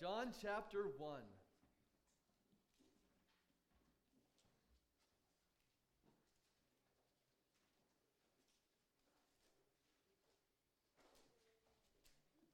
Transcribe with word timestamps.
John 0.00 0.28
chapter 0.40 0.84
1. 0.96 1.20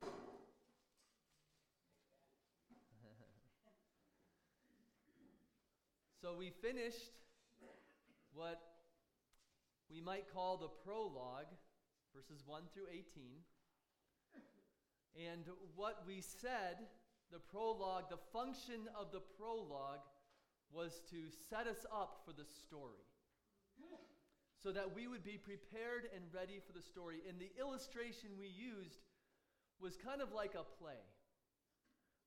so 6.21 6.35
we 6.37 6.51
finished 6.51 7.13
what 8.35 8.61
we 9.89 10.01
might 10.01 10.25
call 10.35 10.57
the 10.57 10.67
prologue, 10.85 11.47
verses 12.13 12.43
1 12.45 12.63
through 12.75 12.89
18. 12.91 13.05
And 15.15 15.45
what 15.77 16.03
we 16.09 16.21
said, 16.21 16.89
the 17.33 17.39
prologue, 17.39 18.09
the 18.11 18.23
function 18.33 18.89
of 18.99 19.13
the 19.13 19.21
prologue 19.39 20.05
was 20.73 21.01
to 21.11 21.17
set 21.49 21.67
us 21.67 21.87
up 21.93 22.23
for 22.25 22.33
the 22.33 22.45
story 22.45 23.07
so 24.63 24.73
that 24.73 24.95
we 24.95 25.07
would 25.07 25.23
be 25.23 25.39
prepared 25.39 26.09
and 26.15 26.25
ready 26.35 26.61
for 26.67 26.73
the 26.73 26.83
story. 26.83 27.19
And 27.29 27.39
the 27.39 27.53
illustration 27.61 28.31
we 28.39 28.49
used 28.49 28.99
was 29.81 29.97
kind 29.97 30.23
of 30.23 30.33
like 30.33 30.55
a 30.55 30.65
play. 30.83 31.05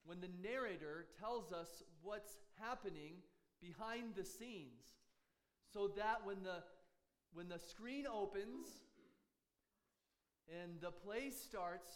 When 0.06 0.22
the 0.22 0.30
narrator 0.42 1.08
tells 1.20 1.52
us 1.52 1.84
what's 2.02 2.38
happening 2.62 3.16
behind 3.62 4.16
the 4.16 4.24
scenes, 4.24 4.96
so 5.74 5.90
that 5.98 6.22
when 6.24 6.44
the 6.44 6.64
when 7.34 7.50
the 7.50 7.60
screen 7.60 8.06
opens 8.08 8.68
and 10.50 10.82
the 10.82 10.92
play 10.92 11.30
starts, 11.30 11.90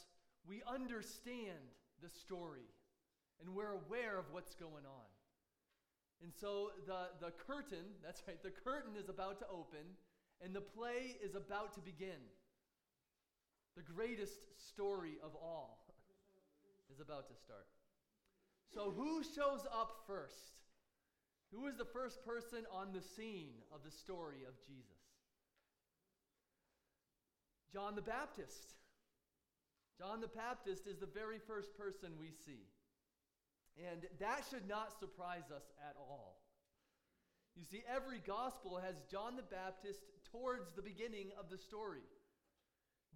we 0.48 0.62
understand 0.68 1.72
the 2.04 2.10
story 2.10 2.68
and 3.42 3.54
we're 3.56 3.74
aware 3.74 4.18
of 4.18 4.26
what's 4.32 4.56
going 4.56 4.86
on. 4.86 5.10
And 6.22 6.32
so 6.34 6.72
the, 6.88 7.12
the 7.20 7.32
curtain, 7.32 7.86
that's 8.04 8.22
right, 8.28 8.42
the 8.42 8.52
curtain 8.52 8.94
is 8.98 9.10
about 9.10 9.40
to 9.40 9.46
open 9.48 9.86
and 10.44 10.54
the 10.54 10.62
play 10.62 11.18
is 11.24 11.36
about 11.36 11.74
to 11.74 11.82
begin. 11.82 12.20
The 13.76 13.82
greatest 13.82 14.40
story 14.58 15.18
of 15.24 15.36
all 15.36 15.88
is 16.94 17.00
about 17.00 17.28
to 17.30 17.36
start. 17.36 17.68
So, 18.74 18.92
who 18.96 19.24
shows 19.24 19.66
up 19.72 20.04
first? 20.08 20.54
Who 21.54 21.68
is 21.68 21.78
the 21.78 21.86
first 21.86 22.26
person 22.26 22.66
on 22.72 22.92
the 22.94 23.02
scene 23.02 23.54
of 23.72 23.84
the 23.86 23.92
story 23.92 24.42
of 24.48 24.60
Jesus? 24.66 25.04
John 27.72 27.96
the 27.96 28.02
Baptist. 28.02 28.74
John 29.98 30.22
the 30.22 30.28
Baptist 30.28 30.88
is 30.88 30.98
the 30.98 31.08
very 31.08 31.38
first 31.38 31.78
person 31.78 32.14
we 32.20 32.32
see. 32.46 32.66
And 33.78 34.06
that 34.20 34.46
should 34.50 34.68
not 34.68 34.98
surprise 35.00 35.50
us 35.54 35.66
at 35.82 35.96
all. 35.98 36.38
You 37.56 37.66
see, 37.66 37.84
every 37.90 38.22
gospel 38.26 38.78
has 38.78 38.96
John 39.10 39.36
the 39.36 39.44
Baptist 39.44 40.02
towards 40.32 40.74
the 40.74 40.82
beginning 40.82 41.30
of 41.40 41.50
the 41.50 41.58
story. 41.58 42.06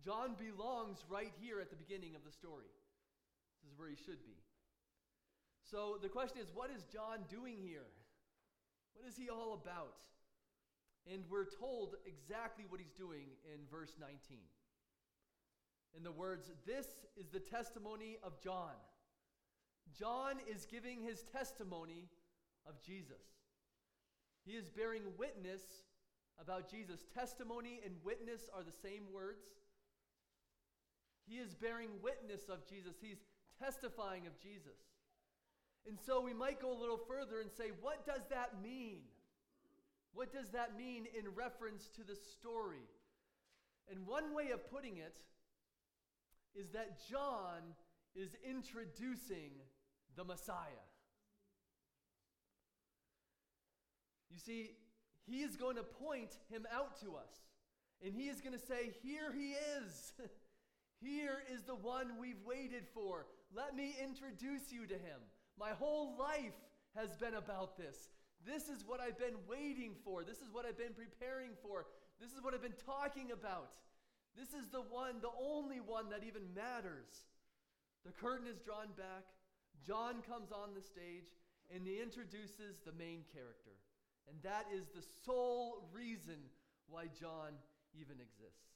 John 0.04 0.36
belongs 0.38 1.06
right 1.10 1.34
here 1.42 1.60
at 1.60 1.70
the 1.70 1.76
beginning 1.76 2.16
of 2.16 2.24
the 2.24 2.32
story. 2.32 2.70
This 3.62 3.74
is 3.74 3.78
where 3.78 3.90
he 3.90 3.96
should 3.96 4.22
be. 4.26 4.38
So 5.66 5.98
the 6.02 6.10
question 6.10 6.38
is 6.38 6.50
what 6.54 6.70
is 6.70 6.86
John 6.94 7.26
doing 7.30 7.58
here? 7.62 7.90
What 8.94 9.10
is 9.10 9.18
he 9.18 9.30
all 9.30 9.54
about? 9.54 10.06
And 11.12 11.24
we're 11.30 11.50
told 11.50 11.96
exactly 12.06 12.66
what 12.70 12.80
he's 12.80 12.94
doing 12.94 13.26
in 13.46 13.66
verse 13.70 13.94
19 14.00 14.38
in 15.98 16.04
the 16.04 16.12
words, 16.12 16.52
This 16.66 16.86
is 17.18 17.28
the 17.28 17.40
testimony 17.40 18.18
of 18.24 18.40
John. 18.42 18.74
John 19.98 20.36
is 20.50 20.66
giving 20.66 21.02
his 21.02 21.24
testimony 21.24 22.10
of 22.68 22.82
Jesus. 22.82 23.24
He 24.46 24.54
is 24.54 24.70
bearing 24.70 25.04
witness 25.18 25.62
about 26.40 26.70
Jesus. 26.70 27.06
Testimony 27.14 27.82
and 27.86 27.96
witness 28.04 28.50
are 28.54 28.64
the 28.64 28.72
same 28.72 29.04
words. 29.14 29.44
He 31.28 31.36
is 31.36 31.54
bearing 31.54 31.90
witness 32.02 32.48
of 32.50 32.66
Jesus, 32.68 32.96
he's 33.02 33.26
testifying 33.60 34.28
of 34.28 34.40
Jesus. 34.40 34.80
And 35.88 35.98
so 36.06 36.22
we 36.22 36.34
might 36.34 36.62
go 36.62 36.72
a 36.72 36.80
little 36.80 37.00
further 37.08 37.40
and 37.40 37.50
say, 37.52 37.72
what 37.82 38.06
does 38.06 38.22
that 38.30 38.62
mean? 38.62 39.00
What 40.14 40.34
does 40.34 40.50
that 40.50 40.78
mean 40.78 41.06
in 41.18 41.34
reference 41.36 41.90
to 41.96 42.04
the 42.04 42.16
story? 42.16 42.88
And 43.90 44.06
one 44.06 44.34
way 44.34 44.50
of 44.52 44.70
putting 44.70 44.98
it 44.98 45.16
is 46.56 46.72
that 46.72 47.00
John 47.10 47.62
is 48.16 48.36
introducing 48.44 49.52
the 50.18 50.26
Messiah. 50.26 50.84
You 54.30 54.40
see, 54.40 54.72
he 55.26 55.38
is 55.42 55.56
going 55.56 55.78
to 55.78 55.84
point 55.84 56.36
him 56.50 56.66
out 56.74 57.00
to 57.02 57.16
us. 57.16 57.32
And 58.04 58.14
he 58.14 58.28
is 58.28 58.42
going 58.42 58.54
to 58.54 58.66
say, 58.66 58.92
Here 59.02 59.32
he 59.32 59.54
is. 59.80 60.14
Here 61.02 61.44
is 61.54 61.64
the 61.64 61.76
one 61.76 62.18
we've 62.20 62.42
waited 62.46 62.86
for. 62.94 63.28
Let 63.56 63.76
me 63.76 63.96
introduce 64.04 64.72
you 64.72 64.88
to 64.88 64.96
him. 64.96 65.22
My 65.58 65.72
whole 65.72 66.18
life 66.18 66.58
has 66.96 67.16
been 67.18 67.36
about 67.36 67.78
this. 67.78 68.10
This 68.46 68.70
is 68.70 68.84
what 68.86 69.00
I've 69.00 69.18
been 69.18 69.38
waiting 69.48 69.94
for. 70.04 70.24
This 70.24 70.38
is 70.38 70.50
what 70.52 70.66
I've 70.66 70.78
been 70.78 70.94
preparing 70.94 71.52
for. 71.62 71.86
This 72.20 72.32
is 72.32 72.42
what 72.42 72.54
I've 72.54 72.62
been 72.62 72.82
talking 72.86 73.32
about. 73.32 73.70
This 74.36 74.54
is 74.54 74.70
the 74.70 74.82
one, 74.82 75.22
the 75.22 75.34
only 75.40 75.80
one 75.80 76.10
that 76.10 76.22
even 76.26 76.42
matters. 76.54 77.26
The 78.06 78.12
curtain 78.12 78.48
is 78.48 78.60
drawn 78.60 78.90
back. 78.98 79.26
John 79.86 80.22
comes 80.28 80.52
on 80.52 80.74
the 80.74 80.82
stage 80.82 81.30
and 81.74 81.86
he 81.86 82.02
introduces 82.02 82.80
the 82.86 82.94
main 82.94 83.24
character. 83.34 83.76
And 84.30 84.42
that 84.44 84.66
is 84.74 84.88
the 84.88 85.04
sole 85.26 85.88
reason 85.94 86.40
why 86.88 87.08
John 87.20 87.56
even 87.94 88.20
exists. 88.20 88.68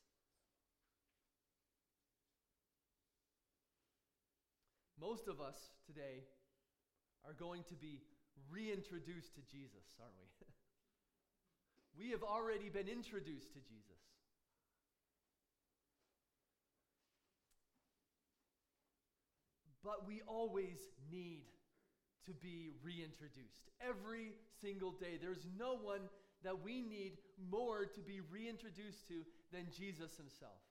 Most 4.99 5.27
of 5.27 5.41
us 5.41 5.57
today 5.85 6.23
are 7.25 7.33
going 7.33 7.63
to 7.69 7.75
be 7.75 8.01
reintroduced 8.49 9.33
to 9.35 9.41
Jesus, 9.49 9.97
aren't 9.99 10.13
we? 10.17 10.29
we 12.05 12.11
have 12.11 12.23
already 12.23 12.69
been 12.69 12.87
introduced 12.87 13.53
to 13.53 13.59
Jesus. 13.59 14.00
But 19.83 20.07
we 20.07 20.21
always 20.27 20.77
need 21.11 21.43
to 22.25 22.33
be 22.33 22.69
reintroduced. 22.83 23.69
Every 23.81 24.33
single 24.61 24.91
day. 24.91 25.17
There's 25.19 25.47
no 25.57 25.75
one 25.75 26.01
that 26.43 26.63
we 26.63 26.81
need 26.81 27.17
more 27.49 27.85
to 27.85 28.01
be 28.01 28.19
reintroduced 28.31 29.07
to 29.07 29.25
than 29.51 29.65
Jesus 29.75 30.17
himself. 30.17 30.61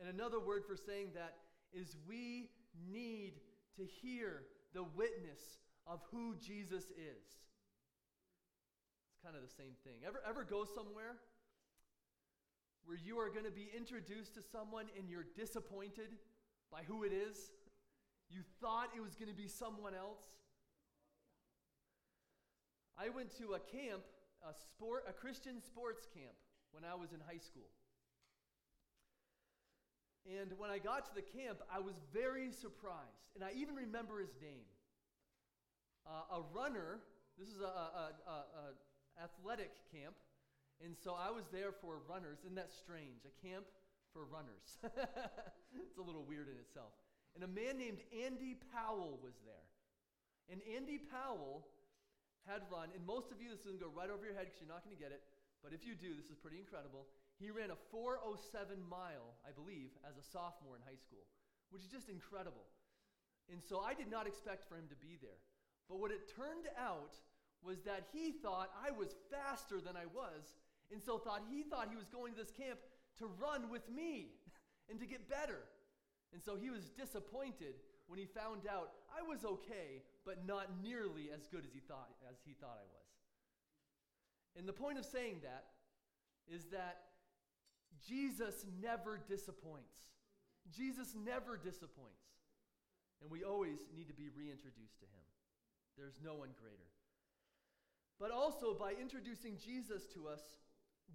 And 0.00 0.08
another 0.08 0.40
word 0.40 0.64
for 0.66 0.76
saying 0.76 1.08
that 1.14 1.36
is 1.72 1.96
we 2.06 2.50
need 2.90 3.34
to 3.76 3.84
hear 3.84 4.42
the 4.74 4.84
witness 4.96 5.58
of 5.86 6.00
who 6.10 6.34
Jesus 6.36 6.84
is. 6.84 7.24
It's 9.08 9.22
kind 9.24 9.36
of 9.36 9.42
the 9.42 9.54
same 9.56 9.72
thing. 9.84 10.04
Ever, 10.06 10.20
ever 10.28 10.44
go 10.44 10.64
somewhere 10.64 11.16
where 12.84 12.96
you 12.96 13.18
are 13.18 13.30
going 13.30 13.44
to 13.44 13.50
be 13.50 13.68
introduced 13.76 14.34
to 14.34 14.42
someone 14.42 14.86
and 14.98 15.08
you're 15.08 15.26
disappointed 15.36 16.16
by 16.70 16.82
who 16.86 17.04
it 17.04 17.12
is? 17.12 17.50
You 18.28 18.40
thought 18.60 18.90
it 18.96 19.02
was 19.02 19.14
going 19.14 19.30
to 19.30 19.36
be 19.36 19.48
someone 19.48 19.94
else? 19.94 20.22
I 22.98 23.10
went 23.10 23.36
to 23.38 23.54
a 23.54 23.60
camp, 23.60 24.02
a 24.42 24.54
sport, 24.54 25.04
a 25.08 25.12
Christian 25.12 25.60
sports 25.62 26.06
camp 26.12 26.34
when 26.72 26.82
I 26.84 26.94
was 26.94 27.12
in 27.12 27.20
high 27.20 27.38
school. 27.38 27.68
And 30.26 30.50
when 30.58 30.70
I 30.70 30.78
got 30.78 31.06
to 31.06 31.14
the 31.14 31.22
camp, 31.22 31.62
I 31.70 31.78
was 31.78 31.94
very 32.12 32.50
surprised. 32.50 33.30
And 33.36 33.44
I 33.44 33.52
even 33.54 33.76
remember 33.76 34.18
his 34.18 34.34
name. 34.42 34.66
Uh, 36.06 36.38
a 36.38 36.40
runner, 36.54 36.98
this 37.38 37.48
is 37.48 37.60
a, 37.60 37.64
a, 37.64 38.10
a, 38.26 38.32
a, 38.32 39.22
athletic 39.22 39.70
camp. 39.92 40.14
And 40.84 40.96
so 40.96 41.14
I 41.14 41.30
was 41.30 41.44
there 41.52 41.72
for 41.72 42.02
runners. 42.08 42.38
Isn't 42.44 42.56
that 42.56 42.72
strange? 42.72 43.24
A 43.24 43.46
camp 43.46 43.64
for 44.16 44.24
runners. 44.32 44.80
it's 45.76 46.00
a 46.00 46.06
little 46.08 46.24
weird 46.24 46.48
in 46.48 46.56
itself. 46.56 46.96
And 47.36 47.44
a 47.44 47.52
man 47.52 47.76
named 47.76 48.00
Andy 48.24 48.56
Powell 48.72 49.20
was 49.20 49.36
there. 49.44 49.68
And 50.48 50.64
Andy 50.64 50.96
Powell 50.96 51.68
had 52.48 52.64
run, 52.72 52.88
and 52.96 53.04
most 53.04 53.28
of 53.28 53.44
you, 53.44 53.52
this 53.52 53.60
is 53.60 53.68
going 53.68 53.76
to 53.76 53.84
go 53.84 53.92
right 53.92 54.08
over 54.08 54.24
your 54.24 54.32
head 54.32 54.48
because 54.48 54.64
you're 54.64 54.72
not 54.72 54.80
going 54.88 54.96
to 54.96 55.02
get 55.02 55.12
it. 55.12 55.20
But 55.60 55.76
if 55.76 55.84
you 55.84 55.92
do, 55.92 56.16
this 56.16 56.32
is 56.32 56.40
pretty 56.40 56.56
incredible. 56.56 57.04
He 57.36 57.52
ran 57.52 57.68
a 57.68 57.76
407 57.92 58.80
mile, 58.88 59.36
I 59.44 59.52
believe, 59.52 59.92
as 60.08 60.16
a 60.16 60.24
sophomore 60.24 60.80
in 60.80 60.82
high 60.88 60.96
school, 60.96 61.28
which 61.68 61.84
is 61.84 61.92
just 61.92 62.08
incredible. 62.08 62.64
And 63.52 63.60
so 63.60 63.84
I 63.84 63.92
did 63.92 64.08
not 64.08 64.24
expect 64.24 64.64
for 64.64 64.80
him 64.80 64.88
to 64.88 64.96
be 64.96 65.20
there. 65.20 65.42
But 65.92 66.00
what 66.00 66.08
it 66.08 66.32
turned 66.32 66.72
out 66.80 67.20
was 67.60 67.84
that 67.84 68.08
he 68.16 68.32
thought 68.32 68.72
I 68.80 68.96
was 68.96 69.12
faster 69.28 69.76
than 69.76 69.92
I 69.92 70.08
was, 70.08 70.56
and 70.88 71.02
so 71.02 71.18
thought 71.18 71.44
he 71.50 71.66
thought 71.66 71.90
he 71.90 71.98
was 71.98 72.08
going 72.08 72.32
to 72.32 72.40
this 72.40 72.54
camp 72.54 72.78
to 73.18 73.26
run 73.40 73.70
with 73.70 73.88
me 73.90 74.28
and 74.90 75.00
to 75.00 75.06
get 75.06 75.28
better. 75.28 75.62
And 76.32 76.42
so 76.42 76.56
he 76.56 76.70
was 76.70 76.90
disappointed 76.90 77.74
when 78.06 78.18
he 78.18 78.26
found 78.26 78.66
out 78.70 78.92
I 79.10 79.22
was 79.22 79.44
okay, 79.44 80.02
but 80.24 80.46
not 80.46 80.82
nearly 80.82 81.30
as 81.34 81.46
good 81.46 81.64
as 81.64 81.72
he 81.72 81.80
thought, 81.80 82.10
as 82.30 82.36
he 82.44 82.52
thought 82.52 82.78
I 82.78 82.86
was. 82.86 83.06
And 84.56 84.68
the 84.68 84.72
point 84.72 84.98
of 84.98 85.04
saying 85.04 85.40
that 85.42 85.64
is 86.48 86.66
that 86.72 87.02
Jesus 88.06 88.64
never 88.80 89.20
disappoints. 89.28 89.96
Jesus 90.74 91.14
never 91.14 91.56
disappoints. 91.56 92.24
And 93.22 93.30
we 93.30 93.44
always 93.44 93.78
need 93.96 94.08
to 94.08 94.14
be 94.14 94.28
reintroduced 94.28 94.98
to 95.00 95.06
him. 95.06 95.24
There's 95.96 96.20
no 96.22 96.34
one 96.34 96.50
greater. 96.60 96.90
But 98.18 98.30
also, 98.30 98.74
by 98.74 98.92
introducing 99.00 99.56
Jesus 99.58 100.06
to 100.14 100.28
us, 100.28 100.40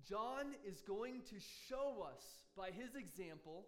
John 0.08 0.56
is 0.66 0.82
going 0.82 1.22
to 1.30 1.38
show 1.70 2.06
us 2.08 2.24
by 2.56 2.72
his 2.72 2.96
example 2.96 3.68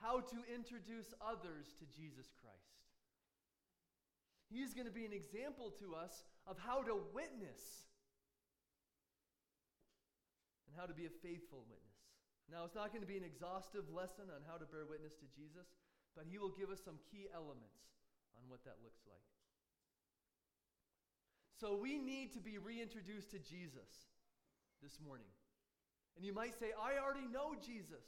how 0.00 0.20
to 0.20 0.38
introduce 0.48 1.12
others 1.20 1.72
to 1.78 1.84
Jesus 1.92 2.32
Christ. 2.40 2.80
He's 4.48 4.74
going 4.74 4.88
to 4.88 4.92
be 4.92 5.04
an 5.04 5.12
example 5.12 5.70
to 5.78 5.94
us 5.94 6.24
of 6.48 6.58
how 6.58 6.82
to 6.82 6.96
witness 7.12 7.60
and 10.66 10.74
how 10.74 10.86
to 10.86 10.94
be 10.96 11.06
a 11.06 11.14
faithful 11.22 11.62
witness. 11.68 12.00
Now, 12.50 12.66
it's 12.66 12.74
not 12.74 12.90
going 12.90 13.04
to 13.04 13.06
be 13.06 13.20
an 13.20 13.22
exhaustive 13.22 13.86
lesson 13.94 14.26
on 14.26 14.42
how 14.42 14.58
to 14.58 14.66
bear 14.66 14.82
witness 14.82 15.14
to 15.22 15.26
Jesus, 15.30 15.70
but 16.18 16.26
he 16.26 16.38
will 16.38 16.50
give 16.50 16.70
us 16.70 16.82
some 16.82 16.98
key 17.06 17.30
elements 17.30 17.94
on 18.34 18.42
what 18.50 18.66
that 18.66 18.82
looks 18.82 19.06
like. 19.06 19.22
So, 21.54 21.78
we 21.78 21.98
need 22.00 22.32
to 22.34 22.40
be 22.40 22.58
reintroduced 22.58 23.30
to 23.30 23.38
Jesus 23.38 24.10
this 24.82 24.98
morning. 25.04 25.30
And 26.16 26.24
you 26.24 26.32
might 26.32 26.58
say, 26.58 26.72
I 26.76 26.98
already 26.98 27.28
know 27.28 27.54
Jesus. 27.54 28.04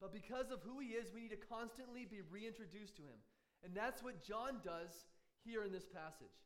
But 0.00 0.12
because 0.12 0.50
of 0.52 0.60
who 0.62 0.78
he 0.78 0.92
is, 0.92 1.12
we 1.12 1.22
need 1.22 1.34
to 1.34 1.48
constantly 1.48 2.04
be 2.04 2.20
reintroduced 2.30 2.96
to 2.96 3.02
him. 3.02 3.20
And 3.64 3.74
that's 3.74 4.02
what 4.02 4.22
John 4.22 4.60
does 4.62 4.92
here 5.44 5.64
in 5.64 5.72
this 5.72 5.88
passage. 5.88 6.36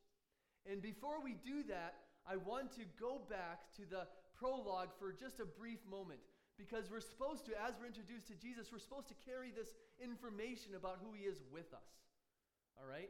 And 0.69 0.81
before 0.81 1.21
we 1.21 1.35
do 1.43 1.63
that, 1.67 1.95
I 2.23 2.37
want 2.37 2.71
to 2.77 2.85
go 2.99 3.21
back 3.29 3.73
to 3.77 3.83
the 3.83 4.07
prologue 4.37 4.93
for 4.99 5.11
just 5.11 5.39
a 5.39 5.45
brief 5.45 5.79
moment 5.89 6.19
because 6.57 6.89
we're 6.89 7.01
supposed 7.01 7.45
to, 7.49 7.51
as 7.57 7.73
we're 7.79 7.89
introduced 7.89 8.27
to 8.29 8.35
Jesus, 8.35 8.69
we're 8.71 8.79
supposed 8.79 9.09
to 9.09 9.17
carry 9.25 9.51
this 9.51 9.73
information 9.97 10.77
about 10.77 11.01
who 11.01 11.13
he 11.13 11.25
is 11.25 11.41
with 11.51 11.73
us. 11.73 11.89
All 12.79 12.87
right? 12.87 13.09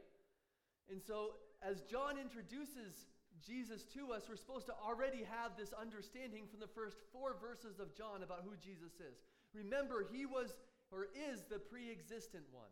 And 0.90 1.00
so, 1.00 1.36
as 1.62 1.82
John 1.82 2.18
introduces 2.18 3.06
Jesus 3.40 3.84
to 3.94 4.12
us, 4.12 4.28
we're 4.28 4.36
supposed 4.36 4.66
to 4.66 4.74
already 4.76 5.24
have 5.24 5.56
this 5.56 5.72
understanding 5.72 6.44
from 6.50 6.60
the 6.60 6.68
first 6.68 6.98
four 7.12 7.36
verses 7.40 7.80
of 7.80 7.96
John 7.96 8.22
about 8.22 8.44
who 8.44 8.56
Jesus 8.56 9.00
is. 9.00 9.22
Remember, 9.54 10.06
he 10.12 10.26
was 10.26 10.54
or 10.92 11.08
is 11.16 11.42
the 11.48 11.58
pre 11.58 11.90
existent 11.90 12.44
one, 12.52 12.70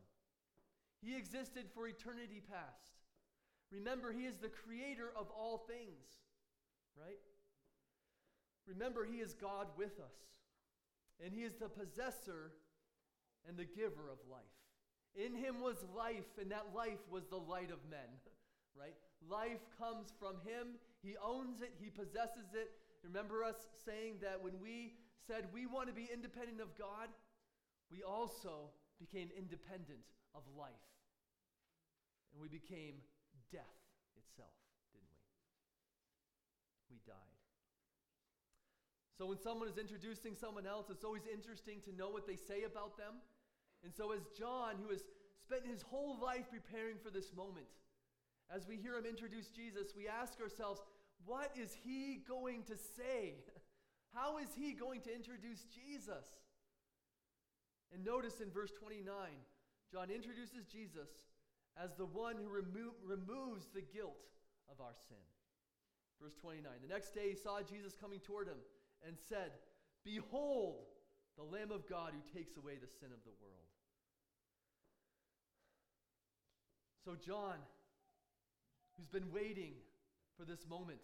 he 1.01 1.17
existed 1.17 1.65
for 1.75 1.89
eternity 1.89 2.43
past. 2.45 3.01
Remember, 3.73 4.13
he 4.13 4.27
is 4.27 4.37
the 4.37 4.51
creator 4.51 5.11
of 5.17 5.29
all 5.31 5.65
things, 5.67 6.21
right? 6.99 7.19
Remember, 8.71 9.05
He 9.05 9.19
is 9.19 9.35
God 9.35 9.67
with 9.77 9.99
us, 9.99 10.15
and 11.25 11.35
He 11.35 11.43
is 11.43 11.55
the 11.57 11.69
possessor 11.69 12.53
and 13.49 13.57
the 13.57 13.65
giver 13.65 14.09
of 14.11 14.19
life. 14.31 14.41
In 15.15 15.35
Him 15.35 15.61
was 15.61 15.77
life, 15.97 16.39
and 16.41 16.51
that 16.53 16.67
life 16.75 17.01
was 17.11 17.27
the 17.27 17.37
light 17.37 17.71
of 17.71 17.79
men, 17.91 18.09
right? 18.79 18.95
Life 19.29 19.61
comes 19.79 20.13
from 20.19 20.37
Him. 20.45 20.81
He 21.03 21.17
owns 21.23 21.61
it, 21.61 21.75
He 21.81 21.91
possesses 21.91 22.55
it. 22.55 22.73
Remember 23.03 23.45
us 23.45 23.69
saying 23.85 24.21
that 24.21 24.43
when 24.43 24.61
we 24.61 24.95
said 25.27 25.47
we 25.53 25.67
want 25.67 25.89
to 25.89 25.95
be 25.95 26.09
independent 26.13 26.61
of 26.61 26.77
God, 26.77 27.09
we 27.91 28.03
also 28.03 28.71
became 28.99 29.29
independent 29.37 30.05
of 30.35 30.43
life. 30.57 30.87
And 32.33 32.41
we 32.41 32.49
became 32.49 33.01
death 33.51 33.77
itself, 34.17 34.55
didn't 34.93 35.11
we? 35.11 36.97
We 36.97 37.01
died. 37.07 37.41
So 39.19 39.27
when 39.27 39.39
someone 39.39 39.69
is 39.69 39.77
introducing 39.77 40.35
someone 40.35 40.67
else, 40.67 40.89
it's 40.89 41.05
always 41.05 41.27
interesting 41.29 41.81
to 41.85 41.93
know 41.93 42.09
what 42.09 42.27
they 42.27 42.37
say 42.37 42.65
about 42.65 42.97
them. 42.97 43.21
And 43.85 43.93
so, 43.93 44.13
as 44.13 44.21
John, 44.37 44.77
who 44.81 44.93
has 44.93 45.05
spent 45.45 45.67
his 45.67 45.83
whole 45.83 46.21
life 46.21 46.49
preparing 46.49 46.97
for 47.03 47.11
this 47.11 47.33
moment, 47.35 47.67
as 48.55 48.67
we 48.67 48.77
hear 48.77 48.97
him 48.97 49.07
introduce 49.07 49.49
Jesus, 49.49 49.95
we 49.97 50.09
ask 50.09 50.41
ourselves, 50.41 50.81
what 51.25 51.53
is 51.57 51.77
he 51.85 52.23
going 52.29 52.63
to 52.65 52.77
say? 52.77 53.35
How 54.15 54.39
is 54.39 54.49
he 54.59 54.73
going 54.73 55.01
to 55.03 55.15
introduce 55.15 55.65
Jesus? 55.71 56.27
And 57.93 58.05
notice 58.05 58.41
in 58.41 58.51
verse 58.51 58.73
29, 58.79 59.07
John 59.91 60.11
introduces 60.11 60.67
Jesus 60.67 61.11
as 61.77 61.95
the 61.95 62.07
one 62.07 62.37
who 62.37 62.49
remo- 62.49 62.95
removes 63.05 63.67
the 63.75 63.83
guilt 63.83 64.27
of 64.71 64.81
our 64.81 64.95
sin. 65.09 65.23
Verse 66.21 66.35
29 66.41 66.71
The 66.83 66.93
next 66.93 67.15
day 67.15 67.31
he 67.31 67.35
saw 67.35 67.63
Jesus 67.63 67.95
coming 68.01 68.21
toward 68.21 68.49
him 68.49 68.59
and 69.07 69.17
said, 69.29 69.53
Behold, 70.05 70.87
the 71.37 71.45
Lamb 71.45 71.71
of 71.71 71.89
God 71.89 72.13
who 72.13 72.39
takes 72.39 72.57
away 72.57 72.75
the 72.81 72.91
sin 73.01 73.09
of 73.15 73.23
the 73.25 73.35
world. 73.41 73.71
So, 77.05 77.17
John, 77.17 77.57
who's 79.01 79.09
been 79.09 79.33
waiting 79.33 79.73
for 80.37 80.45
this 80.45 80.69
moment, 80.69 81.01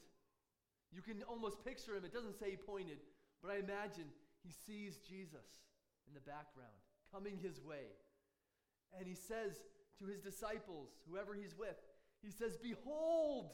you 0.93 1.00
can 1.00 1.22
almost 1.28 1.64
picture 1.64 1.96
him. 1.96 2.04
It 2.04 2.12
doesn't 2.12 2.38
say 2.38 2.50
he 2.50 2.56
pointed, 2.56 2.98
but 3.43 3.50
I 3.50 3.56
imagine 3.56 4.04
he 4.44 4.52
sees 4.52 4.98
Jesus 4.98 5.64
in 6.06 6.12
the 6.12 6.20
background 6.20 6.76
coming 7.10 7.38
his 7.43 7.60
way. 7.62 7.88
And 8.98 9.08
he 9.08 9.14
says 9.14 9.56
to 9.98 10.04
his 10.04 10.20
disciples, 10.20 10.90
whoever 11.08 11.34
he's 11.34 11.56
with, 11.56 11.76
he 12.22 12.31
says, 12.31 12.56
Behold, 12.62 13.52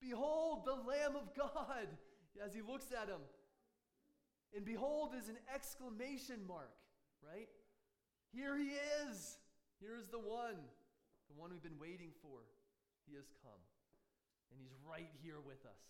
behold 0.00 0.64
the 0.66 0.74
Lamb 0.74 1.14
of 1.16 1.34
God, 1.36 1.86
as 2.44 2.52
he 2.54 2.62
looks 2.62 2.86
at 2.90 3.08
him. 3.08 3.22
And 4.56 4.64
behold 4.64 5.14
is 5.16 5.28
an 5.28 5.38
exclamation 5.54 6.40
mark, 6.46 6.72
right? 7.22 7.48
Here 8.34 8.58
he 8.58 8.70
is. 9.08 9.38
Here 9.80 9.96
is 9.96 10.08
the 10.08 10.18
one, 10.18 10.56
the 11.28 11.40
one 11.40 11.50
we've 11.50 11.62
been 11.62 11.78
waiting 11.80 12.10
for. 12.20 12.40
He 13.08 13.16
has 13.16 13.28
come. 13.42 13.62
And 14.50 14.60
he's 14.60 14.74
right 14.84 15.10
here 15.22 15.40
with 15.40 15.64
us. 15.64 15.82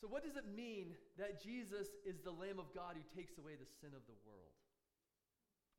So, 0.00 0.06
what 0.06 0.22
does 0.22 0.36
it 0.36 0.44
mean 0.54 0.92
that 1.16 1.42
Jesus 1.42 1.88
is 2.04 2.20
the 2.20 2.30
Lamb 2.30 2.60
of 2.60 2.68
God 2.74 2.94
who 2.94 3.04
takes 3.16 3.38
away 3.38 3.56
the 3.56 3.66
sin 3.80 3.96
of 3.96 4.04
the 4.06 4.18
world? 4.28 4.54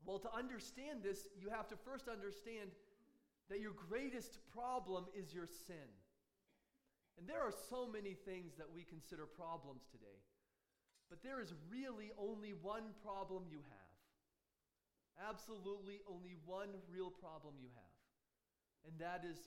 Well, 0.06 0.20
to 0.20 0.34
understand 0.34 1.04
this, 1.04 1.28
you 1.38 1.50
have 1.50 1.68
to 1.70 1.78
first 1.78 2.08
understand 2.08 2.72
that 3.50 3.60
your 3.60 3.72
greatest 3.72 4.40
problem 4.54 5.06
is 5.14 5.34
your 5.34 5.48
sin. 5.48 5.90
And 7.18 7.28
there 7.28 7.42
are 7.42 7.54
so 7.70 7.88
many 7.88 8.14
things 8.14 8.54
that 8.58 8.70
we 8.70 8.84
consider 8.84 9.26
problems 9.26 9.86
today. 9.92 10.22
But 11.10 11.24
there 11.24 11.42
is 11.42 11.54
really 11.72 12.12
only 12.20 12.54
one 12.62 12.94
problem 13.04 13.44
you 13.50 13.64
have. 13.64 13.88
Absolutely 15.30 16.00
only 16.06 16.38
one 16.46 16.70
real 16.92 17.10
problem 17.10 17.56
you 17.62 17.70
have. 17.74 17.87
And 18.88 18.98
that 19.00 19.24
is 19.30 19.38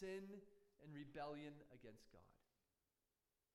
sin 0.00 0.24
and 0.82 0.94
rebellion 0.94 1.52
against 1.72 2.10
God. 2.12 2.22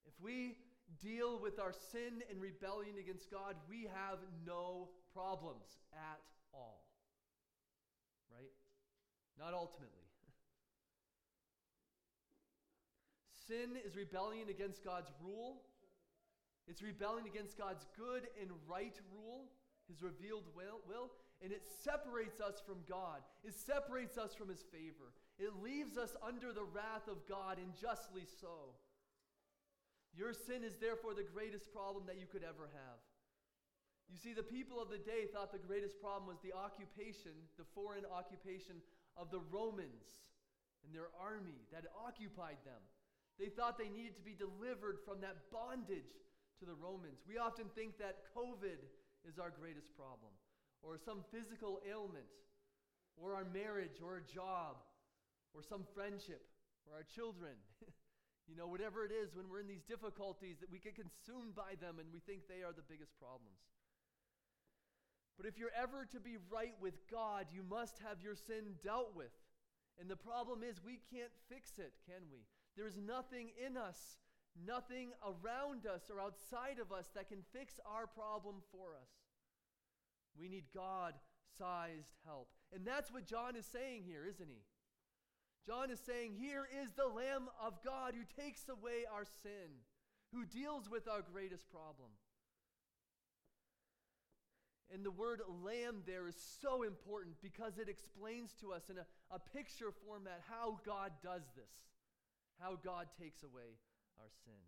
If 0.05 0.13
we 0.21 0.57
deal 1.01 1.39
with 1.39 1.59
our 1.59 1.73
sin 1.91 2.23
and 2.29 2.41
rebellion 2.41 2.97
against 2.99 3.31
God, 3.31 3.55
we 3.69 3.87
have 3.93 4.19
no 4.45 4.89
problems 5.13 5.79
at 5.93 6.19
all. 6.53 6.85
Right? 8.31 8.51
Not 9.37 9.53
ultimately. 9.53 10.03
sin 13.47 13.77
is 13.85 13.95
rebellion 13.95 14.49
against 14.49 14.83
God's 14.83 15.11
rule 15.21 15.61
it's 16.67 16.81
rebelling 16.81 17.27
against 17.27 17.57
God's 17.57 17.85
good 17.97 18.27
and 18.39 18.49
right 18.67 18.95
rule, 19.11 19.51
his 19.87 20.01
revealed 20.01 20.47
will, 20.55 20.79
will, 20.87 21.11
and 21.41 21.51
it 21.51 21.63
separates 21.83 22.39
us 22.39 22.61
from 22.65 22.77
God. 22.87 23.19
It 23.43 23.53
separates 23.53 24.17
us 24.17 24.33
from 24.33 24.49
his 24.49 24.63
favor. 24.71 25.11
It 25.39 25.61
leaves 25.61 25.97
us 25.97 26.15
under 26.21 26.53
the 26.53 26.63
wrath 26.63 27.07
of 27.09 27.27
God, 27.27 27.57
and 27.57 27.73
justly 27.75 28.23
so. 28.41 28.77
Your 30.13 30.33
sin 30.33 30.63
is 30.63 30.77
therefore 30.77 31.13
the 31.13 31.25
greatest 31.25 31.73
problem 31.73 32.05
that 32.05 32.21
you 32.21 32.29
could 32.29 32.43
ever 32.45 32.69
have. 32.69 33.01
You 34.11 34.17
see, 34.21 34.33
the 34.33 34.45
people 34.45 34.77
of 34.77 34.93
the 34.93 35.01
day 35.01 35.25
thought 35.25 35.51
the 35.51 35.57
greatest 35.57 35.97
problem 35.97 36.29
was 36.29 36.37
the 36.45 36.53
occupation, 36.53 37.33
the 37.57 37.65
foreign 37.73 38.05
occupation 38.05 38.77
of 39.17 39.31
the 39.31 39.41
Romans 39.49 40.21
and 40.85 40.93
their 40.93 41.09
army 41.17 41.65
that 41.73 41.89
occupied 41.97 42.61
them. 42.61 42.81
They 43.39 43.49
thought 43.49 43.81
they 43.81 43.89
needed 43.89 44.15
to 44.17 44.21
be 44.21 44.37
delivered 44.37 45.01
from 45.01 45.21
that 45.21 45.49
bondage 45.49 46.13
to 46.59 46.65
the 46.65 46.77
Romans. 46.77 47.25
We 47.25 47.41
often 47.41 47.65
think 47.73 47.97
that 47.97 48.29
COVID 48.37 48.77
is 49.25 49.39
our 49.39 49.49
greatest 49.49 49.95
problem, 49.97 50.29
or 50.83 50.99
some 51.01 51.25
physical 51.33 51.81
ailment, 51.89 52.29
or 53.17 53.33
our 53.33 53.45
marriage, 53.45 53.97
or 54.03 54.17
a 54.17 54.21
job, 54.21 54.77
or 55.53 55.61
some 55.61 55.85
friendship, 55.93 56.41
or 56.85 56.97
our 56.97 57.05
children. 57.05 57.55
you 58.49 58.55
know, 58.55 58.67
whatever 58.67 59.05
it 59.05 59.13
is, 59.13 59.35
when 59.35 59.47
we're 59.49 59.61
in 59.61 59.67
these 59.67 59.85
difficulties, 59.85 60.57
that 60.59 60.71
we 60.71 60.79
get 60.79 60.95
consumed 60.95 61.55
by 61.55 61.77
them 61.79 61.97
and 62.01 62.11
we 62.11 62.19
think 62.19 62.45
they 62.45 62.65
are 62.65 62.73
the 62.73 62.85
biggest 62.85 63.13
problems. 63.17 63.61
But 65.37 65.47
if 65.47 65.57
you're 65.57 65.73
ever 65.73 66.05
to 66.11 66.19
be 66.19 66.37
right 66.51 66.75
with 66.81 66.93
God, 67.09 67.47
you 67.49 67.63
must 67.63 67.97
have 68.05 68.21
your 68.21 68.35
sin 68.35 68.77
dealt 68.83 69.15
with. 69.15 69.33
And 69.99 70.09
the 70.09 70.17
problem 70.17 70.61
is, 70.63 70.81
we 70.83 70.99
can't 71.09 71.33
fix 71.49 71.77
it, 71.77 71.93
can 72.05 72.29
we? 72.31 72.45
There's 72.75 72.97
nothing 72.97 73.49
in 73.57 73.77
us, 73.77 74.17
nothing 74.57 75.11
around 75.21 75.85
us 75.85 76.09
or 76.09 76.19
outside 76.19 76.79
of 76.81 76.91
us 76.91 77.09
that 77.15 77.29
can 77.29 77.45
fix 77.53 77.79
our 77.85 78.07
problem 78.07 78.61
for 78.71 78.95
us. 78.95 79.09
We 80.37 80.49
need 80.49 80.65
God 80.73 81.13
sized 81.57 82.13
help. 82.25 82.49
And 82.73 82.85
that's 82.85 83.11
what 83.11 83.27
John 83.27 83.55
is 83.55 83.65
saying 83.65 84.03
here, 84.05 84.25
isn't 84.25 84.49
he? 84.49 84.61
John 85.65 85.91
is 85.91 85.99
saying, 85.99 86.35
Here 86.37 86.67
is 86.83 86.91
the 86.91 87.07
Lamb 87.07 87.47
of 87.63 87.83
God 87.83 88.13
who 88.15 88.41
takes 88.41 88.67
away 88.67 89.05
our 89.11 89.25
sin, 89.43 89.71
who 90.33 90.45
deals 90.45 90.89
with 90.89 91.07
our 91.07 91.21
greatest 91.21 91.69
problem. 91.71 92.09
And 94.93 95.03
the 95.03 95.11
word 95.11 95.41
lamb 95.63 96.03
there 96.05 96.27
is 96.27 96.35
so 96.61 96.83
important 96.83 97.37
because 97.41 97.79
it 97.79 97.89
explains 97.89 98.53
to 98.61 98.73
us 98.73 98.89
in 98.91 98.97
a, 98.99 99.05
a 99.31 99.39
picture 99.39 99.91
format 100.05 100.43
how 100.47 100.79
God 100.85 101.11
does 101.23 101.41
this, 101.55 101.73
how 102.59 102.77
God 102.83 103.07
takes 103.19 103.41
away 103.41 103.79
our 104.19 104.29
sin. 104.45 104.61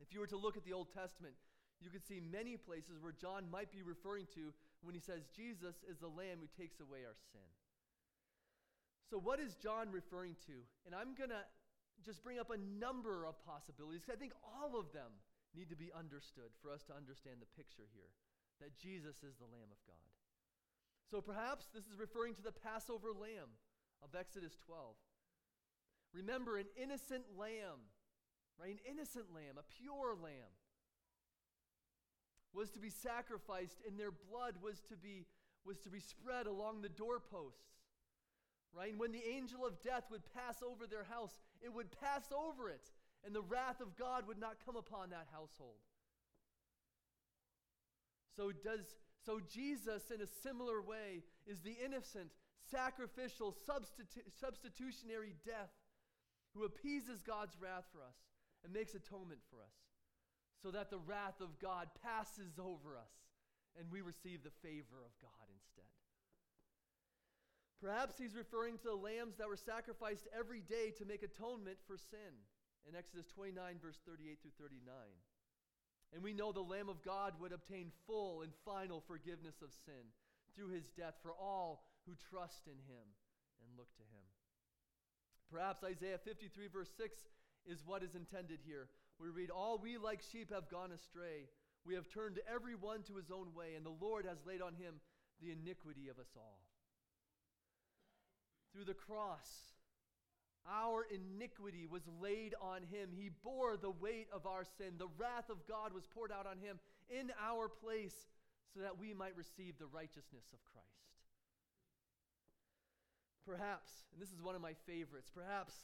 If 0.00 0.14
you 0.14 0.20
were 0.20 0.32
to 0.32 0.38
look 0.38 0.56
at 0.56 0.64
the 0.64 0.72
Old 0.72 0.88
Testament, 0.94 1.34
you 1.82 1.90
could 1.90 2.06
see 2.06 2.20
many 2.20 2.56
places 2.56 2.96
where 3.00 3.12
John 3.12 3.50
might 3.50 3.70
be 3.70 3.82
referring 3.82 4.26
to 4.34 4.52
when 4.80 4.94
he 4.94 5.00
says, 5.00 5.28
Jesus 5.36 5.76
is 5.84 5.98
the 5.98 6.08
lamb 6.08 6.40
who 6.40 6.48
takes 6.56 6.80
away 6.80 7.04
our 7.04 7.16
sin. 7.32 7.44
So, 9.10 9.18
what 9.18 9.42
is 9.42 9.58
John 9.58 9.90
referring 9.90 10.38
to? 10.46 10.62
And 10.86 10.94
I'm 10.94 11.18
going 11.18 11.34
to 11.34 11.42
just 12.06 12.22
bring 12.22 12.38
up 12.38 12.54
a 12.54 12.60
number 12.78 13.26
of 13.26 13.34
possibilities. 13.42 14.06
I 14.06 14.14
think 14.14 14.32
all 14.38 14.78
of 14.78 14.94
them 14.94 15.18
need 15.50 15.68
to 15.68 15.76
be 15.76 15.90
understood 15.90 16.54
for 16.62 16.70
us 16.70 16.86
to 16.86 16.94
understand 16.94 17.42
the 17.42 17.50
picture 17.58 17.90
here 17.90 18.14
that 18.62 18.78
Jesus 18.78 19.26
is 19.26 19.34
the 19.34 19.50
Lamb 19.50 19.74
of 19.74 19.82
God. 19.82 20.10
So 21.10 21.20
perhaps 21.20 21.66
this 21.74 21.90
is 21.90 21.98
referring 21.98 22.38
to 22.38 22.42
the 22.42 22.54
Passover 22.54 23.10
lamb 23.10 23.50
of 23.98 24.14
Exodus 24.14 24.54
12. 24.64 24.94
Remember, 26.14 26.56
an 26.56 26.70
innocent 26.80 27.24
lamb, 27.36 27.82
right? 28.60 28.70
An 28.70 28.78
innocent 28.86 29.26
lamb, 29.34 29.58
a 29.58 29.66
pure 29.82 30.14
lamb, 30.14 30.54
was 32.52 32.70
to 32.70 32.80
be 32.80 32.90
sacrificed, 32.90 33.82
and 33.86 33.98
their 33.98 34.10
blood 34.12 34.54
was 34.62 34.80
to 34.88 34.96
be, 34.96 35.26
was 35.64 35.78
to 35.80 35.90
be 35.90 35.98
spread 35.98 36.46
along 36.46 36.82
the 36.82 36.88
doorposts. 36.88 37.79
Right? 38.76 38.90
And 38.90 39.00
when 39.00 39.12
the 39.12 39.24
angel 39.24 39.66
of 39.66 39.82
death 39.82 40.04
would 40.10 40.22
pass 40.32 40.62
over 40.62 40.86
their 40.86 41.04
house, 41.04 41.38
it 41.60 41.72
would 41.72 41.90
pass 42.00 42.24
over 42.32 42.68
it, 42.70 42.90
and 43.24 43.34
the 43.34 43.42
wrath 43.42 43.80
of 43.80 43.96
God 43.96 44.26
would 44.28 44.38
not 44.38 44.64
come 44.64 44.76
upon 44.76 45.10
that 45.10 45.26
household. 45.32 45.82
So 48.36 48.52
does 48.52 48.94
so 49.26 49.40
Jesus 49.52 50.10
in 50.10 50.22
a 50.22 50.26
similar 50.26 50.80
way 50.80 51.22
is 51.46 51.60
the 51.60 51.76
innocent, 51.84 52.30
sacrificial, 52.70 53.54
substitu- 53.68 54.24
substitutionary 54.40 55.34
death 55.44 55.70
who 56.54 56.64
appeases 56.64 57.22
God's 57.22 57.56
wrath 57.60 57.84
for 57.92 58.00
us 58.00 58.16
and 58.64 58.72
makes 58.72 58.94
atonement 58.94 59.40
for 59.50 59.60
us 59.60 59.76
so 60.62 60.70
that 60.70 60.90
the 60.90 60.98
wrath 60.98 61.40
of 61.40 61.58
God 61.58 61.88
passes 62.02 62.58
over 62.58 62.96
us 62.96 63.12
and 63.78 63.90
we 63.90 64.00
receive 64.00 64.42
the 64.42 64.56
favor 64.62 65.04
of 65.04 65.12
God 65.20 65.46
instead. 65.52 65.99
Perhaps 67.80 68.18
he's 68.18 68.36
referring 68.36 68.76
to 68.78 68.92
the 68.92 68.94
lambs 68.94 69.36
that 69.38 69.48
were 69.48 69.56
sacrificed 69.56 70.28
every 70.36 70.60
day 70.60 70.92
to 70.98 71.08
make 71.08 71.22
atonement 71.22 71.78
for 71.86 71.96
sin 71.96 72.36
in 72.88 72.94
Exodus 72.94 73.26
29, 73.32 73.56
verse 73.80 73.96
38 74.04 74.38
through 74.42 74.56
39. 74.60 74.92
And 76.12 76.22
we 76.22 76.34
know 76.36 76.52
the 76.52 76.60
Lamb 76.60 76.88
of 76.88 77.02
God 77.02 77.34
would 77.40 77.52
obtain 77.52 77.92
full 78.06 78.42
and 78.42 78.52
final 78.64 79.02
forgiveness 79.06 79.62
of 79.62 79.72
sin 79.86 80.12
through 80.54 80.76
his 80.76 80.90
death 80.92 81.14
for 81.22 81.32
all 81.32 81.84
who 82.04 82.12
trust 82.28 82.66
in 82.66 82.76
him 82.84 83.06
and 83.64 83.78
look 83.78 83.88
to 83.96 84.04
him. 84.12 84.26
Perhaps 85.50 85.82
Isaiah 85.84 86.18
53, 86.18 86.68
verse 86.68 86.90
6 86.96 87.16
is 87.66 87.86
what 87.86 88.02
is 88.02 88.14
intended 88.14 88.60
here. 88.64 88.88
We 89.18 89.28
read, 89.28 89.50
All 89.50 89.78
we 89.78 89.96
like 89.98 90.20
sheep 90.32 90.52
have 90.52 90.70
gone 90.70 90.92
astray. 90.92 91.48
We 91.84 91.94
have 91.94 92.08
turned 92.08 92.40
every 92.52 92.74
one 92.74 93.02
to 93.04 93.16
his 93.16 93.30
own 93.30 93.54
way, 93.54 93.74
and 93.74 93.86
the 93.86 93.96
Lord 94.00 94.26
has 94.26 94.38
laid 94.46 94.60
on 94.60 94.74
him 94.74 95.00
the 95.40 95.52
iniquity 95.52 96.08
of 96.08 96.18
us 96.18 96.36
all. 96.36 96.69
Through 98.72 98.84
the 98.84 98.94
cross, 98.94 99.48
our 100.68 101.06
iniquity 101.10 101.86
was 101.90 102.02
laid 102.20 102.54
on 102.60 102.82
him. 102.82 103.10
He 103.12 103.30
bore 103.42 103.76
the 103.76 103.90
weight 103.90 104.28
of 104.32 104.46
our 104.46 104.64
sin. 104.78 104.94
The 104.98 105.10
wrath 105.18 105.50
of 105.50 105.66
God 105.66 105.92
was 105.92 106.06
poured 106.06 106.30
out 106.30 106.46
on 106.46 106.58
him 106.58 106.78
in 107.08 107.32
our 107.42 107.68
place 107.68 108.14
so 108.74 108.80
that 108.80 108.98
we 108.98 109.12
might 109.12 109.36
receive 109.36 109.78
the 109.78 109.86
righteousness 109.86 110.44
of 110.52 110.64
Christ. 110.70 110.86
Perhaps, 113.44 113.90
and 114.12 114.22
this 114.22 114.30
is 114.30 114.42
one 114.42 114.54
of 114.54 114.60
my 114.62 114.74
favorites, 114.86 115.30
perhaps 115.34 115.74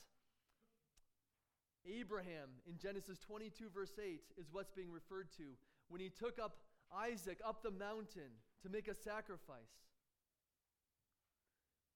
Abraham 1.86 2.50
in 2.68 2.78
Genesis 2.78 3.18
22, 3.18 3.70
verse 3.74 3.98
8, 3.98 4.20
is 4.38 4.46
what's 4.52 4.70
being 4.70 4.90
referred 4.90 5.28
to 5.38 5.44
when 5.88 6.00
he 6.00 6.10
took 6.10 6.38
up 6.38 6.58
Isaac 6.94 7.38
up 7.44 7.62
the 7.62 7.70
mountain 7.70 8.30
to 8.62 8.68
make 8.68 8.88
a 8.88 8.94
sacrifice. 8.94 9.74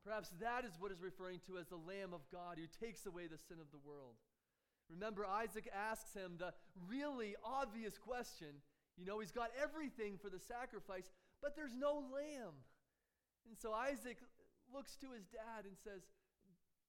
Perhaps 0.05 0.31
that 0.41 0.65
is 0.65 0.73
what 0.79 0.93
is 0.93 1.01
referring 1.01 1.41
to 1.47 1.59
as 1.59 1.69
the 1.69 1.77
Lamb 1.77 2.15
of 2.15 2.21
God 2.33 2.57
who 2.57 2.67
takes 2.85 3.05
away 3.05 3.27
the 3.27 3.37
sin 3.37 3.59
of 3.61 3.71
the 3.71 3.83
world. 3.85 4.17
Remember, 4.89 5.25
Isaac 5.27 5.69
asks 5.73 6.15
him 6.15 6.37
the 6.39 6.53
really 6.89 7.37
obvious 7.45 7.99
question. 7.99 8.49
You 8.97 9.05
know, 9.05 9.21
he's 9.21 9.31
got 9.31 9.51
everything 9.61 10.19
for 10.19 10.31
the 10.31 10.41
sacrifice, 10.41 11.11
but 11.43 11.55
there's 11.55 11.75
no 11.75 12.03
lamb. 12.13 12.57
And 13.47 13.57
so 13.57 13.73
Isaac 13.73 14.19
looks 14.73 14.97
to 14.97 15.13
his 15.13 15.27
dad 15.27 15.65
and 15.65 15.77
says, 15.77 16.03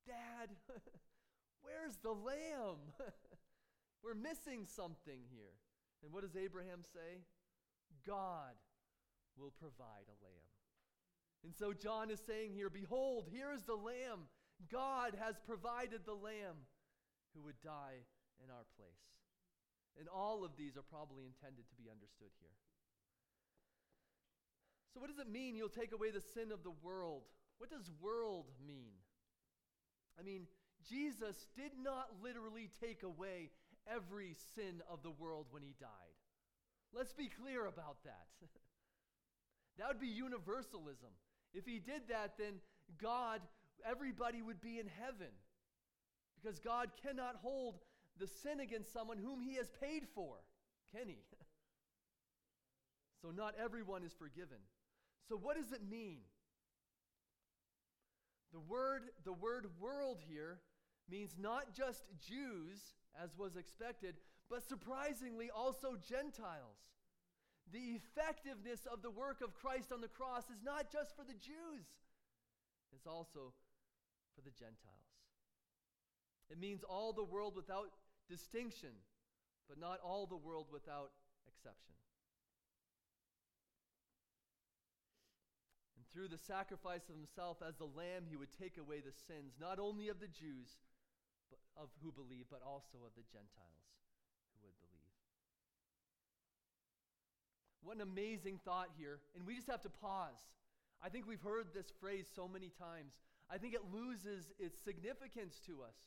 Dad, 0.08 0.50
where's 1.62 1.98
the 2.02 2.12
lamb? 2.12 2.80
We're 4.04 4.16
missing 4.16 4.66
something 4.66 5.22
here. 5.30 5.54
And 6.04 6.12
what 6.12 6.24
does 6.24 6.36
Abraham 6.36 6.82
say? 6.82 7.22
God 8.06 8.58
will 9.38 9.54
provide 9.60 10.10
a 10.10 10.18
lamb. 10.24 10.51
And 11.44 11.54
so 11.56 11.74
John 11.74 12.12
is 12.12 12.22
saying 12.26 12.54
here 12.54 12.70
Behold, 12.70 13.28
here 13.32 13.52
is 13.54 13.64
the 13.64 13.76
Lamb. 13.76 14.30
God 14.72 15.18
has 15.20 15.36
provided 15.46 16.06
the 16.06 16.14
Lamb 16.14 16.70
who 17.34 17.42
would 17.44 17.60
die 17.64 18.06
in 18.44 18.52
our 18.52 18.66
place. 18.78 19.06
And 20.00 20.08
all 20.08 20.46
of 20.46 20.56
these 20.56 20.78
are 20.78 20.86
probably 20.86 21.26
intended 21.26 21.68
to 21.68 21.76
be 21.76 21.90
understood 21.90 22.32
here. 22.40 22.56
So, 24.94 25.00
what 25.00 25.10
does 25.10 25.20
it 25.20 25.32
mean 25.32 25.56
you'll 25.56 25.70
take 25.70 25.94
away 25.94 26.12
the 26.12 26.22
sin 26.22 26.52
of 26.52 26.64
the 26.64 26.76
world? 26.84 27.24
What 27.58 27.70
does 27.70 27.90
world 28.02 28.52
mean? 28.66 28.92
I 30.20 30.24
mean, 30.24 30.48
Jesus 30.90 31.48
did 31.56 31.72
not 31.82 32.08
literally 32.22 32.70
take 32.82 33.04
away 33.04 33.52
every 33.88 34.36
sin 34.56 34.82
of 34.90 35.04
the 35.04 35.12
world 35.12 35.48
when 35.52 35.64
he 35.64 35.76
died. 35.80 36.18
Let's 36.94 37.14
be 37.14 37.30
clear 37.30 37.66
about 37.66 38.04
that. 38.04 38.28
that 39.78 39.88
would 39.88 40.02
be 40.02 40.08
universalism. 40.08 41.12
If 41.54 41.66
he 41.66 41.80
did 41.80 42.08
that, 42.10 42.38
then 42.38 42.56
God, 43.02 43.42
everybody 43.86 44.42
would 44.42 44.62
be 44.62 44.80
in 44.80 44.88
heaven. 45.00 45.32
Because 46.42 46.60
God 46.60 46.90
cannot 47.06 47.36
hold 47.42 47.80
the 48.18 48.28
sin 48.28 48.60
against 48.60 48.94
someone 48.94 49.18
whom 49.18 49.42
he 49.42 49.56
has 49.56 49.70
paid 49.82 50.04
for, 50.16 50.38
can 50.96 51.08
he? 51.08 51.20
so 53.22 53.30
not 53.32 53.54
everyone 53.62 54.04
is 54.04 54.14
forgiven. 54.14 54.58
So 55.28 55.36
what 55.38 55.58
does 55.58 55.72
it 55.72 55.82
mean? 55.90 56.20
The 58.54 58.60
word, 58.60 59.04
the 59.24 59.34
word 59.34 59.68
world 59.80 60.20
here 60.28 60.60
means 61.10 61.36
not 61.40 61.74
just 61.76 62.04
Jews, 62.20 62.96
as 63.22 63.38
was 63.38 63.56
expected, 63.56 64.16
but 64.50 64.68
surprisingly 64.68 65.50
also 65.50 65.96
Gentiles 65.96 66.80
the 67.72 68.00
effectiveness 68.00 68.86
of 68.92 69.02
the 69.02 69.12
work 69.12 69.42
of 69.42 69.54
Christ 69.56 69.92
on 69.92 70.02
the 70.02 70.12
cross 70.12 70.44
is 70.52 70.62
not 70.64 70.92
just 70.92 71.16
for 71.16 71.24
the 71.24 71.38
Jews, 71.40 71.88
it's 72.94 73.08
also 73.08 73.56
for 74.36 74.42
the 74.44 74.52
Gentiles. 74.52 75.12
It 76.52 76.60
means 76.60 76.84
all 76.84 77.14
the 77.14 77.24
world 77.24 77.56
without 77.56 77.92
distinction, 78.30 78.92
but 79.70 79.80
not 79.80 80.00
all 80.04 80.28
the 80.28 80.36
world 80.36 80.68
without 80.72 81.12
exception. 81.48 81.96
And 85.96 86.04
through 86.12 86.28
the 86.28 86.44
sacrifice 86.44 87.08
of 87.08 87.16
himself 87.16 87.64
as 87.64 87.76
the 87.78 87.88
lamb, 87.88 88.28
he 88.28 88.36
would 88.36 88.52
take 88.52 88.78
away 88.78 89.00
the 89.00 89.16
sins, 89.28 89.56
not 89.60 89.80
only 89.80 90.10
of 90.10 90.20
the 90.20 90.28
Jews 90.28 90.76
but 91.50 91.60
of 91.76 91.90
who 92.04 92.12
believe, 92.12 92.48
but 92.50 92.64
also 92.64 93.04
of 93.04 93.12
the 93.16 93.28
Gentiles. 93.32 93.92
What 97.84 97.96
an 97.96 98.02
amazing 98.02 98.60
thought 98.64 98.90
here. 98.98 99.20
And 99.36 99.46
we 99.46 99.56
just 99.56 99.70
have 99.70 99.82
to 99.84 99.90
pause. 99.90 100.38
I 101.04 101.10
think 101.10 101.28
we've 101.28 101.42
heard 101.42 101.74
this 101.74 101.92
phrase 102.00 102.26
so 102.36 102.48
many 102.48 102.70
times. 102.70 103.14
I 103.50 103.58
think 103.58 103.74
it 103.74 103.82
loses 103.92 104.54
its 104.60 104.80
significance 104.80 105.60
to 105.66 105.82
us, 105.82 105.98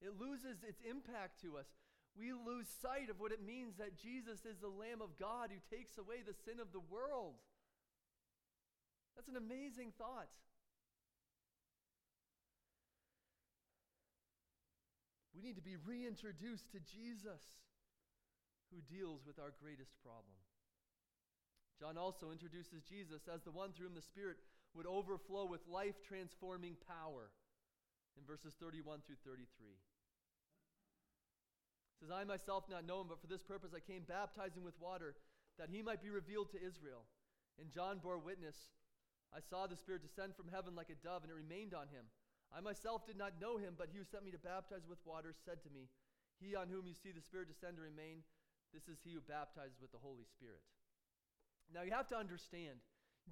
it 0.00 0.18
loses 0.18 0.62
its 0.66 0.82
impact 0.88 1.40
to 1.42 1.56
us. 1.58 1.66
We 2.12 2.34
lose 2.34 2.68
sight 2.68 3.08
of 3.08 3.20
what 3.20 3.32
it 3.32 3.40
means 3.40 3.78
that 3.78 3.96
Jesus 3.96 4.44
is 4.44 4.60
the 4.60 4.68
Lamb 4.68 5.00
of 5.00 5.16
God 5.16 5.48
who 5.48 5.56
takes 5.74 5.96
away 5.96 6.20
the 6.20 6.36
sin 6.44 6.60
of 6.60 6.68
the 6.68 6.84
world. 6.92 7.40
That's 9.16 9.28
an 9.28 9.36
amazing 9.36 9.92
thought. 9.96 10.28
We 15.34 15.40
need 15.40 15.56
to 15.56 15.64
be 15.64 15.76
reintroduced 15.76 16.70
to 16.72 16.80
Jesus, 16.80 17.40
who 18.68 18.84
deals 18.94 19.24
with 19.26 19.38
our 19.38 19.52
greatest 19.60 19.96
problem. 20.04 20.36
John 21.82 21.98
also 21.98 22.30
introduces 22.30 22.86
Jesus 22.86 23.26
as 23.26 23.42
the 23.42 23.50
one 23.50 23.74
through 23.74 23.90
whom 23.90 23.98
the 23.98 24.06
Spirit 24.06 24.38
would 24.70 24.86
overflow 24.86 25.50
with 25.50 25.66
life 25.66 25.98
transforming 26.06 26.78
power 26.86 27.34
in 28.14 28.22
verses 28.22 28.54
31 28.62 29.02
through 29.02 29.18
33. 29.26 29.42
It 29.42 29.50
says, 31.98 32.14
I 32.14 32.22
myself 32.22 32.70
not 32.70 32.86
know 32.86 33.02
him, 33.02 33.10
but 33.10 33.18
for 33.18 33.26
this 33.26 33.42
purpose 33.42 33.74
I 33.74 33.82
came 33.82 34.06
baptizing 34.06 34.62
with 34.62 34.78
water, 34.78 35.18
that 35.58 35.74
he 35.74 35.82
might 35.82 35.98
be 35.98 36.14
revealed 36.14 36.54
to 36.54 36.62
Israel. 36.62 37.02
And 37.58 37.74
John 37.74 37.98
bore 37.98 38.22
witness 38.22 38.70
I 39.34 39.42
saw 39.42 39.66
the 39.66 39.74
Spirit 39.74 40.06
descend 40.06 40.38
from 40.38 40.54
heaven 40.54 40.78
like 40.78 40.92
a 40.92 41.02
dove, 41.02 41.26
and 41.26 41.34
it 41.34 41.34
remained 41.34 41.74
on 41.74 41.90
him. 41.90 42.06
I 42.54 42.62
myself 42.62 43.10
did 43.10 43.18
not 43.18 43.42
know 43.42 43.58
him, 43.58 43.74
but 43.74 43.90
he 43.90 43.98
who 43.98 44.06
sent 44.06 44.22
me 44.22 44.30
to 44.30 44.38
baptize 44.38 44.86
with 44.86 45.02
water 45.02 45.34
said 45.34 45.66
to 45.66 45.72
me, 45.74 45.90
He 46.38 46.54
on 46.54 46.70
whom 46.70 46.86
you 46.86 46.94
see 46.94 47.10
the 47.10 47.24
Spirit 47.26 47.50
descend 47.50 47.74
and 47.74 47.82
remain, 47.82 48.22
this 48.70 48.86
is 48.86 49.02
he 49.02 49.18
who 49.18 49.24
baptizes 49.24 49.82
with 49.82 49.90
the 49.90 49.98
Holy 49.98 50.28
Spirit. 50.30 50.62
Now 51.74 51.82
you 51.82 51.92
have 51.92 52.08
to 52.08 52.16
understand, 52.16 52.78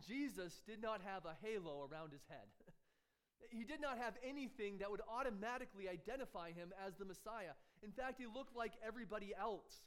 Jesus 0.07 0.63
did 0.67 0.81
not 0.81 1.01
have 1.05 1.25
a 1.25 1.37
halo 1.43 1.87
around 1.91 2.13
his 2.13 2.25
head. 2.29 2.49
he 3.51 3.65
did 3.65 3.81
not 3.81 3.99
have 3.99 4.15
anything 4.27 4.79
that 4.79 4.91
would 4.91 5.03
automatically 5.09 5.89
identify 5.89 6.53
him 6.53 6.73
as 6.87 6.95
the 6.97 7.05
Messiah. 7.05 7.57
In 7.83 7.93
fact, 7.93 8.19
he 8.19 8.27
looked 8.27 8.57
like 8.57 8.73
everybody 8.87 9.33
else 9.39 9.85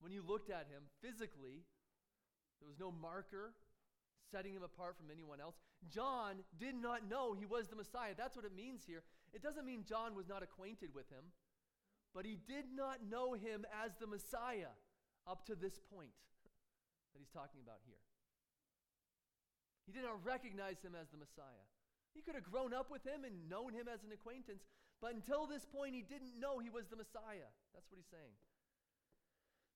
when 0.00 0.12
you 0.12 0.22
looked 0.26 0.50
at 0.50 0.66
him 0.66 0.82
physically. 1.02 1.62
There 2.60 2.68
was 2.68 2.78
no 2.78 2.90
marker, 2.90 3.52
setting 4.30 4.54
him 4.54 4.62
apart 4.62 4.96
from 4.96 5.10
anyone 5.10 5.40
else. 5.40 5.56
John 5.92 6.36
did 6.58 6.74
not 6.74 7.08
know 7.08 7.34
he 7.34 7.46
was 7.46 7.68
the 7.68 7.76
Messiah. 7.76 8.14
That's 8.16 8.36
what 8.36 8.44
it 8.44 8.56
means 8.56 8.82
here. 8.86 9.02
It 9.32 9.42
doesn't 9.42 9.66
mean 9.66 9.84
John 9.86 10.14
was 10.14 10.28
not 10.28 10.42
acquainted 10.42 10.94
with 10.94 11.08
him, 11.10 11.24
but 12.14 12.24
he 12.24 12.38
did 12.48 12.64
not 12.74 12.98
know 13.08 13.34
him 13.34 13.66
as 13.84 13.92
the 14.00 14.06
Messiah 14.06 14.72
up 15.26 15.44
to 15.46 15.54
this 15.54 15.78
point 15.92 16.14
that 17.14 17.22
he's 17.22 17.32
talking 17.32 17.62
about 17.62 17.78
here. 17.86 18.02
He 19.86 19.94
did 19.94 20.02
not 20.02 20.18
recognize 20.26 20.82
him 20.82 20.98
as 20.98 21.08
the 21.14 21.20
Messiah. 21.22 21.64
He 22.12 22.22
could 22.22 22.34
have 22.34 22.46
grown 22.46 22.74
up 22.74 22.90
with 22.90 23.06
him 23.06 23.22
and 23.22 23.48
known 23.48 23.74
him 23.74 23.86
as 23.86 24.02
an 24.02 24.10
acquaintance, 24.10 24.66
but 25.02 25.14
until 25.14 25.46
this 25.46 25.66
point, 25.66 25.94
he 25.94 26.02
didn't 26.02 26.38
know 26.38 26.58
he 26.58 26.70
was 26.70 26.86
the 26.88 26.98
Messiah. 26.98 27.50
That's 27.74 27.90
what 27.90 27.98
he's 27.98 28.10
saying. 28.10 28.34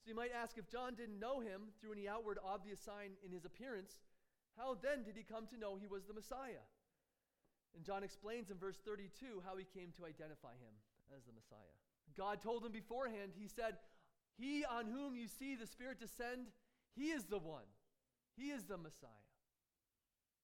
So 0.03 0.11
you 0.11 0.17
might 0.17 0.33
ask 0.33 0.57
if 0.57 0.71
John 0.71 0.95
didn't 0.95 1.19
know 1.19 1.41
him 1.41 1.75
through 1.81 1.93
any 1.93 2.09
outward 2.09 2.39
obvious 2.43 2.81
sign 2.81 3.19
in 3.27 3.31
his 3.31 3.45
appearance, 3.45 4.01
how 4.57 4.79
then 4.81 5.03
did 5.03 5.19
he 5.19 5.27
come 5.27 5.47
to 5.51 5.59
know 5.59 5.77
he 5.77 5.91
was 5.91 6.07
the 6.07 6.15
Messiah? 6.15 6.65
And 7.75 7.85
John 7.85 8.03
explains 8.03 8.51
in 8.51 8.57
verse 8.57 8.79
32 8.87 9.43
how 9.45 9.59
he 9.59 9.67
came 9.67 9.93
to 9.99 10.07
identify 10.07 10.55
him 10.57 10.75
as 11.15 11.27
the 11.27 11.35
Messiah. 11.35 11.77
God 12.17 12.41
told 12.43 12.65
him 12.65 12.73
beforehand, 12.73 13.33
He 13.37 13.47
said, 13.47 13.79
He 14.39 14.65
on 14.65 14.87
whom 14.87 15.15
you 15.15 15.29
see 15.29 15.55
the 15.55 15.67
Spirit 15.67 16.01
descend, 16.01 16.49
He 16.97 17.11
is 17.11 17.25
the 17.25 17.39
one. 17.39 17.67
He 18.37 18.51
is 18.51 18.65
the 18.65 18.79
Messiah. 18.79 19.27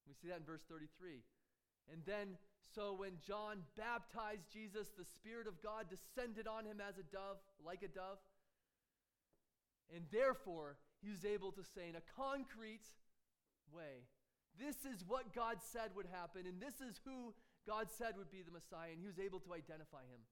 We 0.07 0.15
see 0.15 0.29
that 0.29 0.39
in 0.39 0.45
verse 0.45 0.63
33. 0.69 1.23
And 1.93 2.03
then, 2.07 2.37
so 2.75 2.95
when 2.97 3.21
John 3.27 3.63
baptized 3.77 4.49
Jesus, 4.53 4.89
the 4.97 5.05
Spirit 5.05 5.47
of 5.47 5.63
God 5.63 5.87
descended 5.89 6.47
on 6.47 6.65
him 6.65 6.81
as 6.81 6.97
a 6.99 7.07
dove, 7.09 7.39
like 7.65 7.83
a 7.83 7.89
dove. 7.89 8.19
And 9.95 10.05
therefore, 10.11 10.77
he 11.05 11.11
was 11.13 11.25
able 11.25 11.53
to 11.53 11.63
say 11.63 11.89
in 11.89 11.97
a 11.97 12.05
concrete 12.17 12.89
way. 13.69 14.09
This 14.57 14.87
is 14.87 15.05
what 15.07 15.35
God 15.35 15.59
said 15.61 15.93
would 15.99 16.09
happen, 16.09 16.47
and 16.47 16.63
this 16.63 16.81
is 16.81 17.01
who 17.05 17.35
God 17.67 17.91
said 17.91 18.17
would 18.17 18.31
be 18.31 18.41
the 18.41 18.55
Messiah, 18.55 18.95
and 18.95 19.01
he 19.01 19.11
was 19.11 19.19
able 19.19 19.41
to 19.45 19.53
identify 19.53 20.07
him 20.07 20.23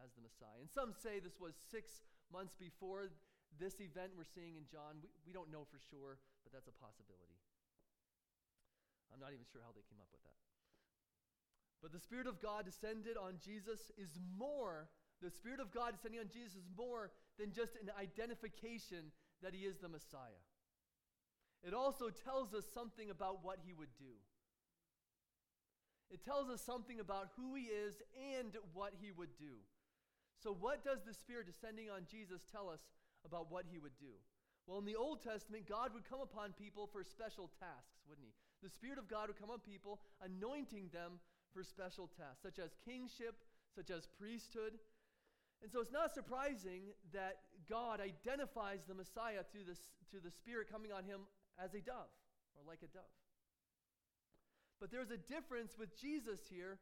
as 0.00 0.14
the 0.14 0.22
Messiah. 0.22 0.60
And 0.62 0.70
some 0.70 0.94
say 0.94 1.18
this 1.18 1.36
was 1.40 1.52
six 1.68 2.04
months 2.32 2.54
before 2.56 3.10
this 3.60 3.80
event 3.80 4.16
we're 4.16 4.28
seeing 4.28 4.56
in 4.56 4.64
John. 4.68 5.00
We, 5.02 5.10
we 5.26 5.32
don't 5.32 5.52
know 5.52 5.64
for 5.68 5.80
sure, 5.90 6.20
but 6.44 6.52
that's 6.52 6.68
a 6.68 6.76
possibility. 6.76 7.40
I'm 9.12 9.20
not 9.20 9.36
even 9.36 9.44
sure 9.44 9.60
how 9.60 9.76
they 9.76 9.84
came 9.84 10.00
up 10.00 10.08
with 10.08 10.24
that. 10.24 10.40
But 11.84 11.92
the 11.92 12.00
Spirit 12.00 12.30
of 12.30 12.40
God 12.40 12.64
descended 12.64 13.18
on 13.18 13.42
Jesus 13.42 13.90
is 13.98 14.16
more, 14.38 14.88
the 15.20 15.30
Spirit 15.30 15.60
of 15.60 15.74
God 15.74 15.98
descending 15.98 16.22
on 16.22 16.30
Jesus 16.32 16.54
is 16.54 16.68
more 16.78 17.10
than 17.38 17.52
just 17.52 17.76
an 17.76 17.90
identification 17.98 19.10
that 19.42 19.52
he 19.52 19.66
is 19.66 19.76
the 19.82 19.90
Messiah. 19.90 20.40
It 21.62 21.74
also 21.74 22.10
tells 22.10 22.54
us 22.54 22.64
something 22.72 23.10
about 23.10 23.44
what 23.44 23.58
he 23.66 23.74
would 23.74 23.92
do. 23.98 24.14
It 26.10 26.24
tells 26.24 26.50
us 26.50 26.60
something 26.60 27.00
about 27.00 27.30
who 27.36 27.54
he 27.54 27.64
is 27.64 28.02
and 28.38 28.56
what 28.74 28.92
he 29.00 29.10
would 29.12 29.36
do. 29.38 29.62
So, 30.42 30.52
what 30.52 30.84
does 30.84 31.02
the 31.06 31.14
Spirit 31.14 31.46
descending 31.46 31.88
on 31.88 32.02
Jesus 32.10 32.42
tell 32.50 32.68
us 32.68 32.80
about 33.24 33.50
what 33.50 33.64
he 33.70 33.78
would 33.78 33.96
do? 33.98 34.14
Well, 34.66 34.78
in 34.78 34.86
the 34.86 34.96
Old 34.96 35.22
Testament, 35.22 35.68
God 35.68 35.92
would 35.94 36.08
come 36.08 36.20
upon 36.20 36.54
people 36.54 36.86
for 36.86 37.02
special 37.02 37.50
tasks, 37.58 37.98
wouldn't 38.06 38.26
he? 38.26 38.34
The 38.62 38.70
Spirit 38.70 38.98
of 38.98 39.10
God 39.10 39.26
would 39.26 39.40
come 39.40 39.50
on 39.50 39.58
people, 39.58 39.98
anointing 40.22 40.90
them 40.92 41.18
for 41.50 41.64
special 41.64 42.08
tasks, 42.14 42.42
such 42.42 42.58
as 42.62 42.70
kingship, 42.86 43.34
such 43.74 43.90
as 43.90 44.06
priesthood. 44.06 44.78
And 45.62 45.70
so 45.70 45.80
it's 45.80 45.92
not 45.92 46.14
surprising 46.14 46.94
that 47.12 47.42
God 47.68 48.00
identifies 48.00 48.86
the 48.86 48.94
Messiah 48.94 49.42
through 49.50 49.66
the, 49.66 49.76
through 50.10 50.22
the 50.22 50.30
Spirit 50.30 50.70
coming 50.70 50.92
on 50.92 51.04
him 51.04 51.26
as 51.58 51.74
a 51.74 51.80
dove 51.82 52.10
or 52.54 52.62
like 52.66 52.82
a 52.82 52.90
dove. 52.90 53.14
But 54.80 54.90
there's 54.90 55.10
a 55.10 55.18
difference 55.18 55.78
with 55.78 55.94
Jesus 55.98 56.40
here 56.50 56.78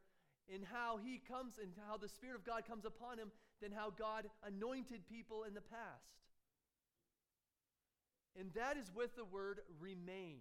in 0.49 0.63
how 0.65 0.97
he 0.97 1.21
comes 1.21 1.61
and 1.61 1.73
how 1.87 1.97
the 1.97 2.09
Spirit 2.09 2.37
of 2.37 2.45
God 2.45 2.65
comes 2.67 2.85
upon 2.85 3.19
him 3.19 3.31
than 3.61 3.73
how 3.73 3.91
God 3.91 4.25
anointed 4.45 5.07
people 5.09 5.45
in 5.45 5.55
the 5.55 5.61
past. 5.61 6.09
And 8.39 8.53
that 8.55 8.77
is 8.77 8.91
with 8.95 9.17
the 9.17 9.25
word 9.25 9.61
remain. 9.81 10.41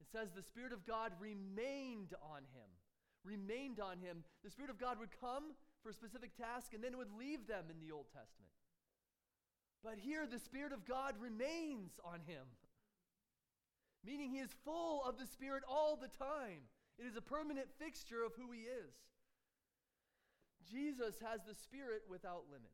It 0.00 0.06
says 0.12 0.28
the 0.34 0.42
Spirit 0.42 0.72
of 0.72 0.86
God 0.86 1.12
remained 1.20 2.14
on 2.22 2.42
him. 2.52 2.70
Remained 3.24 3.80
on 3.80 3.98
him. 3.98 4.22
The 4.44 4.50
Spirit 4.50 4.70
of 4.70 4.78
God 4.78 4.98
would 4.98 5.10
come 5.20 5.54
for 5.82 5.90
a 5.90 5.94
specific 5.94 6.36
task 6.36 6.74
and 6.74 6.84
then 6.84 6.98
would 6.98 7.12
leave 7.18 7.46
them 7.46 7.64
in 7.70 7.80
the 7.80 7.92
Old 7.92 8.06
Testament. 8.06 8.52
But 9.82 9.98
here 9.98 10.26
the 10.26 10.38
Spirit 10.38 10.72
of 10.72 10.86
God 10.86 11.14
remains 11.20 11.98
on 12.04 12.20
him 12.26 12.44
meaning 14.06 14.30
he 14.30 14.38
is 14.38 14.54
full 14.64 15.02
of 15.04 15.18
the 15.18 15.26
Spirit 15.26 15.64
all 15.68 15.96
the 15.96 16.08
time. 16.08 16.62
It 16.98 17.06
is 17.06 17.16
a 17.16 17.20
permanent 17.20 17.66
fixture 17.78 18.22
of 18.22 18.32
who 18.36 18.52
he 18.52 18.60
is. 18.60 18.94
Jesus 20.70 21.16
has 21.20 21.40
the 21.46 21.54
Spirit 21.54 22.02
without 22.08 22.44
limit. 22.50 22.70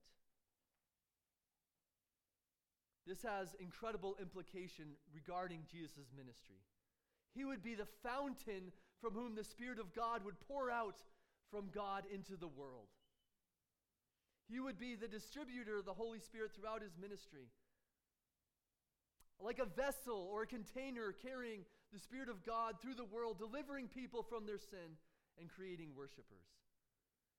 This 3.06 3.22
has 3.22 3.54
incredible 3.58 4.16
implication 4.20 4.96
regarding 5.12 5.60
Jesus' 5.70 6.12
ministry. 6.16 6.62
He 7.34 7.44
would 7.44 7.62
be 7.62 7.74
the 7.74 7.88
fountain 8.02 8.72
from 9.00 9.14
whom 9.14 9.34
the 9.34 9.44
Spirit 9.44 9.78
of 9.78 9.94
God 9.94 10.24
would 10.24 10.38
pour 10.46 10.70
out 10.70 10.96
from 11.50 11.70
God 11.74 12.04
into 12.12 12.36
the 12.36 12.48
world. 12.48 12.88
He 14.48 14.60
would 14.60 14.78
be 14.78 14.94
the 14.94 15.08
distributor 15.08 15.78
of 15.78 15.84
the 15.84 15.94
Holy 15.94 16.20
Spirit 16.20 16.52
throughout 16.54 16.82
his 16.82 16.96
ministry 17.00 17.48
like 19.42 19.58
a 19.58 19.66
vessel 19.66 20.30
or 20.30 20.42
a 20.42 20.46
container 20.46 21.12
carrying 21.12 21.66
the 21.92 21.98
Spirit 21.98 22.28
of 22.28 22.46
God 22.46 22.80
through 22.80 22.94
the 22.94 23.04
world, 23.04 23.38
delivering 23.38 23.88
people 23.88 24.22
from 24.22 24.46
their 24.46 24.58
sin 24.58 24.96
and 25.38 25.50
creating 25.50 25.90
worshipers. 25.96 26.46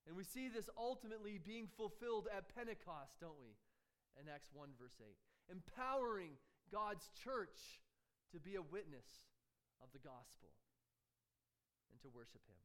And 0.05 0.15
we 0.15 0.23
see 0.23 0.49
this 0.49 0.69
ultimately 0.77 1.39
being 1.39 1.67
fulfilled 1.77 2.27
at 2.35 2.53
Pentecost, 2.53 3.15
don't 3.21 3.39
we? 3.39 3.55
In 4.19 4.27
Acts 4.27 4.49
1, 4.53 4.69
verse 4.77 4.99
8. 4.99 5.15
Empowering 5.53 6.33
God's 6.73 7.05
church 7.23 7.77
to 8.33 8.41
be 8.41 8.57
a 8.57 8.65
witness 8.65 9.05
of 9.77 9.93
the 9.93 10.01
gospel 10.01 10.49
and 11.93 12.01
to 12.01 12.09
worship 12.09 12.41
Him. 12.49 12.57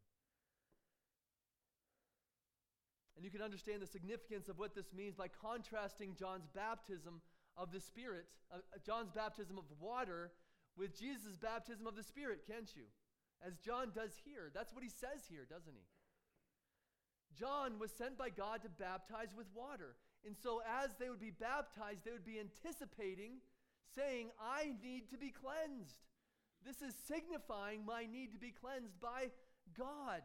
And 3.14 3.24
you 3.24 3.30
can 3.30 3.42
understand 3.42 3.82
the 3.82 3.86
significance 3.86 4.48
of 4.48 4.58
what 4.58 4.74
this 4.74 4.94
means 4.96 5.16
by 5.16 5.28
contrasting 5.28 6.16
John's 6.16 6.46
baptism 6.54 7.20
of 7.56 7.72
the 7.72 7.80
Spirit, 7.80 8.24
uh, 8.54 8.58
John's 8.86 9.10
baptism 9.10 9.58
of 9.58 9.64
water, 9.80 10.30
with 10.78 10.96
Jesus' 10.96 11.36
baptism 11.36 11.86
of 11.86 11.96
the 11.96 12.04
Spirit, 12.06 12.46
can't 12.46 12.70
you? 12.76 12.86
As 13.44 13.58
John 13.58 13.90
does 13.92 14.14
here. 14.24 14.50
That's 14.54 14.72
what 14.72 14.84
he 14.84 14.88
says 14.88 15.26
here, 15.28 15.46
doesn't 15.50 15.74
he? 15.74 15.82
John 17.34 17.78
was 17.78 17.90
sent 17.92 18.16
by 18.16 18.30
God 18.30 18.62
to 18.62 18.68
baptize 18.68 19.34
with 19.36 19.46
water. 19.54 19.96
And 20.26 20.36
so, 20.36 20.60
as 20.82 20.90
they 20.98 21.08
would 21.08 21.20
be 21.20 21.30
baptized, 21.30 22.04
they 22.04 22.12
would 22.12 22.24
be 22.24 22.40
anticipating, 22.40 23.40
saying, 23.94 24.30
I 24.40 24.74
need 24.82 25.10
to 25.10 25.18
be 25.18 25.30
cleansed. 25.30 25.96
This 26.66 26.82
is 26.82 26.94
signifying 27.06 27.86
my 27.86 28.06
need 28.06 28.32
to 28.32 28.38
be 28.38 28.50
cleansed 28.50 29.00
by 29.00 29.30
God. 29.76 30.22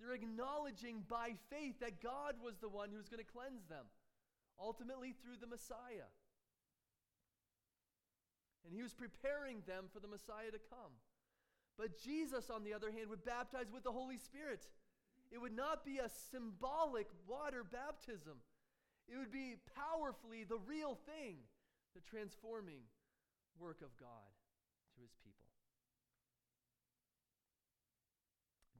They're 0.00 0.14
acknowledging 0.14 1.04
by 1.08 1.34
faith 1.48 1.80
that 1.80 2.02
God 2.02 2.34
was 2.42 2.56
the 2.58 2.68
one 2.68 2.90
who 2.90 2.96
was 2.96 3.08
going 3.08 3.22
to 3.22 3.32
cleanse 3.32 3.66
them 3.68 3.86
ultimately 4.58 5.14
through 5.22 5.36
the 5.40 5.46
Messiah. 5.46 6.08
And 8.64 8.74
he 8.74 8.82
was 8.82 8.92
preparing 8.92 9.62
them 9.66 9.86
for 9.92 10.00
the 10.00 10.08
Messiah 10.08 10.50
to 10.52 10.58
come. 10.58 10.92
But 11.78 11.96
Jesus, 11.96 12.50
on 12.50 12.64
the 12.64 12.74
other 12.74 12.90
hand, 12.90 13.08
would 13.08 13.24
baptize 13.24 13.72
with 13.72 13.84
the 13.84 13.92
Holy 13.92 14.18
Spirit. 14.18 14.68
It 15.30 15.40
would 15.40 15.54
not 15.54 15.84
be 15.84 15.98
a 15.98 16.10
symbolic 16.30 17.06
water 17.26 17.64
baptism, 17.64 18.42
it 19.08 19.16
would 19.16 19.32
be 19.32 19.56
powerfully 19.74 20.44
the 20.44 20.58
real 20.58 20.98
thing, 21.06 21.38
the 21.94 22.02
transforming 22.02 22.82
work 23.58 23.82
of 23.82 23.96
God 23.98 24.30
to 24.94 25.02
his 25.02 25.14
people. 25.22 25.50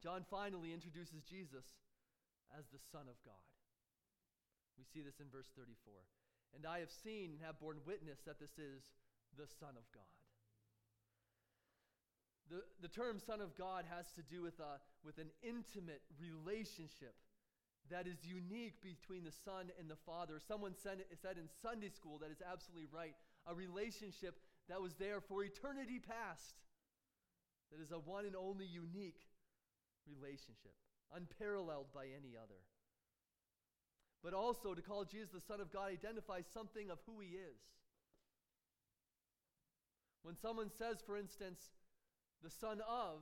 John 0.01 0.25
finally 0.31 0.73
introduces 0.73 1.23
Jesus 1.29 1.67
as 2.57 2.65
the 2.73 2.81
Son 2.81 3.05
of 3.05 3.21
God. 3.21 3.45
We 4.79 4.89
see 4.89 5.05
this 5.05 5.21
in 5.21 5.29
verse 5.29 5.53
34. 5.53 5.93
And 6.57 6.65
I 6.65 6.81
have 6.81 6.91
seen 6.91 7.37
and 7.37 7.41
have 7.45 7.61
borne 7.61 7.85
witness 7.85 8.25
that 8.25 8.41
this 8.41 8.57
is 8.57 8.97
the 9.37 9.47
Son 9.47 9.77
of 9.77 9.85
God. 9.93 10.20
The, 12.51 12.67
the 12.83 12.91
term 12.91 13.23
Son 13.23 13.41
of 13.41 13.57
God 13.57 13.85
has 13.87 14.11
to 14.19 14.23
do 14.27 14.43
with, 14.43 14.59
a, 14.59 14.83
with 15.07 15.19
an 15.19 15.31
intimate 15.41 16.03
relationship 16.19 17.15
that 17.91 18.07
is 18.07 18.27
unique 18.27 18.83
between 18.83 19.23
the 19.23 19.31
Son 19.31 19.71
and 19.79 19.89
the 19.89 19.99
Father. 20.05 20.43
Someone 20.43 20.75
said, 20.75 20.99
said 21.23 21.39
in 21.39 21.47
Sunday 21.63 21.89
school 21.89 22.19
that 22.19 22.31
is 22.31 22.43
absolutely 22.43 22.91
right 22.91 23.15
a 23.47 23.55
relationship 23.55 24.39
that 24.69 24.83
was 24.83 24.95
there 24.99 25.21
for 25.21 25.43
eternity 25.43 25.99
past, 25.99 26.59
that 27.71 27.81
is 27.81 27.93
a 27.93 27.99
one 27.99 28.27
and 28.27 28.35
only 28.35 28.67
unique 28.67 29.23
relationship, 30.07 30.75
unparalleled 31.15 31.87
by 31.95 32.05
any 32.05 32.35
other. 32.37 32.61
But 34.23 34.35
also, 34.35 34.75
to 34.75 34.83
call 34.83 35.05
Jesus 35.05 35.31
the 35.31 35.41
Son 35.41 35.61
of 35.61 35.73
God 35.73 35.91
identifies 35.91 36.45
something 36.53 36.91
of 36.91 36.99
who 37.07 37.21
he 37.21 37.39
is. 37.39 37.63
When 40.23 40.37
someone 40.37 40.71
says, 40.77 40.99
for 41.07 41.17
instance, 41.17 41.71
the 42.43 42.51
Son 42.51 42.81
of, 42.89 43.21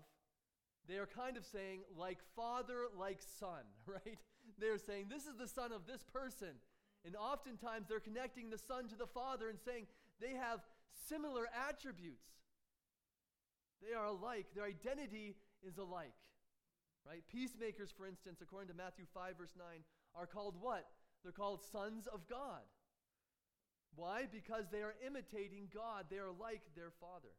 they 0.89 0.97
are 0.97 1.07
kind 1.07 1.37
of 1.37 1.45
saying, 1.45 1.81
like 1.97 2.19
Father, 2.35 2.87
like 2.99 3.21
Son, 3.39 3.65
right? 3.87 4.19
They're 4.59 4.79
saying, 4.79 5.07
this 5.11 5.27
is 5.27 5.37
the 5.39 5.49
Son 5.49 5.73
of 5.73 5.87
this 5.87 6.03
person. 6.03 6.57
And 7.05 7.15
oftentimes 7.15 7.87
they're 7.89 8.01
connecting 8.01 8.51
the 8.51 8.59
Son 8.59 8.89
to 8.89 8.97
the 8.97 9.07
Father 9.07 9.49
and 9.49 9.59
saying 9.61 9.87
they 10.21 10.35
have 10.35 10.61
similar 11.09 11.49
attributes. 11.69 12.27
They 13.87 13.95
are 13.95 14.07
alike, 14.07 14.47
their 14.55 14.65
identity 14.65 15.37
is 15.67 15.79
alike. 15.79 16.17
Right? 17.07 17.23
Peacemakers, 17.31 17.93
for 17.97 18.07
instance, 18.07 18.41
according 18.43 18.69
to 18.69 18.75
Matthew 18.75 19.07
5, 19.15 19.39
verse 19.39 19.55
9, 19.57 19.67
are 20.15 20.27
called 20.27 20.57
what? 20.61 20.87
They're 21.23 21.33
called 21.33 21.61
sons 21.73 22.07
of 22.07 22.29
God. 22.29 22.67
Why? 23.95 24.27
Because 24.31 24.65
they 24.71 24.83
are 24.83 24.95
imitating 25.07 25.69
God. 25.75 26.07
They 26.11 26.19
are 26.19 26.31
like 26.31 26.63
their 26.77 26.93
Father. 27.01 27.33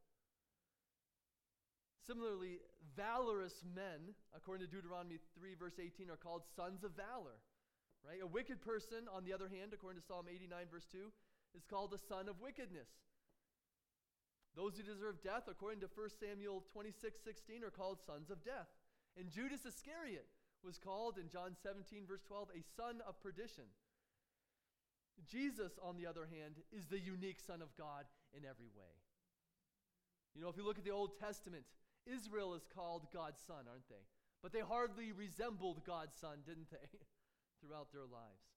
Similarly, 2.10 2.58
valorous 2.98 3.62
men, 3.62 4.18
according 4.34 4.66
to 4.66 4.72
Deuteronomy 4.74 5.22
3, 5.38 5.54
verse 5.54 5.78
18, 5.78 6.10
are 6.10 6.18
called 6.18 6.42
sons 6.58 6.82
of 6.82 6.98
valor. 6.98 7.38
Right? 8.02 8.18
A 8.18 8.26
wicked 8.26 8.66
person, 8.66 9.06
on 9.14 9.22
the 9.30 9.34
other 9.34 9.46
hand, 9.46 9.78
according 9.78 10.02
to 10.02 10.08
Psalm 10.10 10.26
89, 10.26 10.74
verse 10.74 10.90
2, 10.90 11.14
is 11.54 11.70
called 11.70 11.94
a 11.94 12.02
son 12.02 12.26
of 12.26 12.42
wickedness. 12.42 12.90
Those 14.58 14.74
who 14.74 14.82
deserve 14.82 15.22
death, 15.22 15.46
according 15.46 15.86
to 15.86 15.90
1 15.94 16.10
Samuel 16.18 16.66
26, 16.74 17.22
16, 17.22 17.62
are 17.62 17.70
called 17.70 18.02
sons 18.02 18.34
of 18.34 18.42
death. 18.42 18.74
And 19.14 19.30
Judas 19.30 19.70
Iscariot 19.70 20.26
was 20.66 20.82
called 20.82 21.22
in 21.22 21.30
John 21.30 21.54
17, 21.62 22.10
verse 22.10 22.26
12, 22.26 22.58
a 22.58 22.64
son 22.74 23.06
of 23.06 23.22
perdition. 23.22 23.70
Jesus, 25.30 25.78
on 25.78 25.94
the 25.94 26.10
other 26.10 26.26
hand, 26.26 26.58
is 26.74 26.90
the 26.90 26.98
unique 26.98 27.38
Son 27.38 27.62
of 27.62 27.70
God 27.78 28.10
in 28.34 28.50
every 28.50 28.74
way. 28.74 28.98
You 30.34 30.42
know, 30.42 30.50
if 30.50 30.58
you 30.58 30.66
look 30.66 30.78
at 30.78 30.86
the 30.86 30.96
Old 30.96 31.20
Testament, 31.20 31.66
Israel 32.10 32.54
is 32.54 32.66
called 32.74 33.08
God's 33.14 33.42
son, 33.46 33.70
aren't 33.70 33.88
they? 33.90 34.06
But 34.42 34.54
they 34.54 34.62
hardly 34.62 35.12
resembled 35.12 35.86
God's 35.86 36.16
son, 36.20 36.40
didn't 36.46 36.72
they? 36.72 36.88
Throughout 37.62 37.92
their 37.92 38.08
lives. 38.08 38.50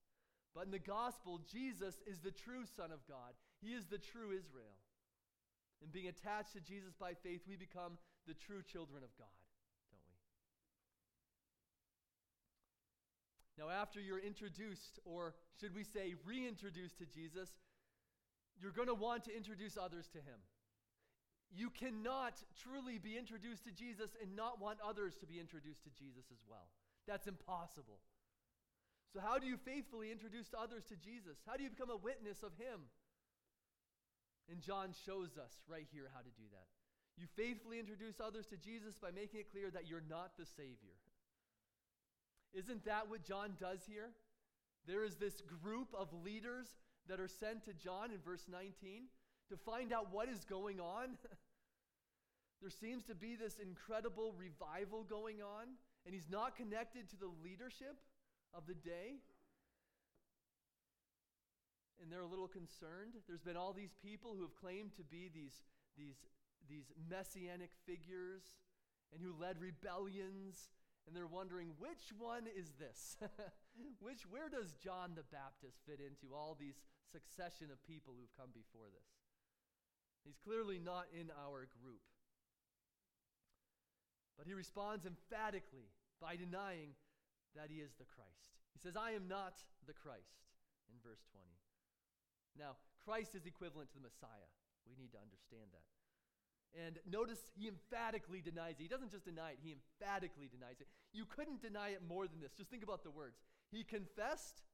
But 0.55 0.67
in 0.67 0.71
the 0.71 0.79
gospel, 0.79 1.41
Jesus 1.51 1.97
is 2.07 2.21
the 2.21 2.31
true 2.31 2.65
Son 2.77 2.93
of 2.93 3.01
God. 3.09 3.33
He 3.61 3.73
is 3.73 3.87
the 3.87 3.99
true 3.99 4.31
Israel. 4.31 4.77
And 5.83 5.91
being 5.91 6.09
attached 6.09 6.53
to 6.53 6.61
Jesus 6.61 6.95
by 6.95 7.15
faith, 7.15 7.41
we 7.49 7.57
become 7.57 7.99
the 8.29 8.35
true 8.35 8.63
children 8.63 9.03
of 9.03 9.11
God. 9.19 9.35
Don't 9.91 10.05
we? 10.07 10.15
Now, 13.59 13.71
after 13.71 13.99
you're 13.99 14.21
introduced, 14.21 15.01
or 15.05 15.35
should 15.59 15.75
we 15.75 15.83
say 15.83 16.15
reintroduced 16.25 16.99
to 16.99 17.07
Jesus, 17.07 17.51
you're 18.61 18.73
going 18.73 18.89
to 18.89 18.95
want 18.95 19.25
to 19.25 19.37
introduce 19.37 19.77
others 19.77 20.07
to 20.13 20.19
him. 20.19 20.39
You 21.55 21.69
cannot 21.69 22.41
truly 22.57 22.99
be 22.99 23.19
introduced 23.19 23.65
to 23.65 23.73
Jesus 23.73 24.17
and 24.21 24.35
not 24.35 24.61
want 24.61 24.79
others 24.81 25.15
to 25.21 25.27
be 25.27 25.39
introduced 25.39 25.85
to 25.85 25.91
Jesus 25.91 26.25
as 26.33 26.41
well. 26.49 26.73
That's 27.07 27.27
impossible. 27.27 28.01
So, 29.13 29.21
how 29.21 29.39
do 29.39 29.47
you 29.47 29.59
faithfully 29.61 30.11
introduce 30.11 30.49
others 30.57 30.85
to 30.89 30.97
Jesus? 30.97 31.37
How 31.47 31.57
do 31.57 31.63
you 31.63 31.69
become 31.69 31.91
a 31.91 31.97
witness 31.97 32.43
of 32.43 32.57
him? 32.57 32.89
And 34.51 34.63
John 34.63 34.97
shows 35.05 35.37
us 35.37 35.61
right 35.69 35.87
here 35.93 36.09
how 36.15 36.21
to 36.21 36.33
do 36.33 36.49
that. 36.53 36.69
You 37.21 37.27
faithfully 37.37 37.79
introduce 37.79 38.17
others 38.21 38.47
to 38.47 38.57
Jesus 38.57 38.97
by 38.97 39.11
making 39.11 39.41
it 39.41 39.53
clear 39.53 39.71
that 39.71 39.87
you're 39.87 40.03
not 40.09 40.33
the 40.39 40.47
Savior. 40.47 40.97
Isn't 42.55 42.85
that 42.87 43.09
what 43.09 43.23
John 43.23 43.53
does 43.61 43.81
here? 43.87 44.11
There 44.87 45.05
is 45.05 45.17
this 45.17 45.43
group 45.63 45.89
of 45.97 46.09
leaders 46.25 46.67
that 47.09 47.21
are 47.21 47.29
sent 47.29 47.65
to 47.65 47.75
John 47.75 48.11
in 48.11 48.19
verse 48.25 48.47
19 48.51 49.05
to 49.53 49.57
find 49.57 49.93
out 49.93 50.09
what 50.11 50.29
is 50.29 50.45
going 50.45 50.81
on. 50.81 51.21
there 52.61 52.71
seems 52.71 53.05
to 53.05 53.15
be 53.15 53.37
this 53.37 53.59
incredible 53.61 54.33
revival 54.33 55.05
going 55.05 55.43
on, 55.43 55.77
and 56.07 56.15
he's 56.15 56.29
not 56.31 56.57
connected 56.57 57.09
to 57.11 57.17
the 57.17 57.31
leadership 57.45 58.01
of 58.55 58.67
the 58.67 58.75
day. 58.75 59.21
And 62.01 62.11
they're 62.11 62.25
a 62.25 62.27
little 62.27 62.49
concerned. 62.49 63.15
There's 63.29 63.45
been 63.45 63.57
all 63.57 63.73
these 63.73 63.95
people 64.03 64.35
who 64.35 64.43
have 64.43 64.57
claimed 64.57 64.97
to 64.97 65.05
be 65.05 65.31
these, 65.33 65.63
these, 65.97 66.17
these 66.69 66.91
messianic 67.09 67.71
figures 67.87 68.43
and 69.13 69.23
who 69.23 69.37
led 69.39 69.61
rebellions 69.61 70.73
and 71.07 71.17
they're 71.17 71.27
wondering 71.27 71.75
which 71.79 72.15
one 72.19 72.47
is 72.47 72.73
this? 72.79 73.17
which 74.01 74.23
where 74.31 74.49
does 74.49 74.75
John 74.79 75.19
the 75.19 75.27
Baptist 75.35 75.83
fit 75.87 75.99
into 75.99 76.35
all 76.35 76.57
these 76.59 76.79
succession 77.11 77.71
of 77.75 77.83
people 77.83 78.15
who've 78.15 78.37
come 78.39 78.55
before 78.55 78.87
this? 78.95 79.22
He's 80.25 80.39
clearly 80.39 80.79
not 80.79 81.07
in 81.11 81.31
our 81.35 81.67
group. 81.83 82.03
But 84.39 84.47
he 84.47 84.55
responds 84.55 85.07
emphatically 85.07 85.91
by 86.21 86.37
denying 86.37 86.95
that 87.55 87.69
he 87.69 87.83
is 87.83 87.93
the 87.99 88.09
Christ. 88.09 88.59
He 88.73 88.81
says, 88.81 88.97
I 88.97 89.13
am 89.13 89.29
not 89.29 89.61
the 89.87 89.93
Christ, 89.93 90.49
in 90.89 90.97
verse 91.03 91.23
20. 91.31 91.45
Now, 92.57 92.81
Christ 93.05 93.35
is 93.35 93.47
equivalent 93.47 93.91
to 93.93 93.99
the 93.99 94.09
Messiah. 94.09 94.51
We 94.89 94.97
need 94.97 95.13
to 95.13 95.21
understand 95.21 95.71
that. 95.75 95.87
And 96.73 96.97
notice 97.05 97.53
he 97.53 97.69
emphatically 97.69 98.41
denies 98.41 98.81
it. 98.81 98.83
He 98.83 98.89
doesn't 98.89 99.13
just 99.13 99.29
deny 99.29 99.53
it, 99.53 99.59
he 99.61 99.77
emphatically 99.77 100.49
denies 100.49 100.81
it. 100.81 100.89
You 101.13 101.27
couldn't 101.29 101.61
deny 101.61 101.91
it 101.91 102.01
more 102.01 102.27
than 102.27 102.41
this. 102.41 102.53
Just 102.57 102.71
think 102.71 102.83
about 102.83 103.05
the 103.05 103.11
words. 103.11 103.37
He 103.71 103.85
confessed, 103.85 104.65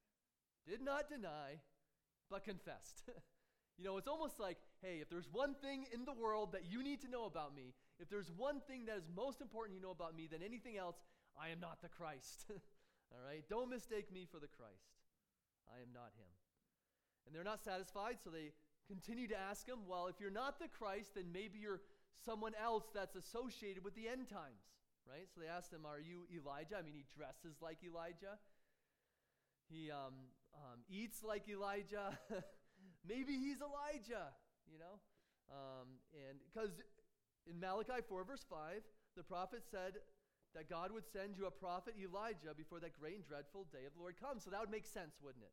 did 0.67 0.81
not 0.81 1.11
deny, 1.11 1.59
but 2.31 2.45
confessed. 2.45 3.03
you 3.79 3.85
know, 3.85 3.97
it's 3.97 4.07
almost 4.07 4.39
like, 4.39 4.59
hey, 4.83 4.99
if 5.01 5.09
there's 5.11 5.29
one 5.31 5.55
thing 5.55 5.87
in 5.93 6.05
the 6.05 6.13
world 6.13 6.53
that 6.53 6.71
you 6.71 6.83
need 6.83 7.01
to 7.03 7.09
know 7.09 7.27
about 7.27 7.55
me, 7.55 7.75
if 7.99 8.09
there's 8.09 8.31
one 8.37 8.61
thing 8.61 8.87
that 8.87 8.97
is 8.97 9.09
most 9.15 9.41
important 9.41 9.77
you 9.77 9.83
know 9.83 9.91
about 9.91 10.17
me 10.17 10.29
than 10.31 10.43
anything 10.43 10.77
else, 10.77 10.97
I 11.41 11.49
am 11.49 11.61
not 11.61 11.83
the 11.83 11.89
Christ. 11.89 12.47
All 13.13 13.21
right? 13.27 13.45
Don't 13.49 13.71
mistake 13.71 14.13
me 14.13 14.27
for 14.31 14.39
the 14.39 14.49
Christ. 14.49 14.99
I 15.67 15.83
am 15.83 15.93
not 15.93 16.13
him. 16.17 16.31
And 17.27 17.35
they're 17.35 17.45
not 17.45 17.63
satisfied, 17.63 18.19
so 18.23 18.31
they 18.31 18.53
continue 18.87 19.29
to 19.29 19.37
ask 19.37 19.69
him, 19.69 19.81
well, 19.87 20.07
if 20.07 20.17
you're 20.21 20.31
not 20.31 20.59
the 20.59 20.69
Christ, 20.69 21.15
then 21.15 21.27
maybe 21.33 21.59
you're 21.59 21.81
someone 22.25 22.53
else 22.63 22.85
that's 22.95 23.17
associated 23.17 23.85
with 23.85 23.95
the 23.95 24.09
end 24.09 24.29
times, 24.29 24.65
right? 25.07 25.29
So 25.35 25.41
they 25.41 25.47
asked 25.47 25.73
him, 25.73 25.87
Are 25.87 26.01
you 26.01 26.27
Elijah? 26.35 26.77
I 26.79 26.83
mean, 26.83 26.95
he 26.95 27.05
dresses 27.15 27.61
like 27.63 27.79
Elijah, 27.85 28.39
he 29.69 29.91
um, 29.91 30.15
um, 30.55 30.81
eats 30.91 31.23
like 31.23 31.49
Elijah. 31.49 32.19
maybe 33.09 33.37
he's 33.37 33.59
Elijah, 33.61 34.33
you 34.71 34.79
know? 34.79 35.01
Um, 35.49 36.01
and 36.13 36.39
because 36.45 36.71
in 37.49 37.59
Malachi 37.61 38.05
4, 38.05 38.25
verse 38.25 38.45
5, 38.49 38.85
the 39.17 39.25
prophet 39.25 39.65
said 39.65 39.99
that 40.55 40.69
God 40.69 40.93
would 40.93 41.05
send 41.09 41.37
you 41.37 41.47
a 41.47 41.53
prophet, 41.53 41.97
Elijah, 41.97 42.53
before 42.57 42.81
that 42.81 42.97
great 42.97 43.17
and 43.17 43.25
dreadful 43.25 43.67
day 43.73 43.85
of 43.89 43.97
the 43.97 44.01
Lord 44.01 44.21
comes. 44.21 44.45
So 44.45 44.51
that 44.51 44.61
would 44.61 44.73
make 44.73 44.87
sense, 44.87 45.17
wouldn't 45.21 45.45
it? 45.45 45.53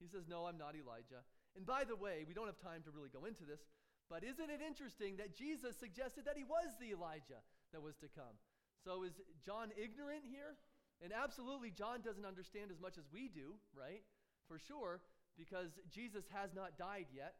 He 0.00 0.08
says, 0.08 0.24
No, 0.28 0.48
I'm 0.48 0.56
not 0.56 0.76
Elijah. 0.76 1.20
And 1.56 1.66
by 1.66 1.84
the 1.84 1.96
way, 1.96 2.24
we 2.24 2.32
don't 2.32 2.48
have 2.48 2.60
time 2.60 2.80
to 2.84 2.90
really 2.90 3.12
go 3.12 3.24
into 3.24 3.44
this, 3.44 3.60
but 4.08 4.24
isn't 4.24 4.50
it 4.50 4.62
interesting 4.64 5.16
that 5.18 5.36
Jesus 5.36 5.76
suggested 5.76 6.24
that 6.24 6.38
he 6.38 6.44
was 6.44 6.72
the 6.78 6.94
Elijah 6.94 7.42
that 7.72 7.82
was 7.82 7.96
to 8.00 8.08
come? 8.08 8.38
So 8.80 9.04
is 9.04 9.20
John 9.44 9.74
ignorant 9.76 10.24
here? 10.24 10.56
And 11.02 11.12
absolutely, 11.12 11.70
John 11.70 12.00
doesn't 12.00 12.24
understand 12.24 12.70
as 12.70 12.80
much 12.80 12.96
as 12.98 13.04
we 13.12 13.28
do, 13.28 13.56
right? 13.72 14.04
For 14.48 14.58
sure, 14.58 15.00
because 15.36 15.78
Jesus 15.88 16.24
has 16.32 16.52
not 16.54 16.76
died 16.76 17.06
yet. 17.14 17.34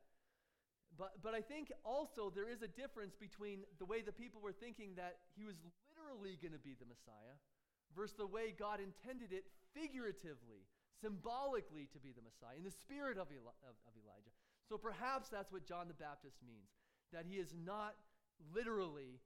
But, 0.99 1.23
but 1.23 1.35
I 1.35 1.41
think 1.41 1.71
also 1.85 2.33
there 2.35 2.49
is 2.51 2.63
a 2.63 2.71
difference 2.71 3.15
between 3.15 3.63
the 3.79 3.87
way 3.87 4.03
the 4.03 4.13
people 4.13 4.41
were 4.41 4.53
thinking 4.55 4.95
that 4.97 5.23
he 5.37 5.45
was 5.45 5.57
literally 5.63 6.39
going 6.43 6.53
to 6.53 6.63
be 6.63 6.75
the 6.75 6.89
Messiah 6.89 7.39
versus 7.95 8.17
the 8.19 8.27
way 8.27 8.55
God 8.55 8.83
intended 8.83 9.33
it 9.33 9.47
figuratively, 9.75 10.67
symbolically 10.99 11.87
to 11.95 11.99
be 11.99 12.11
the 12.11 12.23
Messiah, 12.23 12.59
in 12.59 12.67
the 12.67 12.75
spirit 12.75 13.19
of, 13.19 13.31
Eli- 13.31 13.61
of, 13.67 13.75
of 13.87 13.93
Elijah. 14.03 14.35
So 14.67 14.79
perhaps 14.79 15.31
that's 15.31 15.51
what 15.51 15.67
John 15.67 15.87
the 15.87 15.99
Baptist 15.99 16.39
means, 16.43 16.71
that 17.15 17.27
he 17.27 17.39
is 17.39 17.55
not 17.55 17.95
literally 18.55 19.19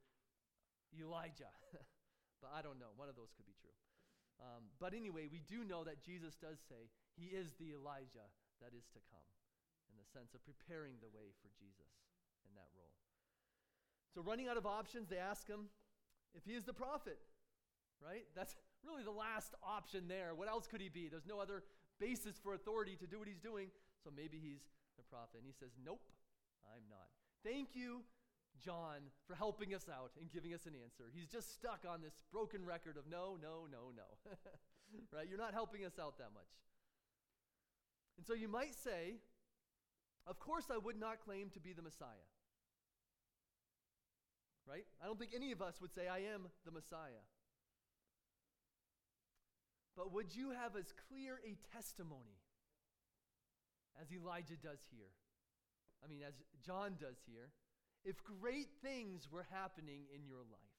Elijah. 0.96 1.52
but 2.40 2.52
I 2.52 2.60
don't 2.60 2.80
know. 2.80 2.92
One 2.96 3.08
of 3.08 3.16
those 3.16 3.32
could 3.36 3.48
be 3.48 3.56
true. 3.60 3.74
Um, 4.40 4.68
but 4.80 4.92
anyway, 4.92 5.28
we 5.30 5.40
do 5.46 5.64
know 5.64 5.84
that 5.84 6.02
Jesus 6.02 6.34
does 6.36 6.58
say 6.68 6.90
he 7.16 7.32
is 7.32 7.54
the 7.60 7.72
Elijah 7.72 8.28
that 8.60 8.74
is 8.74 8.84
to 8.92 9.00
come 9.12 9.28
the 10.04 10.12
sense 10.12 10.36
of 10.36 10.44
preparing 10.44 11.00
the 11.00 11.08
way 11.08 11.32
for 11.40 11.48
Jesus 11.56 11.88
in 12.44 12.52
that 12.60 12.68
role. 12.76 12.92
So, 14.12 14.20
running 14.20 14.48
out 14.48 14.60
of 14.60 14.68
options, 14.68 15.08
they 15.08 15.16
ask 15.16 15.48
him 15.48 15.72
if 16.36 16.44
he 16.44 16.52
is 16.52 16.64
the 16.64 16.76
prophet, 16.76 17.18
right? 18.04 18.28
That's 18.36 18.54
really 18.84 19.02
the 19.02 19.14
last 19.14 19.56
option 19.64 20.04
there. 20.08 20.34
What 20.36 20.48
else 20.48 20.68
could 20.68 20.80
he 20.80 20.92
be? 20.92 21.08
There's 21.08 21.26
no 21.26 21.40
other 21.40 21.64
basis 21.98 22.36
for 22.36 22.52
authority 22.52 22.96
to 23.00 23.06
do 23.06 23.18
what 23.18 23.28
he's 23.28 23.40
doing, 23.40 23.72
so 24.04 24.10
maybe 24.14 24.36
he's 24.36 24.60
the 25.00 25.06
prophet. 25.08 25.40
And 25.40 25.46
he 25.48 25.56
says, 25.56 25.72
Nope, 25.80 26.04
I'm 26.68 26.84
not. 26.92 27.08
Thank 27.42 27.72
you, 27.72 28.04
John, 28.60 29.08
for 29.26 29.34
helping 29.34 29.74
us 29.74 29.88
out 29.88 30.12
and 30.20 30.30
giving 30.30 30.52
us 30.54 30.66
an 30.66 30.74
answer. 30.76 31.08
He's 31.12 31.28
just 31.28 31.52
stuck 31.54 31.84
on 31.88 32.00
this 32.02 32.14
broken 32.32 32.64
record 32.64 32.96
of 32.96 33.08
no, 33.08 33.36
no, 33.40 33.66
no, 33.70 33.92
no. 33.96 34.08
right? 35.14 35.26
You're 35.28 35.40
not 35.40 35.52
helping 35.52 35.84
us 35.84 35.98
out 36.00 36.18
that 36.18 36.32
much. 36.32 36.48
And 38.16 38.26
so 38.26 38.34
you 38.34 38.48
might 38.48 38.74
say, 38.74 39.18
of 40.26 40.38
course, 40.38 40.66
I 40.72 40.78
would 40.78 40.98
not 40.98 41.24
claim 41.24 41.50
to 41.50 41.60
be 41.60 41.72
the 41.72 41.82
Messiah. 41.82 42.28
Right? 44.66 44.86
I 45.02 45.06
don't 45.06 45.18
think 45.18 45.32
any 45.36 45.52
of 45.52 45.60
us 45.60 45.80
would 45.80 45.92
say, 45.92 46.08
I 46.08 46.18
am 46.32 46.48
the 46.64 46.72
Messiah. 46.72 47.24
But 49.96 50.12
would 50.12 50.34
you 50.34 50.50
have 50.50 50.74
as 50.76 50.92
clear 51.08 51.38
a 51.44 51.56
testimony 51.76 52.40
as 54.00 54.10
Elijah 54.10 54.56
does 54.56 54.80
here? 54.90 55.12
I 56.02 56.08
mean, 56.08 56.20
as 56.26 56.34
John 56.64 56.96
does 56.98 57.20
here, 57.26 57.52
if 58.04 58.16
great 58.24 58.68
things 58.82 59.28
were 59.30 59.46
happening 59.52 60.04
in 60.14 60.26
your 60.26 60.44
life? 60.50 60.74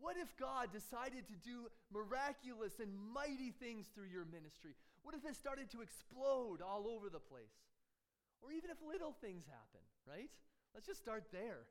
What 0.00 0.16
if 0.16 0.34
God 0.36 0.72
decided 0.72 1.26
to 1.28 1.36
do 1.38 1.70
miraculous 1.92 2.80
and 2.80 2.90
mighty 3.14 3.52
things 3.52 3.86
through 3.94 4.10
your 4.10 4.24
ministry? 4.24 4.74
What 5.02 5.14
if 5.14 5.24
it 5.24 5.36
started 5.36 5.70
to 5.70 5.82
explode 5.82 6.58
all 6.62 6.88
over 6.88 7.08
the 7.10 7.22
place? 7.22 7.54
Or 8.42 8.52
even 8.52 8.70
if 8.70 8.76
little 8.86 9.12
things 9.20 9.44
happen, 9.46 9.80
right? 10.06 10.30
Let's 10.74 10.86
just 10.86 11.00
start 11.00 11.24
there. 11.32 11.66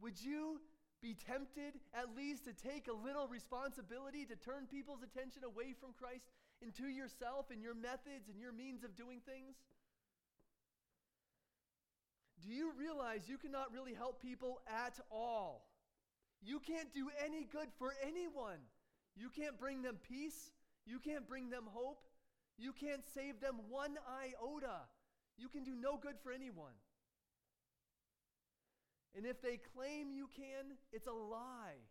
Would 0.00 0.20
you 0.20 0.60
be 1.00 1.14
tempted 1.14 1.80
at 1.94 2.14
least 2.16 2.44
to 2.44 2.52
take 2.52 2.86
a 2.88 2.92
little 2.92 3.26
responsibility 3.26 4.24
to 4.26 4.36
turn 4.36 4.66
people's 4.70 5.02
attention 5.02 5.42
away 5.44 5.74
from 5.78 5.90
Christ 5.98 6.30
into 6.60 6.86
yourself 6.86 7.46
and 7.50 7.62
your 7.62 7.74
methods 7.74 8.28
and 8.28 8.40
your 8.40 8.52
means 8.52 8.84
of 8.84 8.96
doing 8.96 9.20
things? 9.26 9.56
Do 12.42 12.50
you 12.50 12.72
realize 12.78 13.28
you 13.28 13.38
cannot 13.38 13.72
really 13.72 13.94
help 13.94 14.20
people 14.20 14.60
at 14.66 14.98
all? 15.10 15.68
You 16.42 16.58
can't 16.58 16.92
do 16.92 17.08
any 17.24 17.44
good 17.44 17.68
for 17.78 17.94
anyone. 18.04 18.58
You 19.16 19.28
can't 19.28 19.58
bring 19.58 19.82
them 19.82 19.98
peace. 20.08 20.50
You 20.84 20.98
can't 20.98 21.28
bring 21.28 21.50
them 21.50 21.64
hope. 21.72 22.02
You 22.58 22.72
can't 22.72 23.02
save 23.14 23.40
them 23.40 23.60
one 23.68 23.96
iota. 24.08 24.80
You 25.38 25.48
can 25.48 25.64
do 25.64 25.74
no 25.74 25.96
good 25.96 26.16
for 26.22 26.32
anyone. 26.32 26.76
And 29.14 29.26
if 29.26 29.42
they 29.42 29.60
claim 29.76 30.12
you 30.12 30.28
can, 30.34 30.76
it's 30.92 31.06
a 31.06 31.12
lie. 31.12 31.82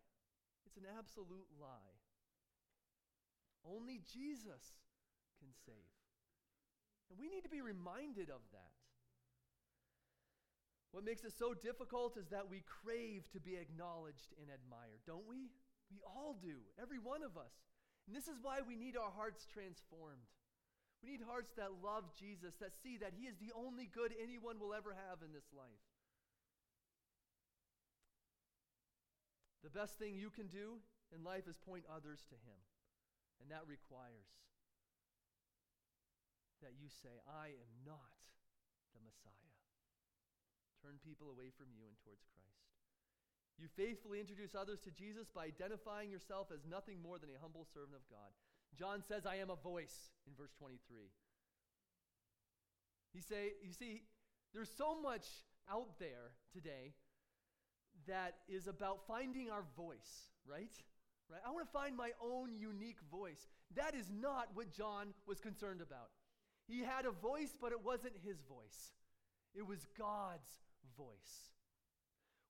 It's 0.66 0.76
an 0.76 0.86
absolute 0.98 1.46
lie. 1.60 1.96
Only 3.64 4.00
Jesus 4.02 4.74
can 5.38 5.50
save. 5.66 5.94
And 7.10 7.18
we 7.18 7.28
need 7.28 7.44
to 7.44 7.52
be 7.52 7.60
reminded 7.60 8.30
of 8.30 8.42
that. 8.52 8.74
What 10.92 11.04
makes 11.04 11.24
it 11.24 11.32
so 11.32 11.54
difficult 11.54 12.16
is 12.16 12.28
that 12.28 12.50
we 12.50 12.62
crave 12.66 13.30
to 13.32 13.40
be 13.40 13.56
acknowledged 13.56 14.34
and 14.40 14.50
admired, 14.52 15.00
don't 15.06 15.28
we? 15.28 15.48
We 15.90 16.00
all 16.04 16.36
do, 16.40 16.60
every 16.80 16.98
one 16.98 17.22
of 17.22 17.36
us. 17.36 17.52
And 18.06 18.16
this 18.16 18.28
is 18.28 18.40
why 18.42 18.60
we 18.66 18.76
need 18.76 18.96
our 18.96 19.10
hearts 19.10 19.46
transformed. 19.46 20.28
We 21.02 21.10
need 21.10 21.26
hearts 21.26 21.50
that 21.58 21.82
love 21.82 22.06
Jesus, 22.14 22.54
that 22.62 22.70
see 22.78 22.96
that 23.02 23.12
He 23.18 23.26
is 23.26 23.34
the 23.42 23.50
only 23.58 23.90
good 23.90 24.14
anyone 24.22 24.62
will 24.62 24.70
ever 24.72 24.94
have 24.94 25.18
in 25.26 25.34
this 25.34 25.50
life. 25.50 25.82
The 29.66 29.74
best 29.74 29.98
thing 29.98 30.14
you 30.14 30.30
can 30.30 30.46
do 30.46 30.78
in 31.10 31.26
life 31.26 31.50
is 31.50 31.58
point 31.58 31.82
others 31.90 32.22
to 32.30 32.38
Him. 32.46 32.60
And 33.42 33.50
that 33.50 33.66
requires 33.66 34.30
that 36.62 36.78
you 36.78 36.86
say, 36.86 37.10
I 37.26 37.50
am 37.50 37.72
not 37.82 38.14
the 38.94 39.02
Messiah. 39.02 39.58
Turn 40.78 41.02
people 41.02 41.30
away 41.34 41.50
from 41.50 41.74
you 41.74 41.82
and 41.82 41.98
towards 42.06 42.22
Christ. 42.30 42.62
You 43.58 43.66
faithfully 43.74 44.22
introduce 44.22 44.54
others 44.54 44.78
to 44.86 44.94
Jesus 44.94 45.26
by 45.30 45.50
identifying 45.50 46.10
yourself 46.10 46.54
as 46.54 46.62
nothing 46.66 47.02
more 47.02 47.18
than 47.18 47.30
a 47.30 47.42
humble 47.42 47.66
servant 47.66 47.98
of 47.98 48.06
God. 48.06 48.30
John 48.78 49.02
says, 49.02 49.26
I 49.26 49.36
am 49.36 49.50
a 49.50 49.56
voice 49.56 50.10
in 50.26 50.32
verse 50.36 50.52
23. 50.58 51.10
He 53.12 53.20
say, 53.20 53.52
you 53.62 53.72
see, 53.72 54.02
there's 54.54 54.70
so 54.76 55.00
much 55.00 55.26
out 55.70 55.98
there 55.98 56.32
today 56.52 56.94
that 58.06 58.36
is 58.48 58.66
about 58.66 59.06
finding 59.06 59.50
our 59.50 59.64
voice, 59.76 60.30
right? 60.46 60.72
Right? 61.30 61.40
I 61.46 61.50
want 61.50 61.66
to 61.66 61.72
find 61.72 61.96
my 61.96 62.10
own 62.22 62.54
unique 62.58 63.00
voice. 63.10 63.46
That 63.76 63.94
is 63.94 64.10
not 64.10 64.48
what 64.54 64.72
John 64.72 65.08
was 65.26 65.40
concerned 65.40 65.80
about. 65.80 66.10
He 66.66 66.80
had 66.80 67.04
a 67.04 67.10
voice, 67.10 67.54
but 67.60 67.72
it 67.72 67.84
wasn't 67.84 68.14
his 68.24 68.40
voice. 68.48 68.92
It 69.54 69.66
was 69.66 69.86
God's 69.98 70.50
voice. 70.96 71.52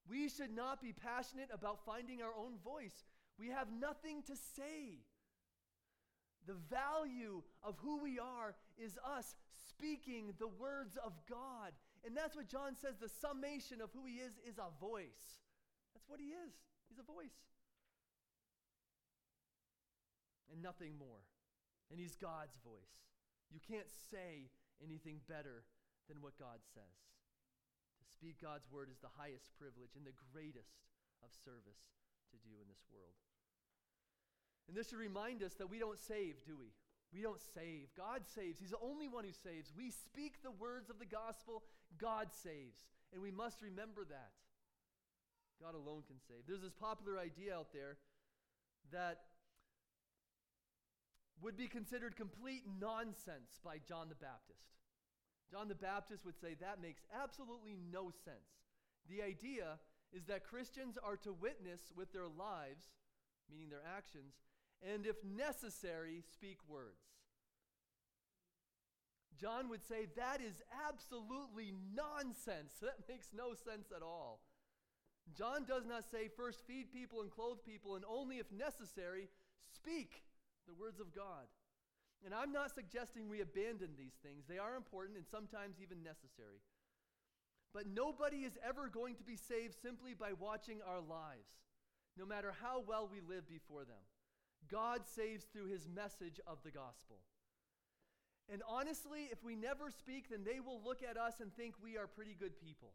We 0.09 0.29
should 0.29 0.53
not 0.53 0.81
be 0.81 0.93
passionate 0.93 1.49
about 1.51 1.85
finding 1.85 2.21
our 2.21 2.33
own 2.37 2.57
voice. 2.63 3.05
We 3.39 3.49
have 3.49 3.67
nothing 3.71 4.23
to 4.23 4.35
say. 4.35 4.99
The 6.45 6.59
value 6.69 7.41
of 7.63 7.77
who 7.79 8.01
we 8.01 8.19
are 8.19 8.55
is 8.77 8.99
us 8.99 9.35
speaking 9.69 10.33
the 10.39 10.47
words 10.47 10.97
of 10.97 11.13
God. 11.29 11.71
And 12.05 12.15
that's 12.15 12.35
what 12.35 12.47
John 12.47 12.75
says 12.75 12.99
the 12.99 13.07
summation 13.09 13.79
of 13.79 13.89
who 13.93 14.05
he 14.05 14.19
is 14.19 14.33
is 14.47 14.59
a 14.59 14.67
voice. 14.79 15.39
That's 15.95 16.07
what 16.07 16.19
he 16.19 16.35
is. 16.35 16.51
He's 16.89 16.99
a 16.99 17.07
voice. 17.07 17.39
And 20.51 20.61
nothing 20.61 20.99
more. 20.99 21.23
And 21.89 21.99
he's 21.99 22.15
God's 22.15 22.59
voice. 22.59 22.97
You 23.49 23.61
can't 23.63 23.89
say 24.11 24.51
anything 24.83 25.21
better 25.29 25.63
than 26.09 26.19
what 26.19 26.35
God 26.35 26.59
says. 26.73 26.99
To 28.03 28.05
speak 28.11 28.41
God's 28.43 28.67
word 28.67 28.91
is 28.91 28.99
the 28.99 29.15
highest 29.15 29.55
privilege 29.55 29.95
and 29.95 30.03
the 30.03 30.17
greatest 30.33 30.83
of 31.23 31.31
service 31.31 31.95
to 32.35 32.37
do 32.43 32.59
in 32.59 32.67
this 32.67 32.83
world. 32.91 33.15
And 34.67 34.77
this 34.77 34.89
should 34.89 34.99
remind 34.99 35.43
us 35.43 35.53
that 35.55 35.69
we 35.69 35.79
don't 35.79 35.99
save, 35.99 36.35
do 36.45 36.55
we? 36.57 36.71
We 37.13 37.21
don't 37.21 37.41
save. 37.53 37.89
God 37.95 38.23
saves. 38.25 38.59
He's 38.59 38.71
the 38.71 38.81
only 38.81 39.07
one 39.07 39.23
who 39.23 39.31
saves. 39.31 39.71
We 39.75 39.91
speak 39.91 40.41
the 40.41 40.51
words 40.51 40.89
of 40.89 40.99
the 40.99 41.05
gospel, 41.05 41.63
God 41.99 42.27
saves. 42.31 42.81
And 43.13 43.21
we 43.21 43.29
must 43.29 43.61
remember 43.61 44.03
that. 44.09 44.31
God 45.61 45.75
alone 45.75 46.01
can 46.07 46.17
save. 46.27 46.43
There's 46.47 46.61
this 46.61 46.73
popular 46.73 47.19
idea 47.19 47.55
out 47.55 47.71
there 47.71 47.97
that 48.91 49.19
would 51.41 51.57
be 51.57 51.67
considered 51.67 52.15
complete 52.15 52.63
nonsense 52.79 53.59
by 53.63 53.77
John 53.87 54.09
the 54.09 54.15
Baptist. 54.15 54.73
John 55.51 55.67
the 55.67 55.75
Baptist 55.75 56.25
would 56.25 56.39
say 56.39 56.55
that 56.59 56.81
makes 56.81 57.03
absolutely 57.13 57.77
no 57.91 58.09
sense. 58.25 58.65
The 59.09 59.21
idea 59.21 59.77
is 60.11 60.25
that 60.25 60.45
Christians 60.45 60.97
are 60.97 61.17
to 61.17 61.33
witness 61.33 61.91
with 61.95 62.11
their 62.13 62.27
lives, 62.27 62.85
meaning 63.51 63.69
their 63.69 63.85
actions, 63.85 64.33
and 64.83 65.05
if 65.05 65.15
necessary, 65.23 66.23
speak 66.33 66.57
words. 66.67 67.13
John 69.39 69.69
would 69.69 69.83
say 69.83 70.07
that 70.15 70.41
is 70.41 70.61
absolutely 70.87 71.73
nonsense. 71.95 72.73
That 72.81 73.07
makes 73.09 73.29
no 73.35 73.53
sense 73.53 73.91
at 73.95 74.03
all. 74.03 74.41
John 75.37 75.65
does 75.65 75.85
not 75.85 76.03
say 76.11 76.27
first 76.27 76.67
feed 76.67 76.91
people 76.91 77.21
and 77.21 77.31
clothe 77.31 77.63
people, 77.65 77.95
and 77.95 78.03
only 78.07 78.37
if 78.37 78.51
necessary, 78.51 79.29
speak 79.73 80.23
the 80.67 80.73
words 80.73 80.99
of 80.99 81.15
God. 81.15 81.47
And 82.25 82.33
I'm 82.33 82.51
not 82.51 82.75
suggesting 82.75 83.27
we 83.27 83.41
abandon 83.41 83.95
these 83.97 84.15
things, 84.21 84.45
they 84.47 84.57
are 84.57 84.75
important 84.75 85.17
and 85.17 85.25
sometimes 85.27 85.75
even 85.81 86.03
necessary. 86.03 86.59
But 87.73 87.87
nobody 87.87 88.45
is 88.45 88.57
ever 88.63 88.87
going 88.87 89.15
to 89.15 89.23
be 89.23 89.35
saved 89.35 89.75
simply 89.81 90.13
by 90.13 90.31
watching 90.39 90.79
our 90.85 91.01
lives, 91.01 91.49
no 92.17 92.25
matter 92.25 92.53
how 92.61 92.83
well 92.85 93.09
we 93.11 93.19
live 93.19 93.49
before 93.49 93.83
them. 93.83 94.03
God 94.71 95.01
saves 95.05 95.45
through 95.45 95.67
his 95.67 95.87
message 95.87 96.39
of 96.47 96.57
the 96.63 96.71
gospel. 96.71 97.17
And 98.51 98.61
honestly, 98.67 99.29
if 99.31 99.43
we 99.43 99.55
never 99.55 99.89
speak, 99.89 100.29
then 100.29 100.43
they 100.43 100.59
will 100.59 100.81
look 100.83 101.01
at 101.03 101.17
us 101.17 101.39
and 101.39 101.53
think 101.53 101.75
we 101.81 101.97
are 101.97 102.07
pretty 102.07 102.35
good 102.37 102.59
people. 102.59 102.93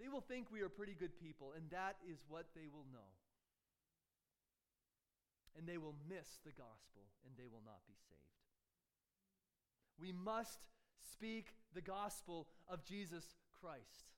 They 0.00 0.08
will 0.08 0.22
think 0.22 0.48
we 0.50 0.62
are 0.62 0.70
pretty 0.70 0.94
good 0.94 1.18
people, 1.20 1.52
and 1.54 1.68
that 1.70 1.96
is 2.08 2.24
what 2.28 2.46
they 2.56 2.68
will 2.72 2.86
know. 2.90 3.12
And 5.58 5.68
they 5.68 5.76
will 5.76 5.94
miss 6.08 6.40
the 6.44 6.52
gospel, 6.52 7.04
and 7.26 7.36
they 7.36 7.48
will 7.52 7.62
not 7.66 7.84
be 7.86 7.94
saved. 8.08 8.20
We 10.00 10.12
must 10.12 10.60
speak 11.12 11.52
the 11.74 11.82
gospel 11.82 12.48
of 12.66 12.82
Jesus 12.82 13.24
Christ 13.60 14.16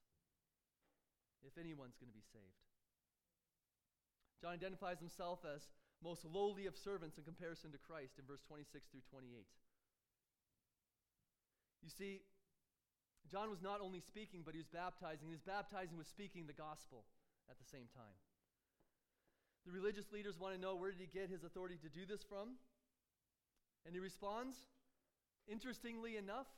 if 1.44 1.58
anyone's 1.58 1.96
going 1.96 2.10
to 2.10 2.14
be 2.14 2.22
saved. 2.32 2.71
John 4.42 4.50
identifies 4.50 4.98
himself 4.98 5.46
as 5.46 5.62
most 6.02 6.26
lowly 6.26 6.66
of 6.66 6.74
servants 6.74 7.16
in 7.16 7.22
comparison 7.22 7.70
to 7.70 7.78
Christ 7.78 8.18
in 8.18 8.26
verse 8.26 8.42
26 8.50 8.90
through 8.90 9.06
28. 9.06 9.46
You 11.78 11.90
see, 11.90 12.26
John 13.30 13.50
was 13.50 13.62
not 13.62 13.78
only 13.80 14.02
speaking, 14.02 14.42
but 14.44 14.54
he 14.54 14.58
was 14.58 14.66
baptizing. 14.66 15.30
And 15.30 15.38
His 15.38 15.46
baptizing 15.46 15.96
was 15.96 16.10
speaking 16.10 16.50
the 16.50 16.58
gospel 16.58 17.06
at 17.46 17.54
the 17.58 17.64
same 17.70 17.86
time. 17.94 18.18
The 19.64 19.70
religious 19.70 20.10
leaders 20.10 20.34
want 20.38 20.54
to 20.54 20.60
know 20.60 20.74
where 20.74 20.90
did 20.90 20.98
he 20.98 21.06
get 21.06 21.30
his 21.30 21.44
authority 21.44 21.78
to 21.86 21.88
do 21.88 22.02
this 22.02 22.26
from? 22.26 22.58
And 23.86 23.94
he 23.94 24.00
responds, 24.02 24.58
interestingly 25.46 26.16
enough, 26.16 26.50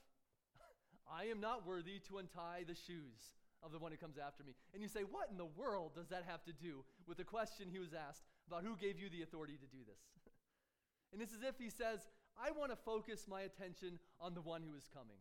I 1.04 1.28
am 1.28 1.40
not 1.40 1.66
worthy 1.66 2.00
to 2.08 2.16
untie 2.16 2.64
the 2.66 2.74
shoes 2.74 3.20
of 3.64 3.72
the 3.72 3.78
one 3.78 3.90
who 3.90 3.96
comes 3.96 4.18
after 4.20 4.44
me. 4.44 4.52
And 4.72 4.82
you 4.82 4.88
say, 4.88 5.00
What 5.00 5.28
in 5.30 5.38
the 5.38 5.48
world 5.56 5.96
does 5.96 6.08
that 6.08 6.24
have 6.28 6.44
to 6.44 6.52
do 6.52 6.84
with 7.08 7.16
the 7.16 7.24
question 7.24 7.68
he 7.72 7.78
was 7.78 7.94
asked 7.94 8.22
about 8.46 8.62
who 8.62 8.76
gave 8.76 9.00
you 9.00 9.08
the 9.08 9.22
authority 9.22 9.54
to 9.54 9.66
do 9.66 9.82
this? 9.88 10.04
and 11.12 11.22
it's 11.22 11.32
as 11.32 11.42
if 11.42 11.56
he 11.58 11.70
says, 11.70 12.06
I 12.36 12.50
want 12.50 12.70
to 12.70 12.76
focus 12.76 13.24
my 13.28 13.42
attention 13.42 13.98
on 14.20 14.34
the 14.34 14.42
one 14.42 14.62
who 14.62 14.76
is 14.76 14.90
coming. 14.92 15.16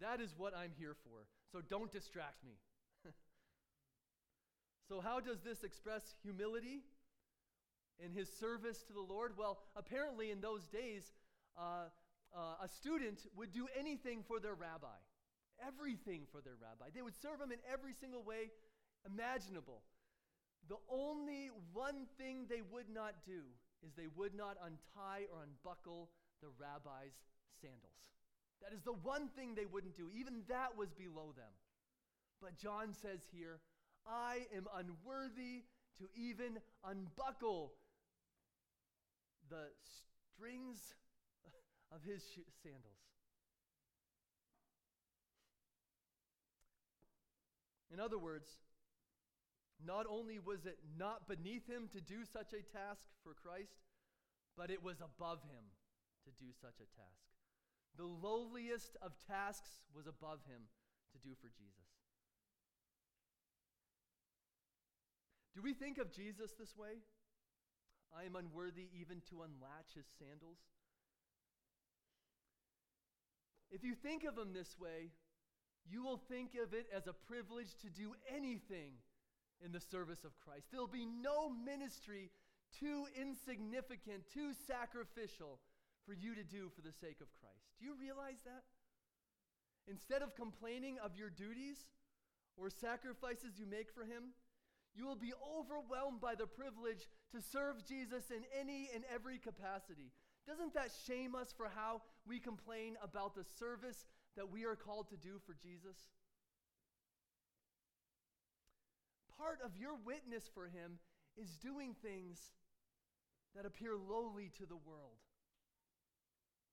That 0.00 0.20
is 0.20 0.34
what 0.36 0.56
I'm 0.56 0.72
here 0.78 0.96
for. 1.04 1.26
So 1.52 1.60
don't 1.60 1.92
distract 1.92 2.44
me. 2.44 2.58
so, 4.88 5.00
how 5.00 5.20
does 5.20 5.40
this 5.40 5.62
express 5.62 6.14
humility 6.22 6.82
in 8.02 8.12
his 8.12 8.28
service 8.28 8.82
to 8.84 8.92
the 8.92 9.00
Lord? 9.00 9.32
Well, 9.36 9.58
apparently, 9.76 10.30
in 10.30 10.40
those 10.40 10.66
days, 10.66 11.12
uh, 11.56 11.90
uh, 12.34 12.64
a 12.64 12.68
student 12.68 13.26
would 13.36 13.52
do 13.52 13.66
anything 13.78 14.22
for 14.26 14.38
their 14.40 14.54
rabbi 14.54 14.98
everything 15.66 16.26
for 16.30 16.40
their 16.40 16.56
rabbi. 16.60 16.90
They 16.94 17.02
would 17.02 17.16
serve 17.20 17.40
him 17.40 17.52
in 17.52 17.58
every 17.70 17.92
single 17.92 18.22
way 18.22 18.50
imaginable. 19.06 19.82
The 20.68 20.78
only 20.90 21.50
one 21.72 22.06
thing 22.18 22.46
they 22.48 22.62
would 22.62 22.88
not 22.92 23.14
do 23.24 23.40
is 23.84 23.94
they 23.94 24.10
would 24.16 24.34
not 24.34 24.56
untie 24.60 25.26
or 25.32 25.42
unbuckle 25.42 26.10
the 26.42 26.48
rabbi's 26.58 27.16
sandals. 27.60 27.98
That 28.62 28.74
is 28.74 28.82
the 28.82 28.92
one 28.92 29.28
thing 29.36 29.54
they 29.54 29.66
wouldn't 29.66 29.96
do. 29.96 30.10
Even 30.14 30.42
that 30.48 30.76
was 30.76 30.90
below 30.92 31.32
them. 31.36 31.54
But 32.42 32.58
John 32.58 32.92
says 32.92 33.20
here, 33.32 33.60
I 34.06 34.46
am 34.54 34.66
unworthy 34.74 35.64
to 35.98 36.06
even 36.14 36.58
unbuckle 36.84 37.72
the 39.48 39.70
strings 39.82 40.94
of 41.94 42.02
his 42.02 42.22
sandals. 42.62 42.98
In 47.92 48.00
other 48.00 48.18
words, 48.18 48.48
not 49.84 50.06
only 50.10 50.38
was 50.38 50.66
it 50.66 50.78
not 50.98 51.28
beneath 51.28 51.66
him 51.68 51.88
to 51.92 52.00
do 52.00 52.24
such 52.24 52.52
a 52.52 52.66
task 52.76 53.06
for 53.22 53.34
Christ, 53.34 53.78
but 54.56 54.70
it 54.70 54.82
was 54.82 55.00
above 55.00 55.42
him 55.44 55.64
to 56.24 56.30
do 56.44 56.50
such 56.60 56.80
a 56.80 56.88
task. 56.98 57.30
The 57.96 58.04
lowliest 58.04 58.96
of 59.00 59.12
tasks 59.26 59.70
was 59.94 60.06
above 60.06 60.40
him 60.46 60.68
to 61.12 61.18
do 61.18 61.34
for 61.40 61.48
Jesus. 61.48 61.88
Do 65.54 65.62
we 65.62 65.74
think 65.74 65.98
of 65.98 66.12
Jesus 66.12 66.52
this 66.58 66.76
way? 66.76 67.02
I 68.16 68.24
am 68.24 68.36
unworthy 68.36 68.88
even 68.98 69.22
to 69.30 69.42
unlatch 69.42 69.94
his 69.94 70.06
sandals. 70.18 70.58
If 73.70 73.84
you 73.84 73.94
think 73.94 74.24
of 74.24 74.38
him 74.38 74.52
this 74.52 74.76
way, 74.78 75.10
you 75.90 76.02
will 76.02 76.20
think 76.28 76.52
of 76.62 76.74
it 76.74 76.86
as 76.94 77.06
a 77.06 77.12
privilege 77.12 77.76
to 77.82 77.88
do 77.88 78.14
anything 78.34 78.92
in 79.64 79.72
the 79.72 79.80
service 79.80 80.24
of 80.24 80.38
Christ. 80.40 80.68
There'll 80.70 80.86
be 80.86 81.06
no 81.06 81.48
ministry 81.50 82.30
too 82.78 83.06
insignificant, 83.18 84.24
too 84.32 84.52
sacrificial 84.66 85.58
for 86.06 86.12
you 86.12 86.34
to 86.34 86.44
do 86.44 86.70
for 86.74 86.82
the 86.82 86.92
sake 86.92 87.20
of 87.20 87.28
Christ. 87.40 87.68
Do 87.78 87.86
you 87.86 87.94
realize 88.00 88.40
that? 88.44 88.64
Instead 89.88 90.22
of 90.22 90.36
complaining 90.36 90.98
of 91.02 91.16
your 91.16 91.30
duties 91.30 91.78
or 92.56 92.70
sacrifices 92.70 93.58
you 93.58 93.66
make 93.66 93.90
for 93.92 94.04
Him, 94.04 94.34
you 94.94 95.06
will 95.06 95.16
be 95.16 95.32
overwhelmed 95.36 96.20
by 96.20 96.34
the 96.34 96.46
privilege 96.46 97.08
to 97.32 97.40
serve 97.40 97.86
Jesus 97.86 98.30
in 98.30 98.42
any 98.58 98.90
and 98.94 99.04
every 99.12 99.38
capacity. 99.38 100.12
Doesn't 100.46 100.74
that 100.74 100.90
shame 101.06 101.34
us 101.34 101.52
for 101.56 101.68
how 101.74 102.02
we 102.26 102.38
complain 102.40 102.96
about 103.02 103.34
the 103.34 103.44
service 103.58 104.06
that 104.38 104.50
we 104.54 104.64
are 104.64 104.76
called 104.78 105.10
to 105.10 105.18
do 105.18 105.42
for 105.44 105.52
Jesus? 105.58 105.98
Part 109.36 109.58
of 109.66 109.74
your 109.76 109.98
witness 110.06 110.46
for 110.54 110.66
him 110.66 111.02
is 111.36 111.58
doing 111.58 111.94
things 112.02 112.38
that 113.54 113.66
appear 113.66 113.98
lowly 113.98 114.50
to 114.58 114.66
the 114.66 114.78
world. 114.78 115.18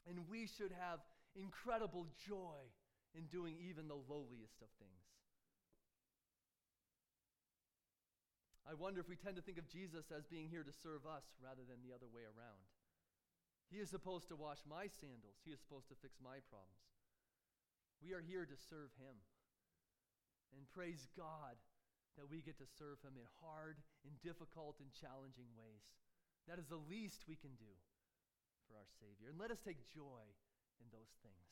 And 0.05 0.29
we 0.29 0.45
should 0.45 0.71
have 0.77 1.01
incredible 1.33 2.05
joy 2.29 2.61
in 3.17 3.25
doing 3.33 3.57
even 3.57 3.89
the 3.89 3.97
lowliest 3.97 4.61
of 4.61 4.69
things. 4.77 5.09
I 8.65 8.73
wonder 8.73 9.01
if 9.01 9.09
we 9.09 9.15
tend 9.17 9.37
to 9.37 9.45
think 9.45 9.57
of 9.57 9.69
Jesus 9.69 10.09
as 10.09 10.25
being 10.25 10.49
here 10.49 10.65
to 10.65 10.73
serve 10.73 11.05
us 11.05 11.25
rather 11.41 11.61
than 11.65 11.81
the 11.85 11.93
other 11.93 12.09
way 12.09 12.25
around. 12.25 12.65
He 13.69 13.77
is 13.77 13.89
supposed 13.89 14.29
to 14.29 14.35
wash 14.35 14.61
my 14.69 14.85
sandals, 14.85 15.41
He 15.45 15.53
is 15.53 15.61
supposed 15.61 15.89
to 15.89 15.97
fix 16.01 16.17
my 16.21 16.37
problems. 16.49 16.94
We 18.05 18.13
are 18.13 18.21
here 18.21 18.45
to 18.45 18.57
serve 18.69 18.93
Him. 19.01 19.17
And 20.53 20.69
praise 20.69 21.09
God 21.17 21.57
that 22.21 22.29
we 22.29 22.45
get 22.45 22.61
to 22.61 22.69
serve 22.77 23.01
Him 23.01 23.17
in 23.17 23.25
hard, 23.41 23.81
in 24.05 24.13
difficult, 24.21 24.77
and 24.77 24.93
challenging 24.93 25.49
ways. 25.57 25.81
That 26.45 26.61
is 26.61 26.69
the 26.69 26.77
least 26.77 27.25
we 27.25 27.33
can 27.33 27.57
do 27.57 27.73
for 28.69 28.77
our 28.77 28.85
Savior. 29.01 29.33
And 29.33 29.41
let 29.41 29.49
us 29.49 29.57
take 29.65 29.81
joy 29.89 30.21
in 30.77 30.85
those 30.93 31.17
things 31.25 31.49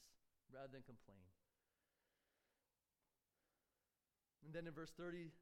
rather 0.53 0.69
than 0.69 0.85
complain. 0.85 1.25
And 4.45 4.53
then 4.53 4.69
in 4.69 4.77
verse 4.77 4.93
30, 4.93 5.33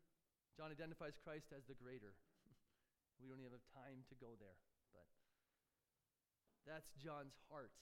John 0.56 0.72
identifies 0.72 1.20
Christ 1.20 1.52
as 1.52 1.68
the 1.68 1.76
greater. 1.76 2.16
we 3.20 3.28
don't 3.28 3.44
even 3.44 3.52
have 3.52 3.68
time 3.76 4.08
to 4.08 4.16
go 4.16 4.40
there, 4.40 4.56
but 4.96 5.12
that's 6.64 6.96
John's 6.96 7.36
heart 7.52 7.76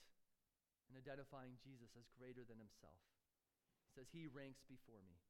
in 0.90 0.98
identifying 0.98 1.54
Jesus 1.62 1.94
as 1.94 2.10
greater 2.18 2.42
than 2.42 2.58
himself. 2.58 2.98
Says, 4.00 4.08
He 4.16 4.32
ranks 4.32 4.64
before 4.64 5.04
me. 5.04 5.20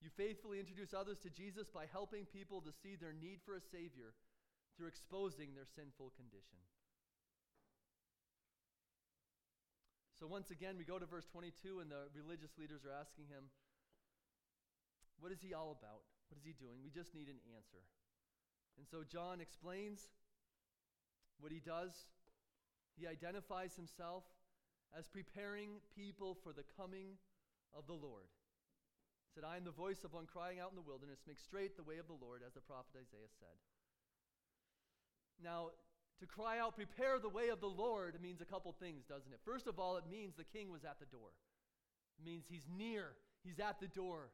You 0.00 0.08
faithfully 0.16 0.56
introduce 0.56 0.96
others 0.96 1.20
to 1.20 1.28
Jesus 1.28 1.68
by 1.68 1.84
helping 1.84 2.24
people 2.24 2.64
to 2.64 2.72
see 2.72 2.96
their 2.96 3.12
need 3.12 3.44
for 3.44 3.60
a 3.60 3.60
Savior 3.60 4.16
through 4.72 4.88
exposing 4.88 5.52
their 5.52 5.68
sinful 5.68 6.16
condition. 6.16 6.56
So, 10.16 10.24
once 10.24 10.48
again, 10.48 10.80
we 10.80 10.88
go 10.88 10.96
to 10.96 11.04
verse 11.04 11.28
22, 11.28 11.84
and 11.84 11.92
the 11.92 12.08
religious 12.16 12.56
leaders 12.56 12.88
are 12.88 12.96
asking 12.96 13.28
him, 13.28 13.52
What 15.20 15.28
is 15.28 15.44
he 15.44 15.52
all 15.52 15.76
about? 15.76 16.08
What 16.32 16.40
is 16.40 16.44
he 16.48 16.56
doing? 16.56 16.80
We 16.80 16.88
just 16.88 17.12
need 17.12 17.28
an 17.28 17.40
answer. 17.52 17.84
And 18.80 18.88
so, 18.88 19.04
John 19.04 19.44
explains 19.44 20.08
what 21.36 21.52
he 21.52 21.60
does 21.60 21.92
he 22.96 23.06
identifies 23.06 23.74
himself 23.74 24.22
as 24.96 25.08
preparing 25.08 25.82
people 25.94 26.38
for 26.42 26.52
the 26.52 26.64
coming 26.76 27.18
of 27.76 27.86
the 27.86 27.98
Lord. 27.98 28.30
He 29.26 29.34
said, 29.34 29.44
I 29.44 29.56
am 29.56 29.64
the 29.64 29.74
voice 29.74 30.04
of 30.04 30.12
one 30.14 30.26
crying 30.26 30.60
out 30.60 30.70
in 30.70 30.76
the 30.76 30.86
wilderness, 30.86 31.26
make 31.26 31.40
straight 31.40 31.76
the 31.76 31.82
way 31.82 31.98
of 31.98 32.06
the 32.06 32.18
Lord, 32.18 32.42
as 32.46 32.54
the 32.54 32.60
prophet 32.62 32.94
Isaiah 32.94 33.32
said. 33.40 33.58
Now, 35.42 35.70
to 36.20 36.26
cry 36.26 36.60
out, 36.60 36.76
prepare 36.76 37.18
the 37.18 37.28
way 37.28 37.48
of 37.48 37.60
the 37.60 37.66
Lord, 37.66 38.14
means 38.22 38.40
a 38.40 38.44
couple 38.44 38.72
things, 38.78 39.04
doesn't 39.04 39.32
it? 39.32 39.40
First 39.44 39.66
of 39.66 39.80
all, 39.80 39.96
it 39.96 40.04
means 40.08 40.36
the 40.36 40.44
king 40.44 40.70
was 40.70 40.84
at 40.84 41.00
the 41.00 41.06
door. 41.06 41.34
It 42.18 42.24
means 42.24 42.44
he's 42.48 42.68
near, 42.70 43.16
he's 43.42 43.58
at 43.58 43.80
the 43.80 43.88
door. 43.88 44.30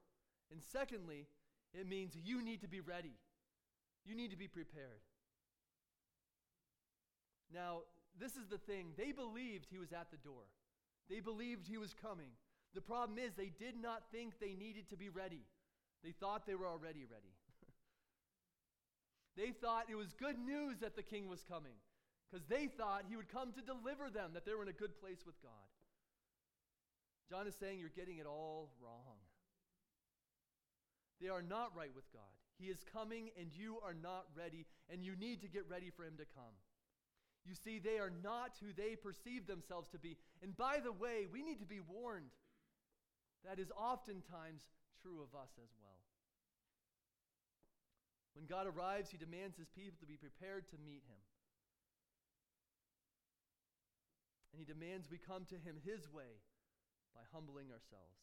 And 0.53 0.61
secondly, 0.61 1.27
it 1.73 1.89
means 1.89 2.13
you 2.15 2.45
need 2.45 2.61
to 2.61 2.69
be 2.69 2.81
ready. 2.81 3.17
You 4.05 4.15
need 4.15 4.31
to 4.31 4.37
be 4.37 4.49
prepared. 4.49 5.01
Now, 7.53 7.83
this 8.19 8.33
is 8.37 8.47
the 8.49 8.59
thing. 8.59 8.93
They 8.97 9.13
believed 9.13 9.67
he 9.71 9.79
was 9.79 9.93
at 9.93 10.11
the 10.11 10.17
door, 10.19 10.45
they 11.09 11.21
believed 11.21 11.67
he 11.67 11.79
was 11.79 11.95
coming. 11.95 12.31
The 12.73 12.81
problem 12.81 13.19
is, 13.19 13.35
they 13.35 13.51
did 13.59 13.75
not 13.81 14.05
think 14.13 14.39
they 14.39 14.55
needed 14.55 14.89
to 14.91 14.97
be 14.97 15.09
ready. 15.09 15.43
They 16.05 16.13
thought 16.13 16.47
they 16.47 16.55
were 16.55 16.69
already 16.69 17.05
ready. 17.05 17.35
they 19.37 19.51
thought 19.51 19.91
it 19.91 19.97
was 19.97 20.13
good 20.13 20.39
news 20.39 20.79
that 20.79 20.95
the 20.95 21.03
king 21.03 21.29
was 21.29 21.43
coming. 21.43 21.75
because 22.31 22.47
they 22.47 22.69
thought 22.69 23.05
he 23.09 23.17
would 23.17 23.29
come 23.29 23.53
to 23.53 23.61
deliver 23.61 24.09
them, 24.09 24.31
that 24.35 24.47
they 24.47 24.55
were 24.55 24.63
in 24.63 24.69
a 24.69 24.73
good 24.73 25.01
place 25.01 25.27
with 25.27 25.35
God. 25.43 25.67
John 27.29 27.47
is 27.47 27.55
saying 27.59 27.79
you're 27.81 27.89
getting 27.95 28.19
it 28.19 28.27
all 28.27 28.71
wrong. 28.83 29.19
They 31.21 31.29
are 31.29 31.43
not 31.43 31.77
right 31.77 31.95
with 31.95 32.11
God. 32.13 32.23
He 32.59 32.67
is 32.67 32.79
coming 32.93 33.31
and 33.39 33.51
you 33.53 33.79
are 33.85 33.95
not 33.95 34.27
ready, 34.37 34.67
and 34.89 35.05
you 35.05 35.17
need 35.17 35.41
to 35.43 35.49
get 35.49 35.69
ready 35.69 35.91
for 35.91 36.05
him 36.05 36.15
to 36.19 36.25
come. 36.25 36.55
You 37.49 37.55
see, 37.55 37.79
they 37.79 37.99
are 37.99 38.13
not 38.23 38.53
who 38.61 38.73
they 38.73 38.97
perceive 38.97 39.47
themselves 39.47 39.89
to 39.91 39.99
be. 39.99 40.17
And 40.43 40.57
by 40.57 40.79
the 40.79 40.93
way, 40.93 41.27
we 41.31 41.43
need 41.43 41.61
to 41.61 41.67
be 41.67 41.81
warned. 41.81 42.31
That 43.49 43.59
is 43.59 43.73
oftentimes 43.73 44.69
true 45.01 45.25
of 45.25 45.33
us 45.33 45.51
as 45.57 45.73
well. 45.81 46.05
When 48.37 48.47
God 48.47 48.69
arrives, 48.69 49.11
he 49.11 49.17
demands 49.17 49.57
his 49.57 49.73
people 49.73 49.99
to 50.01 50.07
be 50.07 50.21
prepared 50.21 50.69
to 50.71 50.79
meet 50.85 51.03
him. 51.09 51.23
And 54.53 54.61
he 54.61 54.67
demands 54.69 55.09
we 55.09 55.19
come 55.19 55.49
to 55.49 55.59
him 55.59 55.81
his 55.83 56.07
way 56.13 56.43
by 57.17 57.25
humbling 57.33 57.73
ourselves. 57.73 58.21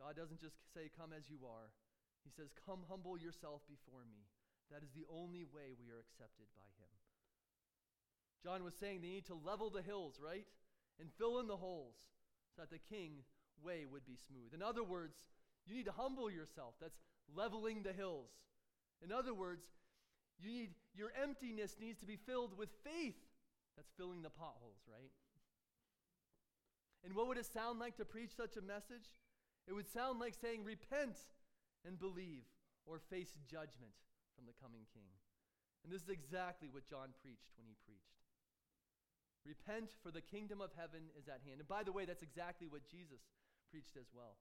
God 0.00 0.16
doesn't 0.16 0.40
just 0.40 0.56
say, 0.72 0.88
Come 0.92 1.12
as 1.12 1.28
you 1.28 1.44
are. 1.44 1.72
He 2.24 2.32
says, 2.32 2.52
Come 2.66 2.84
humble 2.88 3.16
yourself 3.16 3.60
before 3.68 4.04
me. 4.08 4.28
That 4.72 4.84
is 4.84 4.92
the 4.92 5.08
only 5.12 5.44
way 5.44 5.76
we 5.76 5.92
are 5.92 6.00
accepted 6.00 6.48
by 6.56 6.68
him. 6.80 6.92
John 8.42 8.64
was 8.64 8.74
saying 8.74 9.00
they 9.00 9.08
need 9.08 9.26
to 9.26 9.34
level 9.34 9.70
the 9.70 9.82
hills, 9.82 10.18
right? 10.22 10.46
And 10.98 11.08
fill 11.18 11.40
in 11.40 11.46
the 11.46 11.56
holes 11.56 11.96
so 12.54 12.62
that 12.62 12.70
the 12.70 12.78
king 12.78 13.24
way 13.62 13.86
would 13.90 14.06
be 14.06 14.16
smooth. 14.16 14.54
In 14.54 14.62
other 14.62 14.84
words, 14.84 15.16
you 15.66 15.74
need 15.74 15.86
to 15.86 15.92
humble 15.92 16.30
yourself. 16.30 16.74
That's 16.80 16.98
leveling 17.34 17.82
the 17.82 17.92
hills. 17.92 18.30
In 19.04 19.12
other 19.12 19.34
words, 19.34 19.64
you 20.40 20.50
need 20.50 20.70
your 20.94 21.12
emptiness 21.22 21.76
needs 21.80 22.00
to 22.00 22.06
be 22.06 22.16
filled 22.16 22.56
with 22.56 22.70
faith. 22.84 23.16
That's 23.76 23.90
filling 23.96 24.22
the 24.22 24.30
potholes, 24.30 24.80
right? 24.88 25.12
And 27.04 27.14
what 27.14 27.28
would 27.28 27.38
it 27.38 27.46
sound 27.46 27.78
like 27.78 27.96
to 27.96 28.04
preach 28.04 28.30
such 28.36 28.56
a 28.56 28.62
message? 28.62 29.08
It 29.66 29.72
would 29.72 29.88
sound 29.88 30.20
like 30.20 30.34
saying, 30.34 30.64
Repent 30.64 31.16
and 31.86 31.98
believe, 31.98 32.44
or 32.84 32.98
face 32.98 33.32
judgment 33.48 33.96
from 34.36 34.44
the 34.44 34.56
coming 34.60 34.84
king. 34.92 35.08
And 35.84 35.92
this 35.92 36.02
is 36.02 36.10
exactly 36.10 36.68
what 36.68 36.88
John 36.88 37.16
preached 37.22 37.48
when 37.56 37.66
he 37.66 37.76
preached. 37.86 38.19
Repent, 39.44 39.96
for 40.02 40.12
the 40.12 40.20
kingdom 40.20 40.60
of 40.60 40.70
heaven 40.76 41.08
is 41.16 41.28
at 41.28 41.40
hand. 41.46 41.60
And 41.60 41.68
by 41.68 41.82
the 41.82 41.92
way, 41.92 42.04
that's 42.04 42.22
exactly 42.22 42.68
what 42.68 42.84
Jesus 42.90 43.24
preached 43.72 43.96
as 43.96 44.08
well. 44.12 44.36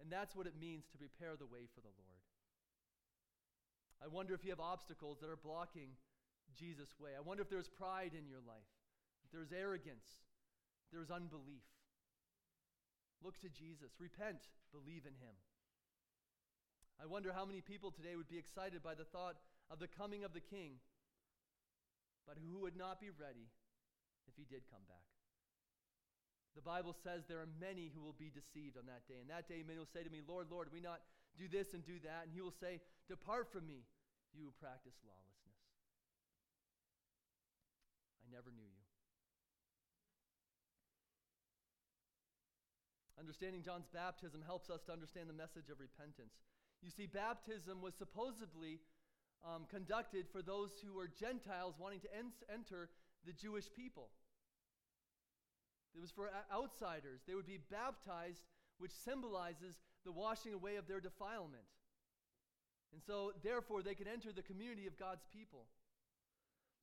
And 0.00 0.12
that's 0.12 0.36
what 0.36 0.46
it 0.46 0.60
means 0.60 0.84
to 0.92 1.00
prepare 1.00 1.36
the 1.36 1.48
way 1.48 1.70
for 1.72 1.80
the 1.80 1.94
Lord. 1.96 2.24
I 4.02 4.08
wonder 4.10 4.34
if 4.34 4.44
you 4.44 4.50
have 4.50 4.60
obstacles 4.60 5.18
that 5.20 5.30
are 5.30 5.40
blocking 5.40 5.94
Jesus' 6.58 6.92
way. 6.98 7.16
I 7.16 7.22
wonder 7.22 7.42
if 7.42 7.48
there's 7.48 7.70
pride 7.70 8.12
in 8.12 8.26
your 8.26 8.42
life, 8.42 8.68
if 9.24 9.30
there's 9.30 9.54
arrogance, 9.54 10.04
if 10.84 10.88
there's 10.92 11.10
unbelief. 11.10 11.64
Look 13.22 13.38
to 13.40 13.48
Jesus. 13.48 13.94
Repent. 14.02 14.42
Believe 14.74 15.06
in 15.06 15.14
him. 15.22 15.36
I 17.00 17.06
wonder 17.06 17.32
how 17.32 17.46
many 17.46 17.62
people 17.62 17.90
today 17.90 18.16
would 18.16 18.28
be 18.28 18.38
excited 18.38 18.82
by 18.82 18.94
the 18.94 19.06
thought 19.06 19.38
of 19.70 19.78
the 19.78 19.88
coming 19.88 20.24
of 20.24 20.34
the 20.34 20.44
king, 20.44 20.82
but 22.26 22.36
who 22.36 22.60
would 22.60 22.76
not 22.76 23.00
be 23.00 23.10
ready 23.10 23.48
if 24.26 24.34
he 24.36 24.44
did 24.44 24.62
come 24.70 24.84
back. 24.88 25.06
The 26.54 26.64
Bible 26.64 26.92
says 26.92 27.24
there 27.24 27.40
are 27.40 27.48
many 27.56 27.88
who 27.88 28.04
will 28.04 28.16
be 28.16 28.28
deceived 28.28 28.76
on 28.76 28.84
that 28.84 29.08
day. 29.08 29.24
And 29.24 29.30
that 29.32 29.48
day, 29.48 29.64
many 29.64 29.80
will 29.80 29.88
say 29.88 30.04
to 30.04 30.12
me, 30.12 30.20
Lord, 30.20 30.52
Lord, 30.52 30.68
we 30.68 30.84
not 30.84 31.00
do 31.40 31.48
this 31.48 31.72
and 31.72 31.80
do 31.80 31.96
that. 32.04 32.28
And 32.28 32.32
he 32.32 32.44
will 32.44 32.52
say, 32.52 32.84
Depart 33.08 33.48
from 33.48 33.64
me, 33.64 33.88
you 34.36 34.44
who 34.44 34.52
practice 34.60 34.92
lawlessness. 35.00 35.60
I 38.20 38.28
never 38.28 38.52
knew 38.52 38.68
you. 38.68 38.84
Understanding 43.16 43.62
John's 43.62 43.88
baptism 43.88 44.42
helps 44.44 44.68
us 44.68 44.82
to 44.84 44.92
understand 44.92 45.30
the 45.30 45.36
message 45.36 45.70
of 45.72 45.80
repentance. 45.80 46.36
You 46.82 46.90
see, 46.90 47.06
baptism 47.06 47.80
was 47.80 47.94
supposedly 47.94 48.82
um, 49.46 49.64
conducted 49.70 50.26
for 50.32 50.42
those 50.42 50.70
who 50.84 50.92
were 50.92 51.08
Gentiles 51.08 51.78
wanting 51.78 52.00
to 52.00 52.10
en- 52.10 52.34
enter 52.52 52.90
the 53.26 53.32
Jewish 53.32 53.66
people. 53.74 54.08
It 55.94 56.00
was 56.00 56.10
for 56.10 56.30
outsiders. 56.52 57.20
They 57.26 57.34
would 57.34 57.46
be 57.46 57.58
baptized, 57.70 58.42
which 58.78 58.92
symbolizes 58.92 59.80
the 60.04 60.12
washing 60.12 60.54
away 60.54 60.76
of 60.76 60.88
their 60.88 61.00
defilement. 61.00 61.68
And 62.92 63.02
so, 63.02 63.32
therefore, 63.42 63.82
they 63.82 63.94
could 63.94 64.08
enter 64.08 64.32
the 64.32 64.42
community 64.42 64.86
of 64.86 64.98
God's 64.98 65.24
people. 65.32 65.66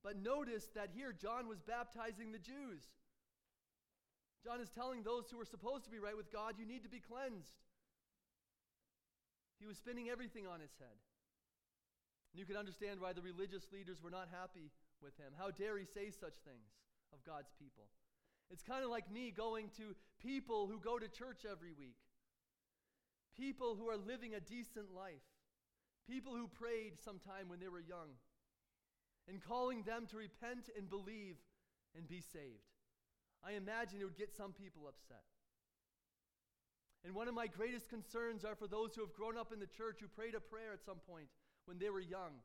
But 0.02 0.16
notice 0.16 0.66
that 0.74 0.90
here 0.94 1.12
John 1.12 1.46
was 1.46 1.60
baptizing 1.60 2.32
the 2.32 2.38
Jews. 2.38 2.82
John 4.42 4.60
is 4.60 4.70
telling 4.70 5.02
those 5.02 5.28
who 5.30 5.36
were 5.36 5.44
supposed 5.44 5.84
to 5.84 5.90
be 5.90 5.98
right 5.98 6.16
with 6.16 6.32
God, 6.32 6.54
you 6.58 6.64
need 6.64 6.82
to 6.82 6.88
be 6.88 7.00
cleansed. 7.00 7.60
He 9.60 9.66
was 9.66 9.76
spinning 9.76 10.08
everything 10.08 10.46
on 10.46 10.60
his 10.60 10.72
head. 10.80 10.98
And 12.32 12.40
you 12.40 12.46
can 12.46 12.56
understand 12.56 13.00
why 13.00 13.12
the 13.12 13.20
religious 13.20 13.68
leaders 13.70 14.00
were 14.02 14.10
not 14.10 14.28
happy 14.32 14.72
with 15.02 15.16
him. 15.16 15.32
How 15.38 15.50
dare 15.50 15.78
he 15.78 15.84
say 15.84 16.10
such 16.10 16.36
things 16.44 16.70
of 17.12 17.24
God's 17.24 17.52
people? 17.58 17.88
It's 18.50 18.62
kind 18.62 18.84
of 18.84 18.90
like 18.90 19.10
me 19.10 19.30
going 19.30 19.70
to 19.76 19.94
people 20.20 20.66
who 20.66 20.78
go 20.80 20.98
to 20.98 21.08
church 21.08 21.46
every 21.48 21.72
week, 21.72 21.98
people 23.36 23.76
who 23.76 23.88
are 23.88 23.96
living 23.96 24.34
a 24.34 24.40
decent 24.40 24.92
life, 24.94 25.22
people 26.08 26.34
who 26.34 26.48
prayed 26.48 26.98
sometime 27.02 27.48
when 27.48 27.60
they 27.60 27.68
were 27.68 27.80
young, 27.80 28.18
and 29.28 29.40
calling 29.40 29.82
them 29.82 30.06
to 30.10 30.16
repent 30.16 30.68
and 30.76 30.90
believe 30.90 31.36
and 31.96 32.08
be 32.08 32.20
saved. 32.20 32.74
I 33.44 33.52
imagine 33.52 34.00
it 34.00 34.04
would 34.04 34.18
get 34.18 34.34
some 34.34 34.52
people 34.52 34.88
upset. 34.88 35.24
And 37.04 37.14
one 37.14 37.28
of 37.28 37.34
my 37.34 37.46
greatest 37.46 37.88
concerns 37.88 38.44
are 38.44 38.54
for 38.54 38.66
those 38.66 38.94
who 38.94 39.00
have 39.00 39.14
grown 39.14 39.38
up 39.38 39.52
in 39.52 39.60
the 39.60 39.66
church 39.66 39.98
who 40.00 40.08
prayed 40.08 40.34
a 40.34 40.40
prayer 40.40 40.72
at 40.74 40.84
some 40.84 40.98
point 41.08 41.28
when 41.64 41.78
they 41.78 41.88
were 41.88 42.00
young, 42.00 42.42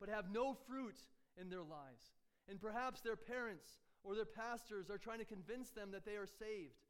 but 0.00 0.08
have 0.08 0.32
no 0.32 0.56
fruit 0.66 0.96
in 1.40 1.50
their 1.50 1.62
lives. 1.62 2.12
And 2.48 2.60
perhaps 2.60 3.00
their 3.00 3.16
parents 3.16 3.78
or 4.02 4.14
their 4.14 4.24
pastors 4.24 4.90
are 4.90 4.98
trying 4.98 5.18
to 5.18 5.24
convince 5.24 5.70
them 5.70 5.90
that 5.92 6.04
they 6.04 6.16
are 6.16 6.26
saved 6.26 6.80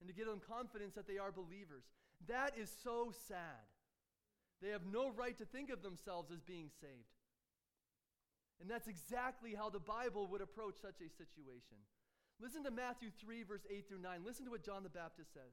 and 0.00 0.08
to 0.08 0.14
give 0.14 0.26
them 0.26 0.40
confidence 0.40 0.94
that 0.94 1.08
they 1.08 1.18
are 1.18 1.32
believers. 1.32 1.84
That 2.28 2.52
is 2.58 2.70
so 2.82 3.12
sad. 3.28 3.66
They 4.62 4.70
have 4.70 4.86
no 4.86 5.10
right 5.10 5.36
to 5.38 5.44
think 5.44 5.70
of 5.70 5.82
themselves 5.82 6.30
as 6.32 6.40
being 6.40 6.70
saved. 6.80 7.12
And 8.60 8.70
that's 8.70 8.88
exactly 8.88 9.54
how 9.54 9.68
the 9.68 9.80
Bible 9.80 10.26
would 10.28 10.40
approach 10.40 10.76
such 10.80 11.00
a 11.04 11.12
situation. 11.12 11.76
Listen 12.40 12.64
to 12.64 12.70
Matthew 12.70 13.10
3, 13.20 13.42
verse 13.42 13.66
8 13.68 13.88
through 13.88 14.00
9. 14.00 14.24
Listen 14.24 14.44
to 14.46 14.50
what 14.50 14.64
John 14.64 14.82
the 14.82 14.88
Baptist 14.88 15.32
says. 15.32 15.52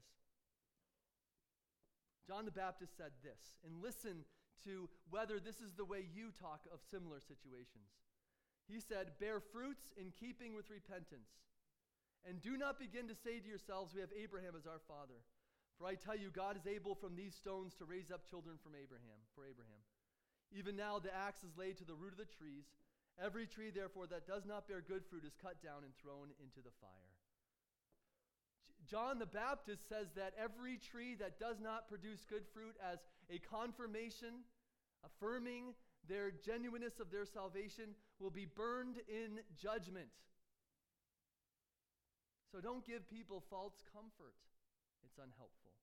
John 2.26 2.44
the 2.44 2.56
Baptist 2.56 2.96
said 2.96 3.12
this, 3.22 3.60
and 3.64 3.82
listen 3.82 4.24
to 4.64 4.88
whether 5.10 5.38
this 5.38 5.60
is 5.60 5.74
the 5.76 5.84
way 5.84 6.08
you 6.14 6.32
talk 6.32 6.64
of 6.72 6.80
similar 6.90 7.20
situations. 7.20 7.92
He 8.68 8.80
said, 8.80 9.18
Bear 9.20 9.40
fruits 9.40 9.92
in 9.96 10.12
keeping 10.12 10.54
with 10.54 10.70
repentance. 10.70 11.28
And 12.24 12.40
do 12.40 12.56
not 12.56 12.80
begin 12.80 13.08
to 13.08 13.14
say 13.14 13.38
to 13.38 13.48
yourselves, 13.48 13.92
We 13.92 14.00
have 14.00 14.14
Abraham 14.16 14.56
as 14.56 14.66
our 14.66 14.80
father. 14.88 15.20
For 15.76 15.86
I 15.86 15.94
tell 15.94 16.16
you, 16.16 16.30
God 16.30 16.56
is 16.56 16.66
able 16.70 16.94
from 16.94 17.16
these 17.16 17.34
stones 17.34 17.74
to 17.76 17.84
raise 17.84 18.10
up 18.10 18.24
children 18.30 18.56
from 18.62 18.78
Abraham, 18.78 19.20
for 19.34 19.44
Abraham. 19.44 19.82
Even 20.54 20.76
now 20.76 21.02
the 21.02 21.12
axe 21.12 21.42
is 21.42 21.58
laid 21.58 21.76
to 21.78 21.84
the 21.84 21.98
root 21.98 22.14
of 22.14 22.22
the 22.22 22.30
trees. 22.30 22.64
Every 23.18 23.46
tree, 23.46 23.70
therefore, 23.70 24.06
that 24.06 24.26
does 24.26 24.46
not 24.46 24.66
bear 24.66 24.80
good 24.80 25.04
fruit 25.06 25.26
is 25.26 25.34
cut 25.42 25.62
down 25.62 25.82
and 25.82 25.92
thrown 25.98 26.30
into 26.38 26.62
the 26.62 26.74
fire. 26.80 27.14
John 28.86 29.18
the 29.18 29.26
Baptist 29.26 29.88
says 29.88 30.08
that 30.14 30.34
every 30.38 30.78
tree 30.78 31.14
that 31.16 31.40
does 31.40 31.56
not 31.60 31.88
produce 31.88 32.24
good 32.28 32.44
fruit 32.52 32.76
as 32.82 32.98
a 33.30 33.38
confirmation, 33.38 34.44
affirming 35.04 35.74
their 36.06 36.30
genuineness 36.30 37.00
of 37.00 37.10
their 37.10 37.24
salvation 37.24 37.96
will 38.20 38.30
be 38.30 38.46
burned 38.46 38.96
in 39.08 39.40
judgment. 39.60 40.12
So 42.52 42.60
don't 42.60 42.86
give 42.86 43.08
people 43.10 43.42
false 43.50 43.74
comfort, 43.90 44.38
it's 45.02 45.18
unhelpful. 45.18 45.74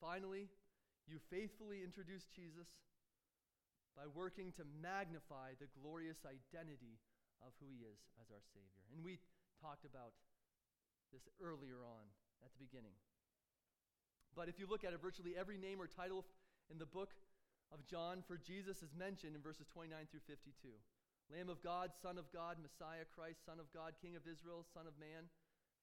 Finally, 0.00 0.48
you 1.08 1.20
faithfully 1.28 1.84
introduce 1.84 2.24
Jesus 2.32 2.68
by 3.96 4.08
working 4.08 4.52
to 4.56 4.64
magnify 4.80 5.56
the 5.60 5.68
glorious 5.76 6.20
identity 6.24 6.96
of 7.44 7.52
who 7.60 7.68
he 7.68 7.84
is 7.84 8.00
as 8.20 8.28
our 8.32 8.44
Savior. 8.52 8.84
And 8.92 9.04
we 9.04 9.20
talked 9.60 9.84
about 9.84 10.16
this 11.12 11.26
earlier 11.40 11.80
on 11.84 12.04
at 12.40 12.52
the 12.52 12.60
beginning. 12.60 12.96
But 14.36 14.48
if 14.48 14.56
you 14.56 14.64
look 14.68 14.84
at 14.84 14.92
it, 14.92 15.02
virtually 15.02 15.34
every 15.36 15.58
name 15.58 15.80
or 15.82 15.88
title 15.88 16.24
in 16.70 16.78
the 16.78 16.86
book 16.86 17.12
of 17.70 17.86
John 17.86 18.22
for 18.26 18.36
Jesus 18.36 18.82
is 18.82 18.94
mentioned 18.94 19.38
in 19.38 19.42
verses 19.42 19.66
29 19.70 19.94
through 20.10 20.26
52. 20.26 20.74
Lamb 21.30 21.48
of 21.48 21.62
God, 21.62 21.94
Son 21.94 22.18
of 22.18 22.26
God, 22.34 22.58
Messiah, 22.58 23.06
Christ, 23.06 23.46
Son 23.46 23.62
of 23.62 23.70
God, 23.70 23.94
King 24.02 24.18
of 24.18 24.26
Israel, 24.26 24.66
Son 24.66 24.90
of 24.90 24.98
Man, 24.98 25.30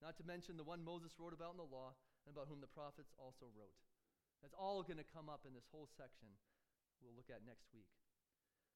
not 0.04 0.20
to 0.20 0.28
mention 0.28 0.60
the 0.60 0.68
one 0.68 0.84
Moses 0.84 1.16
wrote 1.16 1.32
about 1.32 1.56
in 1.56 1.64
the 1.64 1.72
law 1.72 1.96
and 2.28 2.36
about 2.36 2.52
whom 2.52 2.60
the 2.60 2.76
prophets 2.76 3.16
also 3.16 3.48
wrote. 3.56 3.80
That's 4.44 4.54
all 4.54 4.84
going 4.84 5.00
to 5.00 5.08
come 5.16 5.32
up 5.32 5.48
in 5.48 5.56
this 5.56 5.72
whole 5.72 5.88
section 5.88 6.28
we'll 7.02 7.16
look 7.16 7.30
at 7.30 7.46
next 7.46 7.70
week. 7.74 7.90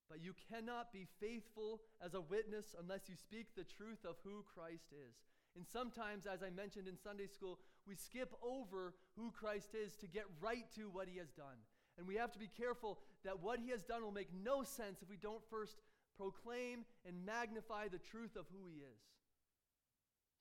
But 0.10 0.22
you 0.22 0.36
cannot 0.52 0.92
be 0.92 1.08
faithful 1.20 1.82
as 2.04 2.14
a 2.14 2.22
witness 2.22 2.76
unless 2.78 3.08
you 3.08 3.16
speak 3.16 3.56
the 3.56 3.64
truth 3.64 4.04
of 4.04 4.20
who 4.24 4.44
Christ 4.44 4.92
is. 4.92 5.16
And 5.56 5.66
sometimes, 5.68 6.28
as 6.28 6.44
I 6.44 6.50
mentioned 6.50 6.88
in 6.88 6.98
Sunday 7.00 7.28
school, 7.28 7.60
we 7.88 7.96
skip 7.96 8.32
over 8.44 8.94
who 9.16 9.32
Christ 9.32 9.76
is 9.76 9.96
to 9.98 10.08
get 10.08 10.24
right 10.40 10.68
to 10.76 10.90
what 10.92 11.08
he 11.08 11.18
has 11.18 11.32
done. 11.32 11.60
And 12.02 12.10
we 12.10 12.18
have 12.18 12.34
to 12.34 12.42
be 12.42 12.50
careful 12.50 12.98
that 13.22 13.46
what 13.46 13.62
he 13.62 13.70
has 13.70 13.86
done 13.86 14.02
will 14.02 14.10
make 14.10 14.34
no 14.34 14.66
sense 14.66 15.06
if 15.06 15.10
we 15.14 15.22
don't 15.22 15.46
first 15.54 15.78
proclaim 16.18 16.82
and 17.06 17.14
magnify 17.22 17.94
the 17.94 18.02
truth 18.02 18.34
of 18.34 18.50
who 18.50 18.66
he 18.66 18.82
is. 18.82 19.06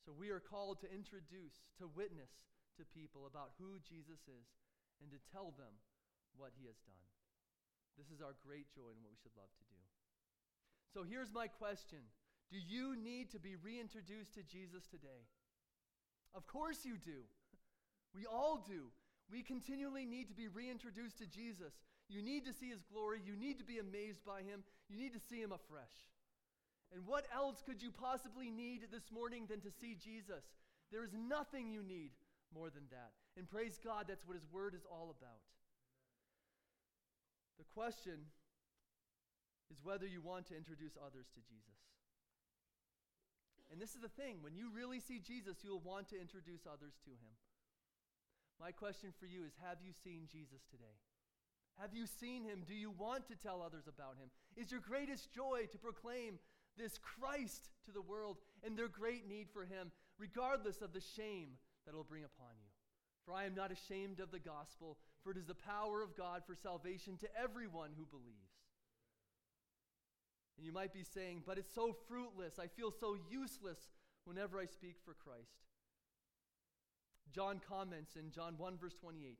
So 0.00 0.16
we 0.16 0.32
are 0.32 0.40
called 0.40 0.80
to 0.80 0.88
introduce, 0.88 1.60
to 1.76 1.84
witness 1.92 2.32
to 2.80 2.88
people 2.96 3.28
about 3.28 3.52
who 3.60 3.76
Jesus 3.84 4.24
is, 4.24 4.48
and 5.04 5.12
to 5.12 5.20
tell 5.28 5.52
them 5.60 5.76
what 6.32 6.56
he 6.56 6.64
has 6.64 6.80
done. 6.88 7.08
This 8.00 8.08
is 8.08 8.24
our 8.24 8.32
great 8.40 8.72
joy 8.72 8.96
and 8.96 9.04
what 9.04 9.12
we 9.12 9.20
should 9.20 9.36
love 9.36 9.52
to 9.52 9.66
do. 9.68 9.84
So 10.96 11.04
here's 11.04 11.28
my 11.28 11.44
question 11.44 12.00
Do 12.48 12.56
you 12.56 12.96
need 12.96 13.28
to 13.36 13.38
be 13.38 13.60
reintroduced 13.60 14.32
to 14.40 14.48
Jesus 14.48 14.88
today? 14.88 15.28
Of 16.32 16.48
course 16.48 16.88
you 16.88 16.96
do. 16.96 17.28
We 18.16 18.24
all 18.24 18.64
do. 18.64 18.88
We 19.30 19.42
continually 19.42 20.04
need 20.04 20.28
to 20.28 20.34
be 20.34 20.48
reintroduced 20.48 21.18
to 21.18 21.26
Jesus. 21.26 21.72
You 22.08 22.22
need 22.22 22.44
to 22.46 22.52
see 22.52 22.68
his 22.68 22.82
glory. 22.82 23.22
You 23.24 23.36
need 23.36 23.58
to 23.58 23.64
be 23.64 23.78
amazed 23.78 24.24
by 24.26 24.42
him. 24.42 24.64
You 24.88 24.98
need 24.98 25.12
to 25.14 25.20
see 25.20 25.40
him 25.40 25.52
afresh. 25.52 25.94
And 26.92 27.06
what 27.06 27.26
else 27.32 27.62
could 27.64 27.80
you 27.80 27.92
possibly 27.92 28.50
need 28.50 28.90
this 28.90 29.12
morning 29.12 29.46
than 29.46 29.60
to 29.60 29.70
see 29.70 29.94
Jesus? 29.94 30.42
There 30.90 31.04
is 31.04 31.14
nothing 31.14 31.70
you 31.70 31.82
need 31.82 32.10
more 32.52 32.70
than 32.70 32.90
that. 32.90 33.14
And 33.38 33.48
praise 33.48 33.78
God, 33.78 34.06
that's 34.08 34.26
what 34.26 34.34
his 34.34 34.46
word 34.50 34.74
is 34.74 34.82
all 34.90 35.14
about. 35.14 35.46
The 37.58 37.68
question 37.70 38.26
is 39.70 39.78
whether 39.84 40.06
you 40.06 40.20
want 40.20 40.46
to 40.50 40.56
introduce 40.56 40.98
others 40.98 41.30
to 41.34 41.40
Jesus. 41.46 41.78
And 43.70 43.80
this 43.80 43.94
is 43.94 44.02
the 44.02 44.10
thing 44.10 44.42
when 44.42 44.56
you 44.56 44.74
really 44.74 44.98
see 44.98 45.20
Jesus, 45.22 45.62
you 45.62 45.70
will 45.70 45.86
want 45.86 46.08
to 46.10 46.20
introduce 46.20 46.66
others 46.66 46.98
to 47.06 47.10
him. 47.10 47.34
My 48.60 48.72
question 48.72 49.10
for 49.18 49.26
you 49.26 49.44
is 49.44 49.52
Have 49.66 49.78
you 49.82 49.92
seen 50.04 50.28
Jesus 50.30 50.60
today? 50.70 51.00
Have 51.80 51.94
you 51.94 52.06
seen 52.06 52.44
him? 52.44 52.62
Do 52.68 52.74
you 52.74 52.90
want 52.90 53.26
to 53.28 53.34
tell 53.34 53.62
others 53.62 53.88
about 53.88 54.20
him? 54.20 54.28
Is 54.54 54.70
your 54.70 54.80
greatest 54.80 55.32
joy 55.32 55.64
to 55.72 55.78
proclaim 55.78 56.38
this 56.76 56.98
Christ 56.98 57.70
to 57.86 57.92
the 57.92 58.02
world 58.02 58.36
and 58.62 58.76
their 58.76 58.88
great 58.88 59.26
need 59.26 59.48
for 59.50 59.64
him, 59.64 59.90
regardless 60.18 60.82
of 60.82 60.92
the 60.92 61.00
shame 61.00 61.56
that 61.84 61.92
it'll 61.92 62.04
bring 62.04 62.24
upon 62.24 62.52
you? 62.60 62.68
For 63.24 63.32
I 63.32 63.44
am 63.44 63.54
not 63.54 63.72
ashamed 63.72 64.20
of 64.20 64.30
the 64.30 64.38
gospel, 64.38 64.98
for 65.22 65.32
it 65.32 65.38
is 65.38 65.46
the 65.46 65.54
power 65.54 66.02
of 66.02 66.16
God 66.16 66.42
for 66.46 66.54
salvation 66.54 67.16
to 67.18 67.28
everyone 67.40 67.90
who 67.96 68.04
believes. 68.04 68.60
And 70.58 70.66
you 70.66 70.72
might 70.72 70.92
be 70.92 71.04
saying, 71.04 71.44
but 71.46 71.56
it's 71.56 71.72
so 71.72 71.96
fruitless. 72.08 72.58
I 72.58 72.66
feel 72.66 72.92
so 72.92 73.16
useless 73.30 73.78
whenever 74.24 74.60
I 74.60 74.66
speak 74.66 74.96
for 75.02 75.14
Christ. 75.14 75.56
John 77.32 77.60
comments 77.66 78.16
in 78.16 78.30
John 78.30 78.54
1, 78.56 78.78
verse 78.78 78.94
28 78.94 79.38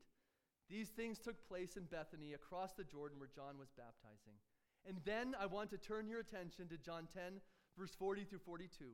These 0.69 0.89
things 0.89 1.19
took 1.19 1.47
place 1.47 1.77
in 1.77 1.85
Bethany 1.85 2.33
across 2.33 2.73
the 2.73 2.83
Jordan 2.83 3.19
where 3.19 3.29
John 3.33 3.57
was 3.57 3.69
baptizing. 3.75 4.39
And 4.87 4.97
then 5.05 5.35
I 5.39 5.45
want 5.45 5.69
to 5.71 5.77
turn 5.77 6.07
your 6.07 6.19
attention 6.19 6.67
to 6.69 6.77
John 6.77 7.07
10, 7.13 7.41
verse 7.77 7.93
40 7.97 8.23
through 8.23 8.39
42. 8.39 8.85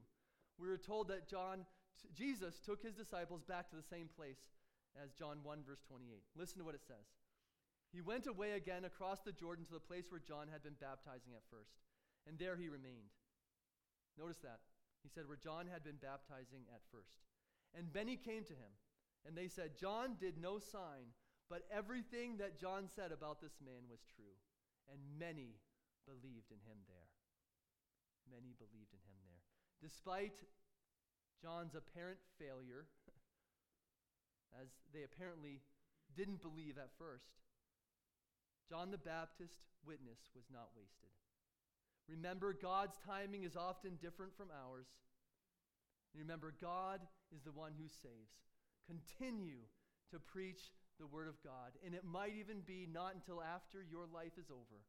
We 0.60 0.68
are 0.68 0.78
told 0.78 1.08
that 1.08 1.30
John, 1.30 1.66
Jesus 2.14 2.60
took 2.60 2.84
his 2.84 2.95
disciples 2.95 3.43
back 3.43 3.70
to 3.70 3.76
the 3.76 3.88
same 3.88 4.10
place 4.16 4.41
as 5.02 5.14
John 5.14 5.39
1, 5.43 5.60
verse 5.66 5.82
28. 5.88 6.24
Listen 6.36 6.60
to 6.60 6.66
what 6.66 6.76
it 6.76 6.84
says. 6.86 7.08
He 7.93 8.02
went 8.02 8.28
away 8.28 8.60
again 8.60 8.84
across 8.84 9.22
the 9.22 9.32
Jordan 9.32 9.64
to 9.66 9.74
the 9.74 9.80
place 9.80 10.12
where 10.12 10.20
John 10.20 10.48
had 10.52 10.64
been 10.64 10.76
baptizing 10.82 11.32
at 11.38 11.48
first, 11.50 11.80
and 12.28 12.38
there 12.38 12.58
he 12.58 12.68
remained. 12.68 13.16
Notice 14.20 14.43
that. 14.43 14.60
He 15.04 15.10
said, 15.14 15.28
where 15.30 15.39
John 15.39 15.72
had 15.72 15.86
been 15.86 16.02
baptizing 16.02 16.68
at 16.74 16.84
first. 16.91 17.24
And 17.72 17.88
many 17.93 18.18
came 18.18 18.43
to 18.43 18.58
him, 18.58 18.74
and 19.28 19.36
they 19.36 19.51
said, 19.51 19.75
John 19.75 20.15
did 20.15 20.39
no 20.39 20.57
sign, 20.57 21.11
but 21.51 21.67
everything 21.67 22.39
that 22.39 22.55
John 22.55 22.88
said 22.88 23.11
about 23.11 23.43
this 23.43 23.59
man 23.59 23.84
was 23.91 23.99
true. 24.15 24.39
And 24.88 25.03
many 25.19 25.59
believed 26.07 26.47
in 26.55 26.63
him 26.63 26.80
there. 26.88 27.11
Many 28.32 28.55
believed 28.55 28.95
in 28.95 29.03
him 29.03 29.19
there. 29.28 29.43
Despite 29.84 30.39
John's 31.43 31.75
apparent 31.75 32.23
failure, 32.39 32.88
as 34.63 34.71
they 34.95 35.03
apparently 35.03 35.59
didn't 36.15 36.41
believe 36.41 36.80
at 36.80 36.95
first, 36.95 37.36
John 38.71 38.91
the 38.91 38.97
Baptist's 38.97 39.67
witness 39.84 40.32
was 40.36 40.47
not 40.51 40.71
wasted. 40.71 41.11
Remember, 42.07 42.55
God's 42.55 42.95
timing 43.03 43.43
is 43.43 43.59
often 43.59 43.99
different 43.99 44.36
from 44.36 44.47
ours. 44.55 44.88
remember, 46.15 46.55
God 46.59 47.01
is 47.36 47.43
the 47.43 47.51
one 47.51 47.73
who 47.78 47.88
saves. 47.88 48.47
Continue 48.88 49.68
to 50.12 50.18
preach 50.20 50.72
the 50.98 51.06
Word 51.08 51.28
of 51.28 51.38
God. 51.44 51.76
And 51.86 51.94
it 51.94 52.08
might 52.08 52.34
even 52.40 52.64
be 52.66 52.88
not 52.88 53.14
until 53.14 53.44
after 53.44 53.84
your 53.84 54.08
life 54.08 54.40
is 54.40 54.50
over. 54.50 54.82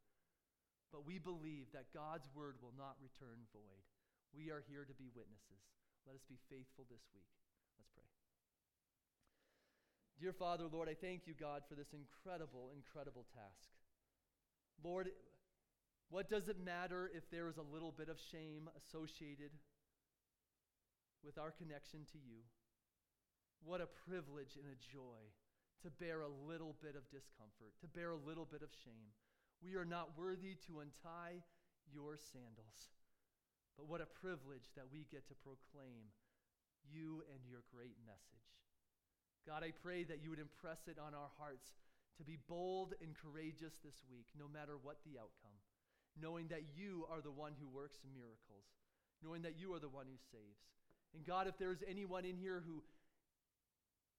But 0.95 1.05
we 1.05 1.19
believe 1.19 1.69
that 1.75 1.93
God's 1.93 2.31
Word 2.33 2.57
will 2.63 2.73
not 2.79 2.97
return 3.03 3.45
void. 3.53 3.85
We 4.33 4.49
are 4.55 4.65
here 4.71 4.87
to 4.87 4.97
be 4.97 5.13
witnesses. 5.13 5.61
Let 6.07 6.17
us 6.17 6.25
be 6.25 6.41
faithful 6.49 6.89
this 6.89 7.05
week. 7.13 7.29
Let's 7.77 7.93
pray. 7.93 8.09
Dear 10.17 10.33
Father, 10.33 10.65
Lord, 10.71 10.89
I 10.89 10.97
thank 10.97 11.27
you, 11.27 11.35
God, 11.37 11.63
for 11.69 11.75
this 11.75 11.93
incredible, 11.93 12.73
incredible 12.73 13.27
task. 13.37 13.69
Lord, 14.83 15.11
what 16.11 16.31
does 16.31 16.49
it 16.49 16.57
matter 16.65 17.11
if 17.13 17.29
there 17.31 17.49
is 17.49 17.59
a 17.59 17.67
little 17.75 17.93
bit 17.93 18.09
of 18.09 18.17
shame 18.33 18.71
associated 18.81 19.53
with 21.23 21.37
our 21.37 21.53
connection 21.53 22.07
to 22.13 22.19
you? 22.19 22.41
What 23.65 23.81
a 23.81 23.91
privilege 24.09 24.57
and 24.57 24.69
a 24.71 24.79
joy 24.81 25.23
to 25.83 25.91
bear 26.03 26.23
a 26.23 26.37
little 26.49 26.75
bit 26.83 26.97
of 26.99 27.07
discomfort, 27.11 27.75
to 27.81 27.89
bear 27.89 28.11
a 28.11 28.27
little 28.27 28.47
bit 28.47 28.63
of 28.63 28.71
shame. 28.83 29.15
We 29.63 29.75
are 29.75 29.87
not 29.87 30.19
worthy 30.19 30.55
to 30.67 30.81
untie 30.83 31.43
your 31.91 32.19
sandals. 32.19 32.95
But 33.79 33.87
what 33.87 34.03
a 34.03 34.11
privilege 34.11 34.75
that 34.75 34.91
we 34.91 35.07
get 35.07 35.27
to 35.31 35.39
proclaim 35.39 36.11
you 36.83 37.23
and 37.31 37.47
your 37.47 37.63
great 37.71 37.95
message. 38.03 38.51
God, 39.47 39.63
I 39.63 39.71
pray 39.71 40.03
that 40.05 40.19
you 40.23 40.31
would 40.31 40.43
impress 40.43 40.91
it 40.91 40.99
on 40.99 41.15
our 41.15 41.31
hearts 41.39 41.79
to 42.19 42.25
be 42.27 42.39
bold 42.51 42.95
and 43.01 43.15
courageous 43.15 43.79
this 43.85 44.03
week, 44.11 44.27
no 44.35 44.51
matter 44.51 44.75
what 44.83 44.99
the 45.07 45.15
outcome, 45.15 45.55
knowing 46.19 46.49
that 46.49 46.75
you 46.75 47.07
are 47.07 47.23
the 47.23 47.31
one 47.31 47.55
who 47.55 47.71
works 47.71 48.03
miracles, 48.11 48.67
knowing 49.23 49.43
that 49.43 49.59
you 49.59 49.73
are 49.73 49.79
the 49.79 49.89
one 49.89 50.07
who 50.11 50.19
saves. 50.19 50.67
And 51.15 51.25
God, 51.25 51.47
if 51.47 51.57
there's 51.57 51.87
anyone 51.89 52.27
in 52.27 52.37
here 52.37 52.63
who 52.67 52.83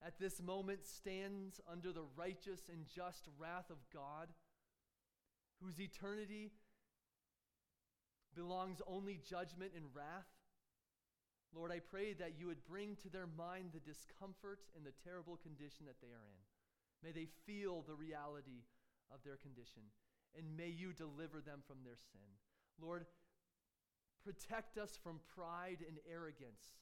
at 0.05 0.19
this 0.19 0.41
moment 0.41 0.85
stands 0.85 1.59
under 1.69 1.91
the 1.91 2.05
righteous 2.15 2.69
and 2.71 2.85
just 2.87 3.27
wrath 3.37 3.69
of 3.69 3.77
God, 3.93 4.29
whose 5.61 5.79
eternity 5.79 6.51
belongs 8.35 8.81
only 8.87 9.19
judgment 9.29 9.71
and 9.75 9.85
wrath, 9.93 10.27
Lord, 11.53 11.71
I 11.71 11.79
pray 11.79 12.13
that 12.13 12.37
you 12.37 12.47
would 12.47 12.63
bring 12.65 12.95
to 13.01 13.09
their 13.09 13.25
mind 13.25 13.71
the 13.73 13.79
discomfort 13.79 14.59
and 14.75 14.85
the 14.85 14.93
terrible 15.03 15.37
condition 15.37 15.85
that 15.87 15.99
they 16.01 16.13
are 16.13 16.29
in. 16.29 16.41
May 17.01 17.11
they 17.11 17.27
feel 17.47 17.81
the 17.81 17.95
reality 17.95 18.63
of 19.11 19.23
their 19.25 19.37
condition, 19.37 19.81
and 20.37 20.55
may 20.55 20.69
you 20.69 20.93
deliver 20.93 21.41
them 21.41 21.59
from 21.65 21.77
their 21.83 21.97
sin. 22.13 22.29
Lord, 22.79 23.05
protect 24.23 24.77
us 24.77 24.99
from 25.01 25.21
pride 25.33 25.81
and 25.87 25.97
arrogance 26.05 26.77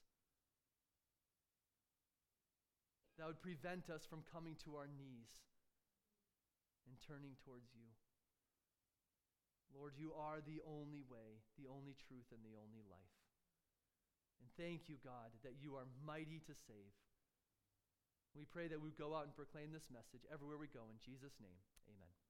that 3.17 3.25
would 3.25 3.41
prevent 3.41 3.89
us 3.89 4.05
from 4.05 4.21
coming 4.29 4.53
to 4.63 4.77
our 4.77 4.85
knees 4.85 5.33
and 6.85 6.95
turning 7.01 7.33
towards 7.41 7.73
you. 7.73 7.89
Lord, 9.73 9.97
you 9.97 10.13
are 10.15 10.39
the 10.41 10.63
only 10.63 11.03
way, 11.05 11.43
the 11.59 11.67
only 11.67 11.97
truth, 12.07 12.29
and 12.31 12.41
the 12.45 12.55
only 12.55 12.85
life. 12.87 13.17
And 14.39 14.47
thank 14.55 14.87
you, 14.87 15.01
God, 15.01 15.33
that 15.43 15.59
you 15.59 15.75
are 15.75 15.85
mighty 16.05 16.39
to 16.45 16.55
save. 16.69 16.93
We 18.37 18.45
pray 18.45 18.69
that 18.69 18.81
we 18.81 18.93
go 18.93 19.17
out 19.17 19.25
and 19.25 19.33
proclaim 19.33 19.73
this 19.73 19.89
message 19.89 20.23
everywhere 20.29 20.61
we 20.61 20.69
go. 20.69 20.85
In 20.93 21.01
Jesus' 21.01 21.35
name, 21.41 21.57
amen. 21.89 22.26